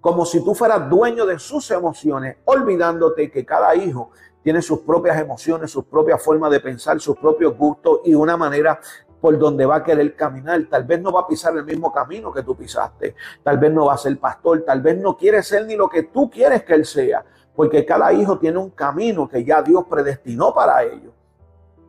como 0.01 0.25
si 0.25 0.43
tú 0.43 0.53
fueras 0.55 0.89
dueño 0.89 1.25
de 1.25 1.39
sus 1.39 1.69
emociones, 1.71 2.37
olvidándote 2.45 3.31
que 3.31 3.45
cada 3.45 3.75
hijo 3.75 4.11
tiene 4.43 4.61
sus 4.61 4.79
propias 4.79 5.19
emociones, 5.19 5.71
sus 5.71 5.85
propias 5.85 6.21
formas 6.23 6.51
de 6.51 6.59
pensar, 6.59 6.99
sus 6.99 7.17
propios 7.17 7.57
gustos 7.57 7.99
y 8.05 8.13
una 8.13 8.35
manera 8.35 8.79
por 9.19 9.37
donde 9.37 9.65
va 9.65 9.77
a 9.77 9.83
querer 9.83 10.15
caminar. 10.15 10.61
Tal 10.69 10.83
vez 10.83 11.01
no 11.01 11.11
va 11.11 11.21
a 11.21 11.27
pisar 11.27 11.55
el 11.55 11.65
mismo 11.65 11.91
camino 11.91 12.31
que 12.31 12.43
tú 12.43 12.55
pisaste. 12.55 13.15
Tal 13.43 13.57
vez 13.57 13.71
no 13.71 13.85
va 13.85 13.93
a 13.93 13.97
ser 13.97 14.17
pastor. 14.17 14.63
Tal 14.65 14.81
vez 14.81 14.97
no 14.97 15.17
quiere 15.17 15.43
ser 15.43 15.65
ni 15.65 15.75
lo 15.75 15.89
que 15.89 16.03
tú 16.03 16.29
quieres 16.29 16.63
que 16.63 16.73
él 16.73 16.85
sea. 16.85 17.23
Porque 17.55 17.85
cada 17.85 18.13
hijo 18.13 18.39
tiene 18.39 18.57
un 18.57 18.69
camino 18.69 19.27
que 19.27 19.43
ya 19.43 19.61
Dios 19.61 19.83
predestinó 19.89 20.53
para 20.53 20.83
ellos. 20.83 21.13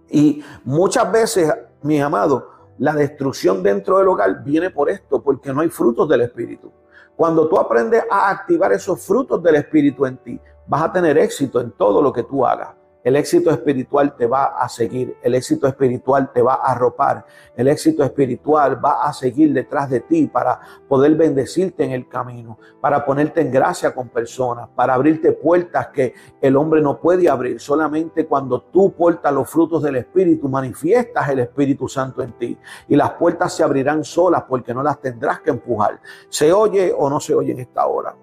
Y 0.08 0.44
muchas 0.64 1.10
veces, 1.12 1.52
mis 1.82 2.02
amados, 2.02 2.42
la 2.78 2.94
destrucción 2.94 3.62
dentro 3.62 3.98
del 3.98 4.08
hogar 4.08 4.42
viene 4.42 4.70
por 4.70 4.90
esto, 4.90 5.22
porque 5.22 5.52
no 5.52 5.60
hay 5.60 5.68
frutos 5.68 6.08
del 6.08 6.22
Espíritu. 6.22 6.72
Cuando 7.14 7.46
tú 7.46 7.58
aprendes 7.58 8.02
a 8.10 8.30
activar 8.30 8.72
esos 8.72 9.00
frutos 9.00 9.42
del 9.42 9.56
Espíritu 9.56 10.06
en 10.06 10.16
ti, 10.16 10.40
vas 10.66 10.82
a 10.82 10.92
tener 10.92 11.18
éxito 11.18 11.60
en 11.60 11.70
todo 11.72 12.00
lo 12.00 12.12
que 12.12 12.22
tú 12.22 12.46
hagas. 12.46 12.79
El 13.02 13.16
éxito 13.16 13.50
espiritual 13.50 14.14
te 14.14 14.26
va 14.26 14.44
a 14.44 14.68
seguir, 14.68 15.16
el 15.22 15.34
éxito 15.34 15.66
espiritual 15.66 16.30
te 16.32 16.42
va 16.42 16.54
a 16.54 16.72
arropar, 16.72 17.24
el 17.56 17.68
éxito 17.68 18.04
espiritual 18.04 18.84
va 18.84 19.04
a 19.04 19.12
seguir 19.14 19.54
detrás 19.54 19.88
de 19.88 20.00
ti 20.00 20.26
para 20.26 20.60
poder 20.86 21.14
bendecirte 21.14 21.84
en 21.84 21.92
el 21.92 22.08
camino, 22.08 22.58
para 22.80 23.04
ponerte 23.06 23.40
en 23.40 23.50
gracia 23.50 23.94
con 23.94 24.10
personas, 24.10 24.68
para 24.74 24.92
abrirte 24.92 25.32
puertas 25.32 25.88
que 25.88 26.12
el 26.42 26.56
hombre 26.56 26.82
no 26.82 27.00
puede 27.00 27.28
abrir. 27.28 27.58
Solamente 27.58 28.26
cuando 28.26 28.60
tú 28.60 28.92
portas 28.92 29.32
los 29.32 29.48
frutos 29.48 29.82
del 29.82 29.96
Espíritu, 29.96 30.48
manifiestas 30.48 31.28
el 31.30 31.38
Espíritu 31.38 31.88
Santo 31.88 32.22
en 32.22 32.32
ti 32.32 32.58
y 32.86 32.96
las 32.96 33.12
puertas 33.12 33.54
se 33.54 33.62
abrirán 33.62 34.04
solas 34.04 34.44
porque 34.46 34.74
no 34.74 34.82
las 34.82 35.00
tendrás 35.00 35.40
que 35.40 35.50
empujar. 35.50 36.00
¿Se 36.28 36.52
oye 36.52 36.94
o 36.96 37.08
no 37.08 37.18
se 37.18 37.34
oye 37.34 37.52
en 37.52 37.60
esta 37.60 37.86
hora? 37.86 38.14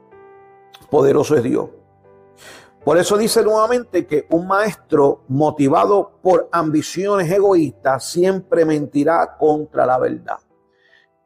Poderoso 0.90 1.36
es 1.36 1.44
Dios. 1.44 1.68
Por 2.88 2.98
eso 2.98 3.18
dice 3.18 3.44
nuevamente 3.44 4.08
que 4.08 4.26
un 4.30 4.48
maestro 4.48 5.26
motivado 5.28 6.10
por 6.22 6.48
ambiciones 6.54 7.30
egoístas 7.30 8.06
siempre 8.06 8.64
mentirá 8.64 9.36
contra 9.38 9.86
la 9.86 10.00
verdad. 10.00 10.38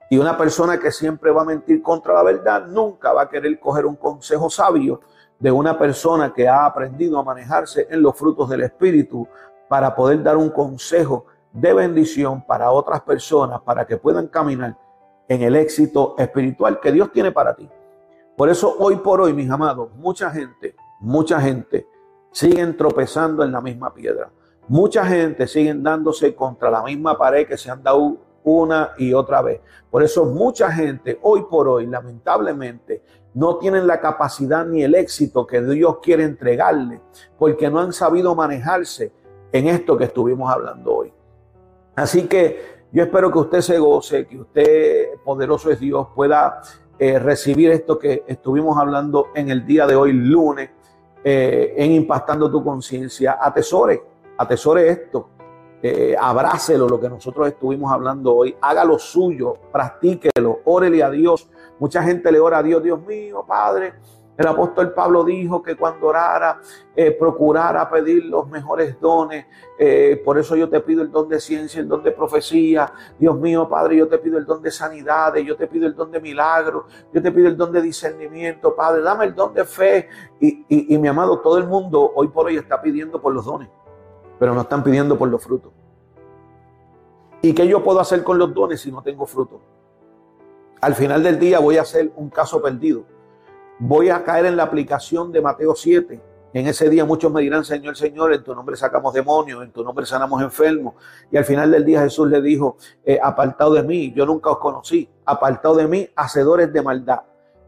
Y 0.09 0.17
una 0.17 0.35
persona 0.35 0.79
que 0.79 0.91
siempre 0.91 1.29
va 1.29 1.43
a 1.43 1.45
mentir 1.45 1.83
contra 1.83 2.15
la 2.15 2.23
verdad 2.23 2.65
nunca 2.65 3.13
va 3.13 3.21
a 3.21 3.29
querer 3.29 3.59
coger 3.59 3.85
un 3.85 3.95
consejo 3.95 4.49
sabio 4.49 5.01
de 5.37 5.51
una 5.51 5.77
persona 5.77 6.33
que 6.33 6.47
ha 6.47 6.65
aprendido 6.65 7.19
a 7.19 7.23
manejarse 7.23 7.85
en 7.91 8.01
los 8.01 8.17
frutos 8.17 8.49
del 8.49 8.63
Espíritu 8.63 9.27
para 9.69 9.95
poder 9.95 10.23
dar 10.23 10.37
un 10.37 10.49
consejo 10.49 11.27
de 11.53 11.73
bendición 11.75 12.43
para 12.43 12.71
otras 12.71 13.01
personas, 13.01 13.61
para 13.61 13.85
que 13.85 13.97
puedan 13.97 14.25
caminar 14.29 14.75
en 15.27 15.43
el 15.43 15.55
éxito 15.55 16.15
espiritual 16.17 16.79
que 16.79 16.91
Dios 16.91 17.11
tiene 17.11 17.31
para 17.31 17.53
ti. 17.53 17.69
Por 18.35 18.49
eso 18.49 18.75
hoy 18.79 18.95
por 18.95 19.21
hoy, 19.21 19.31
mis 19.31 19.51
amados, 19.51 19.91
mucha 19.93 20.31
gente 20.31 20.75
mucha 21.01 21.41
gente 21.41 21.87
siguen 22.31 22.77
tropezando 22.77 23.43
en 23.43 23.51
la 23.51 23.61
misma 23.61 23.93
piedra. 23.93 24.31
Mucha 24.67 25.05
gente 25.05 25.47
siguen 25.47 25.83
dándose 25.83 26.33
contra 26.33 26.69
la 26.69 26.83
misma 26.83 27.17
pared 27.17 27.45
que 27.45 27.57
se 27.57 27.69
han 27.69 27.83
dado 27.83 28.17
una 28.43 28.91
y 28.97 29.13
otra 29.13 29.41
vez. 29.41 29.59
Por 29.89 30.03
eso 30.03 30.25
mucha 30.25 30.71
gente 30.71 31.19
hoy 31.21 31.43
por 31.49 31.67
hoy, 31.67 31.87
lamentablemente, 31.87 33.03
no 33.33 33.57
tienen 33.57 33.87
la 33.87 33.99
capacidad 33.99 34.65
ni 34.65 34.83
el 34.83 34.95
éxito 34.95 35.45
que 35.45 35.61
Dios 35.61 35.97
quiere 36.01 36.23
entregarle, 36.23 37.01
porque 37.37 37.69
no 37.69 37.79
han 37.79 37.93
sabido 37.93 38.35
manejarse 38.35 39.11
en 39.51 39.67
esto 39.67 39.97
que 39.97 40.05
estuvimos 40.05 40.51
hablando 40.51 40.95
hoy. 40.95 41.13
Así 41.95 42.27
que 42.27 42.81
yo 42.91 43.03
espero 43.03 43.31
que 43.31 43.39
usted 43.39 43.61
se 43.61 43.79
goce, 43.79 44.25
que 44.27 44.37
usted, 44.37 45.19
poderoso 45.23 45.71
es 45.71 45.79
Dios, 45.79 46.07
pueda 46.15 46.61
eh, 46.99 47.19
recibir 47.19 47.71
esto 47.71 47.97
que 47.97 48.23
estuvimos 48.27 48.77
hablando 48.77 49.27
en 49.33 49.49
el 49.49 49.65
día 49.65 49.87
de 49.87 49.95
hoy, 49.95 50.13
lunes 50.13 50.69
eh, 51.23 51.73
en 51.77 51.91
impactando 51.91 52.49
tu 52.49 52.63
conciencia. 52.63 53.37
Atesore, 53.41 54.03
atesore 54.37 54.89
esto. 54.89 55.29
Eh, 55.83 56.15
abrácelo, 56.19 56.87
lo 56.87 56.99
que 56.99 57.09
nosotros 57.09 57.47
estuvimos 57.47 57.91
hablando 57.91 58.35
hoy. 58.35 58.55
Haga 58.61 58.85
lo 58.85 58.99
suyo, 58.99 59.55
practíquelo, 59.71 60.59
órele 60.65 61.03
a 61.03 61.09
Dios. 61.09 61.49
Mucha 61.79 62.03
gente 62.03 62.31
le 62.31 62.39
ora 62.39 62.59
a 62.59 62.63
Dios, 62.63 62.83
Dios 62.83 63.01
mío, 63.01 63.43
Padre, 63.47 63.93
el 64.37 64.47
apóstol 64.47 64.93
Pablo 64.93 65.23
dijo 65.23 65.61
que 65.61 65.75
cuando 65.75 66.07
orara, 66.07 66.61
eh, 66.95 67.11
procurara 67.11 67.89
pedir 67.89 68.25
los 68.25 68.47
mejores 68.47 68.99
dones. 68.99 69.45
Eh, 69.77 70.21
por 70.23 70.39
eso 70.39 70.55
yo 70.55 70.69
te 70.69 70.79
pido 70.79 71.01
el 71.01 71.11
don 71.11 71.27
de 71.27 71.39
ciencia, 71.39 71.79
el 71.81 71.87
don 71.87 72.01
de 72.01 72.11
profecía. 72.11 72.91
Dios 73.19 73.37
mío, 73.37 73.67
Padre, 73.69 73.97
yo 73.97 74.07
te 74.07 74.17
pido 74.17 74.37
el 74.37 74.45
don 74.45 74.61
de 74.61 74.71
sanidades, 74.71 75.45
yo 75.45 75.55
te 75.55 75.67
pido 75.67 75.85
el 75.85 75.95
don 75.95 76.11
de 76.11 76.19
milagros, 76.19 76.85
yo 77.13 77.21
te 77.21 77.31
pido 77.31 77.47
el 77.47 77.57
don 77.57 77.71
de 77.71 77.81
discernimiento, 77.81 78.75
Padre, 78.75 79.01
dame 79.01 79.25
el 79.25 79.35
don 79.35 79.53
de 79.53 79.65
fe. 79.65 80.09
Y, 80.39 80.65
y 80.67 80.97
mi 80.97 81.07
amado, 81.07 81.39
todo 81.39 81.57
el 81.57 81.67
mundo 81.67 82.11
hoy 82.15 82.29
por 82.29 82.47
hoy 82.47 82.57
está 82.57 82.81
pidiendo 82.81 83.21
por 83.21 83.33
los 83.33 83.45
dones, 83.45 83.69
pero 84.39 84.55
no 84.55 84.61
están 84.61 84.83
pidiendo 84.83 85.17
por 85.17 85.29
los 85.29 85.43
frutos. 85.43 85.71
¿Y 87.43 87.53
qué 87.53 87.67
yo 87.67 87.83
puedo 87.83 87.99
hacer 87.99 88.23
con 88.23 88.37
los 88.37 88.53
dones 88.53 88.81
si 88.81 88.91
no 88.91 89.01
tengo 89.01 89.25
fruto? 89.25 89.59
Al 90.79 90.95
final 90.95 91.21
del 91.21 91.37
día 91.37 91.59
voy 91.59 91.77
a 91.77 91.81
hacer 91.81 92.11
un 92.15 92.29
caso 92.29 92.61
perdido. 92.61 93.03
Voy 93.83 94.09
a 94.09 94.23
caer 94.23 94.45
en 94.45 94.57
la 94.57 94.61
aplicación 94.61 95.31
de 95.31 95.41
Mateo 95.41 95.73
7. 95.73 96.21
En 96.53 96.67
ese 96.67 96.87
día 96.87 97.03
muchos 97.03 97.31
me 97.31 97.41
dirán, 97.41 97.65
Señor, 97.65 97.97
Señor, 97.97 98.31
en 98.31 98.43
tu 98.43 98.53
nombre 98.53 98.75
sacamos 98.75 99.11
demonios, 99.11 99.63
en 99.63 99.71
tu 99.71 99.83
nombre 99.83 100.05
sanamos 100.05 100.39
enfermos. 100.43 100.93
Y 101.31 101.37
al 101.37 101.45
final 101.45 101.71
del 101.71 101.83
día 101.83 102.03
Jesús 102.03 102.29
le 102.29 102.43
dijo, 102.43 102.77
eh, 103.03 103.19
apartado 103.19 103.73
de 103.73 103.81
mí, 103.81 104.13
yo 104.15 104.23
nunca 104.27 104.51
os 104.51 104.59
conocí, 104.59 105.09
apartado 105.25 105.77
de 105.77 105.87
mí, 105.87 106.07
hacedores 106.15 106.71
de 106.71 106.79
maldad. 106.83 107.21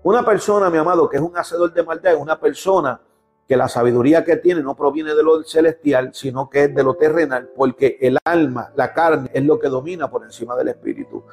Una 0.03 0.23
persona, 0.23 0.69
mi 0.69 0.77
amado, 0.77 1.09
que 1.09 1.17
es 1.17 1.23
un 1.23 1.35
hacedor 1.35 1.73
de 1.73 1.81
maldad, 1.81 2.13
es 2.13 2.19
una 2.19 2.39
persona 2.39 3.01
que 3.47 3.57
la 3.57 3.67
sabiduría 3.67 4.23
que 4.23 4.35
tiene 4.35 4.61
no 4.61 4.75
proviene 4.75 5.15
de 5.15 5.23
lo 5.23 5.41
celestial, 5.41 6.11
sino 6.13 6.47
que 6.47 6.65
es 6.65 6.75
de 6.75 6.83
lo 6.83 6.93
terrenal, 6.93 7.49
porque 7.55 7.97
el 7.99 8.19
alma, 8.23 8.71
la 8.75 8.93
carne, 8.93 9.31
es 9.33 9.43
lo 9.43 9.57
que 9.57 9.67
domina 9.67 10.11
por 10.11 10.23
encima 10.23 10.55
del 10.55 10.67
espíritu. 10.67 11.23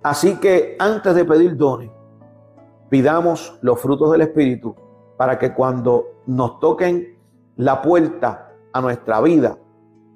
Así 0.00 0.36
que 0.36 0.76
antes 0.78 1.12
de 1.12 1.24
pedir 1.24 1.56
dones, 1.56 1.90
pidamos 2.88 3.58
los 3.62 3.80
frutos 3.80 4.12
del 4.12 4.22
espíritu 4.22 4.74
para 5.16 5.38
que 5.38 5.54
cuando 5.54 6.22
nos 6.26 6.60
toquen 6.60 7.16
la 7.56 7.82
puerta 7.82 8.52
a 8.72 8.80
nuestra 8.80 9.20
vida 9.20 9.58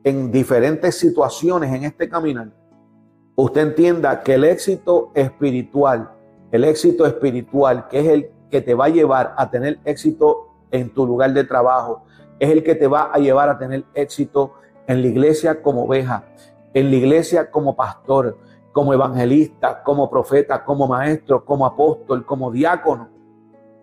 en 0.04 0.30
diferentes 0.30 0.96
situaciones 0.96 1.72
en 1.72 1.84
este 1.84 2.08
caminar, 2.08 2.50
usted 3.36 3.62
entienda 3.62 4.22
que 4.22 4.34
el 4.34 4.44
éxito 4.44 5.10
espiritual, 5.14 6.10
el 6.52 6.64
éxito 6.64 7.06
espiritual, 7.06 7.88
que 7.88 8.00
es 8.00 8.06
el 8.06 8.30
que 8.50 8.60
te 8.60 8.74
va 8.74 8.86
a 8.86 8.88
llevar 8.88 9.34
a 9.36 9.50
tener 9.50 9.78
éxito 9.84 10.48
en 10.70 10.92
tu 10.92 11.06
lugar 11.06 11.32
de 11.32 11.44
trabajo, 11.44 12.04
es 12.38 12.50
el 12.50 12.62
que 12.62 12.74
te 12.74 12.86
va 12.86 13.10
a 13.12 13.18
llevar 13.18 13.48
a 13.48 13.58
tener 13.58 13.84
éxito 13.94 14.54
en 14.86 15.02
la 15.02 15.08
iglesia 15.08 15.62
como 15.62 15.84
oveja, 15.84 16.24
en 16.74 16.90
la 16.90 16.96
iglesia 16.96 17.50
como 17.50 17.76
pastor, 17.76 18.38
como 18.72 18.94
evangelista, 18.94 19.82
como 19.82 20.08
profeta, 20.10 20.64
como 20.64 20.86
maestro, 20.86 21.44
como 21.44 21.66
apóstol, 21.66 22.24
como 22.24 22.50
diácono, 22.50 23.08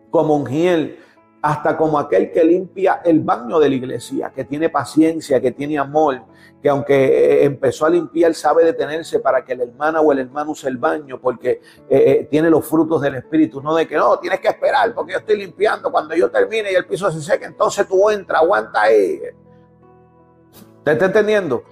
como 0.09 0.35
ungiel, 0.35 0.99
hasta 1.41 1.77
como 1.77 1.99
aquel 1.99 2.31
que 2.31 2.43
limpia 2.43 3.01
el 3.05 3.21
baño 3.21 3.59
de 3.59 3.69
la 3.69 3.75
iglesia, 3.75 4.31
que 4.35 4.43
tiene 4.43 4.69
paciencia, 4.69 5.39
que 5.39 5.51
tiene 5.51 5.77
amor, 5.77 6.23
que 6.61 6.69
aunque 6.69 6.95
eh, 6.95 7.45
empezó 7.45 7.85
a 7.85 7.89
limpiar 7.89 8.33
sabe 8.33 8.65
detenerse 8.65 9.19
para 9.19 9.45
que 9.45 9.55
la 9.55 9.63
hermana 9.63 10.01
o 10.01 10.11
el 10.11 10.19
hermano 10.19 10.51
use 10.51 10.67
el 10.67 10.77
baño, 10.77 11.19
porque 11.21 11.51
eh, 11.51 11.61
eh, 11.89 12.27
tiene 12.29 12.49
los 12.49 12.65
frutos 12.65 13.01
del 13.01 13.15
Espíritu, 13.15 13.61
no 13.61 13.75
de 13.75 13.87
que 13.87 13.95
no, 13.95 14.17
tienes 14.19 14.39
que 14.39 14.47
esperar 14.47 14.93
porque 14.93 15.13
yo 15.13 15.19
estoy 15.19 15.37
limpiando, 15.37 15.91
cuando 15.91 16.15
yo 16.15 16.29
termine 16.31 16.71
y 16.71 16.75
el 16.75 16.85
piso 16.85 17.11
se 17.11 17.21
seque, 17.21 17.45
entonces 17.45 17.87
tú 17.87 18.09
entras, 18.09 18.41
aguanta 18.41 18.81
ahí. 18.81 19.21
¿Te 20.83 20.93
está 20.93 21.05
entendiendo? 21.05 21.63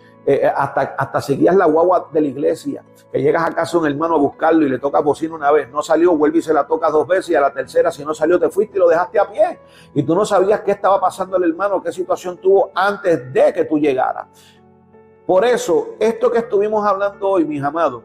Hasta, 0.55 0.95
hasta 0.97 1.21
seguías 1.21 1.55
la 1.55 1.65
guagua 1.65 2.09
de 2.11 2.21
la 2.21 2.27
iglesia 2.27 2.83
que 3.15 3.21
llegas 3.21 3.45
a 3.45 3.51
casa 3.53 3.77
un 3.77 3.87
hermano 3.87 4.15
a 4.15 4.17
buscarlo 4.17 4.65
y 4.65 4.69
le 4.69 4.77
toca 4.77 4.99
bocina 4.99 5.35
una 5.35 5.49
vez, 5.49 5.69
no 5.71 5.81
salió, 5.81 6.17
vuelve 6.17 6.39
y 6.39 6.41
se 6.41 6.53
la 6.53 6.67
toca 6.67 6.89
dos 6.89 7.07
veces 7.07 7.29
y 7.29 7.35
a 7.35 7.39
la 7.39 7.53
tercera, 7.53 7.89
si 7.89 8.03
no 8.03 8.13
salió, 8.13 8.37
te 8.37 8.49
fuiste 8.49 8.75
y 8.75 8.79
lo 8.79 8.89
dejaste 8.89 9.17
a 9.17 9.31
pie. 9.31 9.59
Y 9.93 10.03
tú 10.03 10.13
no 10.13 10.25
sabías 10.25 10.59
qué 10.61 10.71
estaba 10.71 10.99
pasando 10.99 11.37
el 11.37 11.43
hermano, 11.45 11.81
qué 11.81 11.93
situación 11.93 12.37
tuvo 12.37 12.71
antes 12.75 13.31
de 13.31 13.53
que 13.53 13.63
tú 13.63 13.79
llegaras. 13.79 14.27
Por 15.25 15.45
eso, 15.45 15.95
esto 15.97 16.29
que 16.29 16.39
estuvimos 16.39 16.85
hablando 16.85 17.29
hoy, 17.29 17.45
mis 17.45 17.63
amados, 17.63 18.03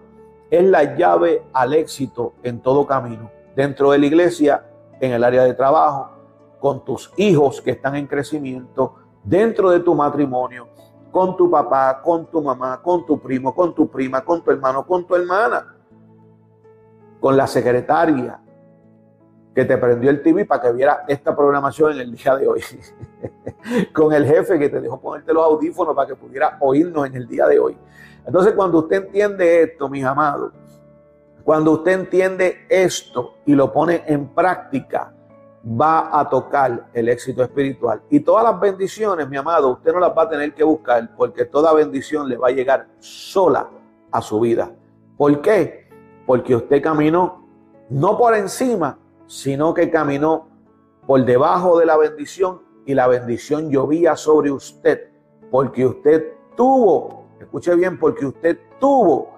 es 0.48 0.62
la 0.62 0.96
llave 0.96 1.42
al 1.52 1.72
éxito 1.74 2.34
en 2.44 2.60
todo 2.60 2.86
camino. 2.86 3.32
Dentro 3.56 3.90
de 3.90 3.98
la 3.98 4.06
iglesia, 4.06 4.64
en 5.00 5.10
el 5.10 5.24
área 5.24 5.42
de 5.42 5.54
trabajo, 5.54 6.10
con 6.60 6.84
tus 6.84 7.12
hijos 7.16 7.60
que 7.60 7.72
están 7.72 7.96
en 7.96 8.06
crecimiento, 8.06 8.94
dentro 9.24 9.70
de 9.70 9.80
tu 9.80 9.92
matrimonio, 9.92 10.68
con 11.10 11.36
tu 11.36 11.50
papá, 11.50 12.00
con 12.02 12.26
tu 12.26 12.42
mamá, 12.42 12.80
con 12.82 13.04
tu 13.04 13.18
primo, 13.20 13.54
con 13.54 13.74
tu 13.74 13.88
prima, 13.88 14.24
con 14.24 14.42
tu 14.42 14.50
hermano, 14.50 14.86
con 14.86 15.06
tu 15.06 15.14
hermana, 15.14 15.74
con 17.20 17.36
la 17.36 17.46
secretaria 17.46 18.40
que 19.54 19.64
te 19.64 19.76
prendió 19.76 20.10
el 20.10 20.22
TV 20.22 20.44
para 20.44 20.62
que 20.62 20.72
viera 20.72 21.04
esta 21.08 21.34
programación 21.34 21.92
en 21.92 22.00
el 22.00 22.12
día 22.14 22.36
de 22.36 22.46
hoy, 22.46 22.62
con 23.92 24.12
el 24.12 24.24
jefe 24.24 24.58
que 24.58 24.68
te 24.68 24.80
dejó 24.80 25.00
ponerte 25.00 25.32
los 25.32 25.44
audífonos 25.44 25.94
para 25.94 26.08
que 26.08 26.14
pudiera 26.14 26.56
oírnos 26.60 27.06
en 27.06 27.16
el 27.16 27.26
día 27.26 27.46
de 27.46 27.58
hoy. 27.58 27.76
Entonces, 28.24 28.52
cuando 28.52 28.78
usted 28.78 29.04
entiende 29.04 29.62
esto, 29.62 29.88
mis 29.88 30.04
amados, 30.04 30.52
cuando 31.42 31.72
usted 31.72 31.92
entiende 31.92 32.66
esto 32.68 33.34
y 33.44 33.54
lo 33.54 33.72
pone 33.72 34.04
en 34.06 34.28
práctica, 34.28 35.12
va 35.64 36.18
a 36.18 36.28
tocar 36.28 36.88
el 36.92 37.08
éxito 37.08 37.42
espiritual. 37.42 38.02
Y 38.10 38.20
todas 38.20 38.44
las 38.44 38.58
bendiciones, 38.58 39.28
mi 39.28 39.36
amado, 39.36 39.72
usted 39.72 39.92
no 39.92 40.00
las 40.00 40.16
va 40.16 40.22
a 40.22 40.28
tener 40.28 40.54
que 40.54 40.64
buscar 40.64 41.14
porque 41.16 41.44
toda 41.44 41.72
bendición 41.72 42.28
le 42.28 42.36
va 42.36 42.48
a 42.48 42.52
llegar 42.52 42.88
sola 42.98 43.68
a 44.10 44.22
su 44.22 44.40
vida. 44.40 44.72
¿Por 45.16 45.40
qué? 45.42 45.88
Porque 46.26 46.56
usted 46.56 46.82
caminó 46.82 47.46
no 47.90 48.16
por 48.16 48.34
encima, 48.34 48.98
sino 49.26 49.74
que 49.74 49.90
caminó 49.90 50.48
por 51.06 51.24
debajo 51.24 51.78
de 51.78 51.86
la 51.86 51.96
bendición 51.96 52.62
y 52.86 52.94
la 52.94 53.06
bendición 53.06 53.70
llovía 53.70 54.16
sobre 54.16 54.50
usted 54.50 55.10
porque 55.50 55.84
usted 55.84 56.32
tuvo, 56.56 57.26
escuche 57.40 57.74
bien, 57.74 57.98
porque 57.98 58.26
usted 58.26 58.58
tuvo 58.78 59.30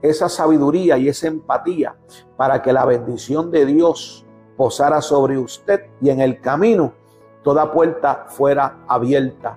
esa 0.00 0.28
sabiduría 0.28 0.96
y 0.96 1.08
esa 1.08 1.26
empatía 1.26 1.96
para 2.36 2.62
que 2.62 2.72
la 2.72 2.84
bendición 2.84 3.50
de 3.50 3.66
Dios 3.66 4.24
posara 4.58 5.00
sobre 5.00 5.38
usted 5.38 5.86
y 6.02 6.10
en 6.10 6.20
el 6.20 6.40
camino 6.40 6.92
toda 7.42 7.72
puerta 7.72 8.26
fuera 8.28 8.80
abierta. 8.88 9.56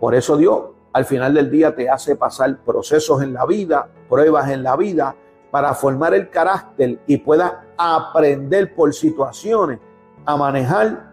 Por 0.00 0.14
eso 0.14 0.36
Dios 0.36 0.62
al 0.92 1.04
final 1.04 1.34
del 1.34 1.50
día 1.50 1.74
te 1.74 1.90
hace 1.90 2.16
pasar 2.16 2.58
procesos 2.64 3.20
en 3.20 3.34
la 3.34 3.44
vida, 3.44 3.88
pruebas 4.08 4.48
en 4.48 4.62
la 4.62 4.76
vida, 4.76 5.14
para 5.50 5.74
formar 5.74 6.14
el 6.14 6.30
carácter 6.30 7.00
y 7.06 7.18
puedas 7.18 7.52
aprender 7.76 8.74
por 8.74 8.94
situaciones 8.94 9.80
a 10.24 10.36
manejar 10.36 11.12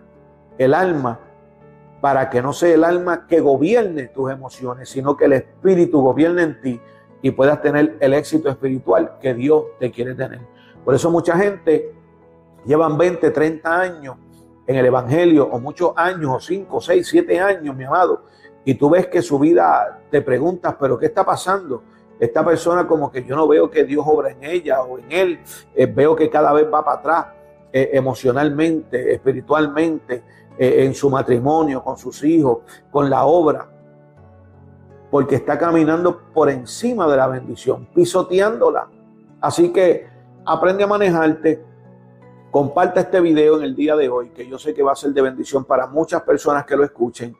el 0.57 0.73
alma 0.73 1.19
para 2.01 2.29
que 2.29 2.41
no 2.41 2.53
sea 2.53 2.75
el 2.75 2.83
alma 2.83 3.25
que 3.25 3.39
gobierne 3.39 4.07
tus 4.09 4.31
emociones, 4.31 4.89
sino 4.89 5.17
que 5.17 5.25
el 5.25 5.33
espíritu 5.33 6.01
gobierne 6.01 6.43
en 6.43 6.61
ti 6.61 6.81
y 7.23 7.31
puedas 7.31 7.59
tener 7.61 7.97
el 7.99 8.13
éxito 8.13 8.49
espiritual 8.49 9.17
que 9.19 9.33
Dios 9.33 9.63
te 9.79 9.89
quiere 9.89 10.13
tener. 10.13 10.41
Por 10.83 10.93
eso 10.93 11.09
mucha 11.09 11.35
gente 11.35 11.94
llevan 12.65 12.97
20, 12.97 13.31
30 13.31 13.79
años 13.79 14.15
en 14.67 14.75
el 14.75 14.85
Evangelio, 14.85 15.47
o 15.51 15.59
muchos 15.59 15.93
años, 15.95 16.31
o 16.33 16.39
5, 16.39 16.81
6, 16.81 17.07
7 17.07 17.39
años, 17.39 17.75
mi 17.75 17.83
amado, 17.83 18.23
y 18.63 18.73
tú 18.73 18.89
ves 18.89 19.07
que 19.07 19.21
su 19.21 19.37
vida, 19.37 20.01
te 20.09 20.21
preguntas, 20.21 20.75
pero 20.79 20.97
¿qué 20.97 21.05
está 21.05 21.23
pasando? 21.23 21.83
Esta 22.19 22.43
persona 22.43 22.87
como 22.87 23.11
que 23.11 23.23
yo 23.23 23.35
no 23.35 23.47
veo 23.47 23.69
que 23.69 23.83
Dios 23.83 24.03
obra 24.07 24.31
en 24.31 24.43
ella 24.43 24.81
o 24.81 24.97
en 24.97 25.11
él, 25.11 25.39
eh, 25.75 25.85
veo 25.85 26.15
que 26.15 26.29
cada 26.29 26.51
vez 26.53 26.65
va 26.73 26.83
para 26.83 26.97
atrás 26.97 27.25
eh, 27.71 27.91
emocionalmente, 27.93 29.13
espiritualmente, 29.13 30.23
eh, 30.57 30.85
en 30.85 30.95
su 30.95 31.09
matrimonio, 31.09 31.83
con 31.83 31.97
sus 31.97 32.23
hijos, 32.23 32.59
con 32.89 33.09
la 33.09 33.25
obra, 33.25 33.69
porque 35.11 35.35
está 35.35 35.57
caminando 35.57 36.21
por 36.33 36.49
encima 36.49 37.07
de 37.07 37.17
la 37.17 37.27
bendición, 37.27 37.87
pisoteándola. 37.93 38.87
Así 39.41 39.73
que 39.73 40.07
aprende 40.45 40.85
a 40.85 40.87
manejarte, 40.87 41.63
Comparte 42.55 43.01
este 43.01 43.19
video 43.19 43.57
en 43.57 43.63
el 43.63 43.75
día 43.75 43.97
de 43.97 44.07
hoy, 44.07 44.29
que 44.29 44.47
yo 44.47 44.57
sé 44.57 44.73
que 44.73 44.81
va 44.81 44.93
a 44.93 44.95
ser 44.95 45.11
de 45.11 45.21
bendición 45.21 45.65
para 45.65 45.87
muchas 45.87 46.21
personas 46.21 46.65
que 46.65 46.77
lo 46.77 46.85
escuchen. 46.85 47.35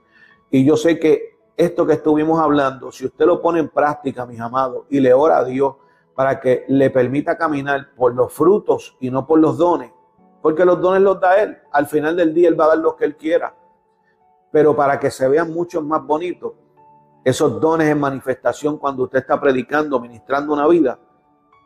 Y 0.51 0.65
yo 0.65 0.75
sé 0.75 0.99
que 0.99 1.37
esto 1.55 1.87
que 1.87 1.93
estuvimos 1.93 2.37
hablando, 2.37 2.91
si 2.91 3.05
usted 3.05 3.25
lo 3.25 3.41
pone 3.41 3.61
en 3.61 3.69
práctica, 3.69 4.25
mis 4.25 4.41
amados, 4.41 4.87
y 4.89 4.99
le 4.99 5.13
ora 5.13 5.37
a 5.37 5.45
Dios 5.45 5.75
para 6.13 6.37
que 6.41 6.65
le 6.67 6.89
permita 6.89 7.37
caminar 7.37 7.95
por 7.95 8.13
los 8.13 8.33
frutos 8.33 8.97
y 8.99 9.09
no 9.09 9.25
por 9.25 9.39
los 9.39 9.57
dones, 9.57 9.89
porque 10.41 10.65
los 10.65 10.81
dones 10.81 11.01
los 11.01 11.17
da 11.17 11.41
Él. 11.41 11.59
Al 11.71 11.87
final 11.87 12.17
del 12.17 12.33
día 12.33 12.49
Él 12.49 12.59
va 12.59 12.65
a 12.65 12.67
dar 12.67 12.79
lo 12.79 12.97
que 12.97 13.05
Él 13.05 13.15
quiera. 13.15 13.55
Pero 14.51 14.75
para 14.75 14.99
que 14.99 15.09
se 15.09 15.29
vean 15.29 15.53
mucho 15.53 15.81
más 15.81 16.05
bonitos, 16.05 16.55
esos 17.23 17.61
dones 17.61 17.87
en 17.87 18.01
manifestación 18.01 18.77
cuando 18.77 19.03
usted 19.03 19.19
está 19.19 19.39
predicando, 19.39 19.97
ministrando 19.97 20.51
una 20.51 20.67
vida, 20.67 20.99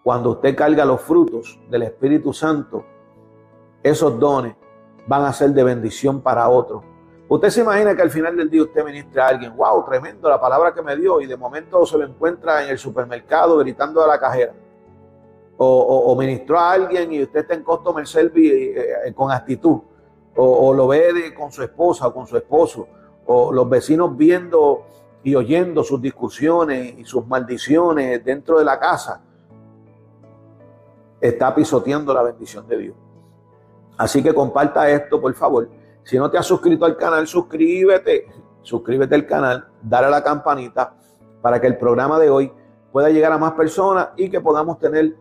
cuando 0.03 0.33
usted 0.33 0.55
carga 0.55 0.85
los 0.85 1.01
frutos 1.01 1.59
del 1.67 1.81
Espíritu 1.81 2.31
Santo, 2.31 2.85
esos 3.83 4.19
dones 4.19 4.55
van 5.07 5.25
a 5.25 5.33
ser 5.33 5.51
de 5.51 5.63
bendición 5.63 6.21
para 6.21 6.47
otros. 6.49 6.83
Usted 7.27 7.49
se 7.49 7.61
imagina 7.61 7.95
que 7.95 8.01
al 8.01 8.09
final 8.09 8.35
del 8.35 8.49
día 8.49 8.63
usted 8.63 8.83
ministra 8.83 9.25
a 9.25 9.29
alguien, 9.29 9.55
wow, 9.55 9.85
tremendo 9.85 10.27
la 10.27 10.41
palabra 10.41 10.73
que 10.73 10.81
me 10.81 10.95
dio, 10.95 11.21
y 11.21 11.27
de 11.27 11.37
momento 11.37 11.85
se 11.85 11.97
lo 11.97 12.03
encuentra 12.03 12.63
en 12.63 12.71
el 12.71 12.79
supermercado 12.79 13.57
gritando 13.59 14.03
a 14.03 14.07
la 14.07 14.19
cajera. 14.19 14.53
O, 15.61 16.15
ministró 16.17 16.57
a 16.57 16.71
alguien 16.71 17.11
y 17.11 17.21
usted 17.21 17.41
está 17.41 17.53
en 17.53 17.63
Customer 17.63 18.05
eh, 18.05 18.95
eh, 19.07 19.13
con 19.13 19.29
actitud. 19.29 19.79
O, 20.37 20.73
lo 20.73 20.87
ve 20.87 21.33
con 21.37 21.51
su 21.51 21.61
esposa 21.61 22.07
o 22.07 22.13
con 22.13 22.25
su 22.25 22.37
esposo. 22.37 22.87
O 23.25 23.51
los 23.51 23.69
vecinos 23.69 24.15
viendo 24.15 24.85
y 25.21 25.35
oyendo 25.35 25.83
sus 25.83 26.01
discusiones 26.01 26.97
y 26.97 27.03
sus 27.03 27.27
maldiciones 27.27 28.23
dentro 28.23 28.57
de 28.57 28.63
la 28.63 28.79
casa. 28.79 29.21
Está 31.19 31.53
pisoteando 31.53 32.13
la 32.13 32.23
bendición 32.23 32.65
de 32.65 32.77
Dios. 32.77 32.95
Así 33.99 34.23
que 34.23 34.33
comparta 34.33 34.89
esto, 34.89 35.19
por 35.19 35.33
favor. 35.33 35.69
Si 36.03 36.17
no 36.17 36.31
te 36.31 36.37
has 36.37 36.45
suscrito 36.45 36.85
al 36.85 36.95
canal, 36.95 37.27
suscríbete. 37.27 38.27
Suscríbete 38.61 39.13
al 39.13 39.25
canal, 39.25 39.67
dale 39.81 40.07
a 40.07 40.09
la 40.09 40.23
campanita 40.23 40.95
para 41.41 41.59
que 41.59 41.67
el 41.67 41.77
programa 41.77 42.17
de 42.17 42.29
hoy 42.29 42.49
pueda 42.93 43.09
llegar 43.09 43.33
a 43.33 43.37
más 43.37 43.51
personas 43.51 44.09
y 44.15 44.29
que 44.29 44.39
podamos 44.39 44.79
tener 44.79 45.15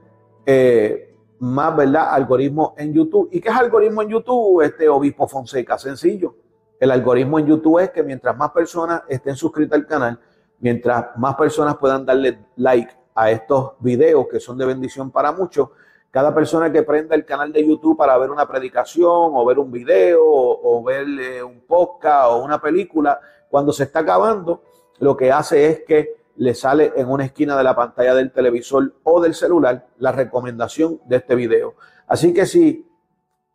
eh, 0.47 1.13
más, 1.41 1.77
¿verdad? 1.77 2.15
Algoritmo 2.15 2.75
en 2.79 2.95
YouTube. 2.95 3.29
¿Y 3.33 3.41
qué 3.41 3.49
es 3.49 3.57
algoritmo 3.57 4.03
en 4.03 4.11
YouTube, 4.11 4.63
este 4.63 4.89
obispo 4.89 5.27
Fonseca? 5.27 5.77
Sencillo. 5.77 6.37
El 6.79 6.93
algoritmo 6.93 7.41
en 7.41 7.47
YouTube 7.47 7.81
es 7.81 7.91
que 7.91 8.05
mientras 8.05 8.37
más 8.37 8.53
personas 8.53 9.03
estén 9.09 9.35
suscritas 9.35 9.77
al 9.77 9.87
canal, 9.87 10.21
mientras 10.61 11.17
más 11.17 11.35
personas 11.35 11.77
puedan 11.79 12.07
darle 12.07 12.47
like 12.55 12.93
a 13.13 13.29
estos 13.33 13.73
videos 13.81 14.29
que 14.31 14.39
son 14.39 14.57
de 14.57 14.67
bendición 14.67 15.11
para 15.11 15.33
muchos, 15.33 15.71
cada 16.19 16.35
persona 16.35 16.73
que 16.73 16.83
prenda 16.83 17.15
el 17.15 17.25
canal 17.25 17.53
de 17.53 17.65
YouTube 17.65 17.97
para 17.97 18.19
ver 18.19 18.33
una 18.33 18.45
predicación 18.45 19.07
o 19.07 19.45
ver 19.45 19.57
un 19.57 19.71
video 19.71 20.21
o, 20.21 20.83
ver 20.83 21.07
eh, 21.07 21.45
un 21.45 21.61
podcast 21.61 22.31
o 22.33 22.43
una 22.43 22.61
película, 22.61 23.21
cuando 23.49 23.73
se 23.73 23.85
está 23.85 24.01
acabando, 24.01 24.65
lo 24.99 25.17
que 25.17 25.31
hace 25.31 25.67
es 25.67 25.83
que 25.87 26.17
le 26.35 26.57
sale 26.57 26.93
en 26.97 27.09
una 27.09 27.25
esquina 27.25 27.57
de 27.57 27.63
la 27.63 27.77
pantalla 27.77 28.17
del 28.17 28.33
televisor 28.33 28.95
o 29.05 29.21
del 29.21 29.33
celular 29.33 29.87
la 29.99 30.11
recomendación 30.11 31.01
de 31.05 31.19
este 31.19 31.37
video. 31.37 31.77
Así 32.09 32.35
que 32.35 32.47
si 32.47 32.85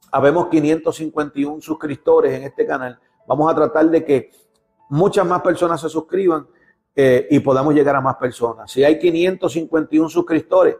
habemos 0.10 0.48
551 0.48 1.60
suscriptores 1.60 2.32
en 2.32 2.44
este 2.44 2.66
canal, 2.66 2.98
vamos 3.28 3.52
a 3.52 3.56
tratar 3.56 3.90
de 3.90 4.06
que 4.06 4.32
muchas 4.88 5.28
más 5.28 5.42
personas 5.42 5.82
se 5.82 5.90
suscriban 5.90 6.48
eh, 6.96 7.28
y 7.30 7.42
podamos 7.42 7.74
llegar 7.74 7.98
a 7.98 8.00
más 8.00 8.16
personas. 8.16 8.72
Si 8.72 8.86
hay 8.86 8.98
551 9.00 10.08
suscriptores, 10.08 10.78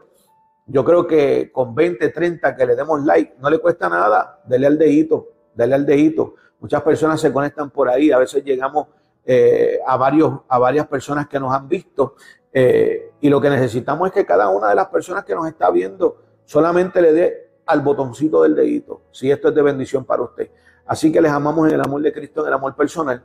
yo 0.66 0.84
creo 0.84 1.06
que 1.06 1.50
con 1.52 1.74
20, 1.74 2.08
30 2.08 2.56
que 2.56 2.66
le 2.66 2.74
demos 2.76 3.04
like, 3.04 3.34
no 3.38 3.50
le 3.50 3.58
cuesta 3.58 3.88
nada, 3.88 4.40
dele 4.46 4.66
al 4.66 4.78
dedito, 4.78 5.28
dale 5.54 5.74
al 5.74 5.84
dedito. 5.84 6.34
Muchas 6.60 6.82
personas 6.82 7.20
se 7.20 7.32
conectan 7.32 7.70
por 7.70 7.88
ahí, 7.88 8.10
a 8.10 8.18
veces 8.18 8.42
llegamos 8.42 8.88
eh, 9.24 9.78
a, 9.86 9.96
varios, 9.96 10.40
a 10.48 10.58
varias 10.58 10.86
personas 10.86 11.28
que 11.28 11.38
nos 11.38 11.52
han 11.52 11.68
visto 11.68 12.14
eh, 12.52 13.10
y 13.20 13.28
lo 13.28 13.40
que 13.40 13.50
necesitamos 13.50 14.08
es 14.08 14.14
que 14.14 14.24
cada 14.24 14.48
una 14.48 14.68
de 14.68 14.74
las 14.74 14.86
personas 14.86 15.24
que 15.24 15.34
nos 15.34 15.46
está 15.48 15.70
viendo 15.70 16.18
solamente 16.44 17.02
le 17.02 17.12
dé 17.12 17.50
al 17.66 17.80
botoncito 17.80 18.42
del 18.42 18.54
dedito, 18.54 19.02
si 19.10 19.30
esto 19.30 19.48
es 19.48 19.54
de 19.54 19.62
bendición 19.62 20.04
para 20.04 20.22
usted. 20.22 20.50
Así 20.86 21.10
que 21.10 21.20
les 21.20 21.32
amamos 21.32 21.68
en 21.68 21.74
el 21.74 21.80
amor 21.80 22.02
de 22.02 22.12
Cristo, 22.12 22.42
en 22.42 22.48
el 22.48 22.52
amor 22.54 22.76
personal. 22.76 23.22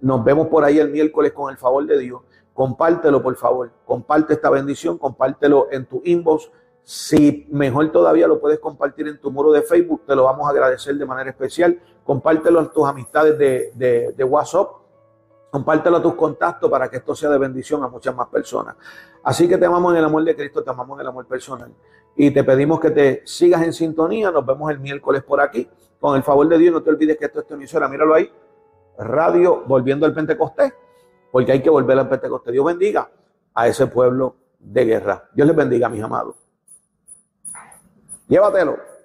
Nos 0.00 0.24
vemos 0.24 0.48
por 0.48 0.64
ahí 0.64 0.78
el 0.78 0.90
miércoles 0.90 1.32
con 1.32 1.50
el 1.50 1.56
favor 1.56 1.86
de 1.86 1.98
Dios. 1.98 2.20
Compártelo, 2.52 3.22
por 3.22 3.36
favor. 3.36 3.70
Comparte 3.84 4.34
esta 4.34 4.50
bendición, 4.50 4.98
compártelo 4.98 5.68
en 5.70 5.86
tu 5.86 6.02
inbox. 6.04 6.50
Si 6.88 7.48
mejor 7.50 7.90
todavía 7.90 8.28
lo 8.28 8.40
puedes 8.40 8.60
compartir 8.60 9.08
en 9.08 9.18
tu 9.18 9.32
muro 9.32 9.50
de 9.50 9.62
Facebook, 9.62 10.02
te 10.06 10.14
lo 10.14 10.22
vamos 10.22 10.46
a 10.46 10.50
agradecer 10.50 10.94
de 10.94 11.04
manera 11.04 11.30
especial. 11.30 11.80
Compártelo 12.04 12.60
en 12.60 12.68
tus 12.68 12.86
amistades 12.86 13.36
de, 13.36 14.14
de 14.16 14.24
WhatsApp. 14.24 14.68
Compártelo 15.50 15.96
a 15.96 16.02
tus 16.02 16.14
contactos 16.14 16.70
para 16.70 16.88
que 16.88 16.98
esto 16.98 17.16
sea 17.16 17.28
de 17.30 17.38
bendición 17.38 17.82
a 17.82 17.88
muchas 17.88 18.14
más 18.14 18.28
personas. 18.28 18.76
Así 19.24 19.48
que 19.48 19.58
te 19.58 19.66
amamos 19.66 19.94
en 19.94 19.98
el 19.98 20.04
amor 20.04 20.22
de 20.22 20.36
Cristo, 20.36 20.62
te 20.62 20.70
amamos 20.70 20.96
en 20.98 21.00
el 21.00 21.08
amor 21.08 21.26
personal. 21.26 21.72
Y 22.14 22.30
te 22.30 22.44
pedimos 22.44 22.78
que 22.78 22.90
te 22.90 23.22
sigas 23.24 23.62
en 23.62 23.72
sintonía. 23.72 24.30
Nos 24.30 24.46
vemos 24.46 24.70
el 24.70 24.78
miércoles 24.78 25.24
por 25.24 25.40
aquí. 25.40 25.68
Con 25.98 26.14
el 26.14 26.22
favor 26.22 26.46
de 26.46 26.58
Dios, 26.58 26.72
no 26.72 26.84
te 26.84 26.90
olvides 26.90 27.16
que 27.16 27.24
esto 27.24 27.40
es 27.40 27.48
tu 27.48 27.54
emisora. 27.54 27.88
Míralo 27.88 28.14
ahí 28.14 28.30
radio 28.98 29.64
volviendo 29.66 30.06
al 30.06 30.14
Pentecostés, 30.14 30.72
porque 31.30 31.52
hay 31.52 31.62
que 31.62 31.70
volver 31.70 31.98
al 31.98 32.08
Pentecostés. 32.08 32.52
Dios 32.52 32.64
bendiga 32.64 33.10
a 33.54 33.68
ese 33.68 33.86
pueblo 33.86 34.36
de 34.58 34.84
guerra. 34.84 35.28
Dios 35.32 35.46
les 35.46 35.56
bendiga, 35.56 35.88
mis 35.88 36.02
amados. 36.02 36.45
Llévatelo. 38.28 38.95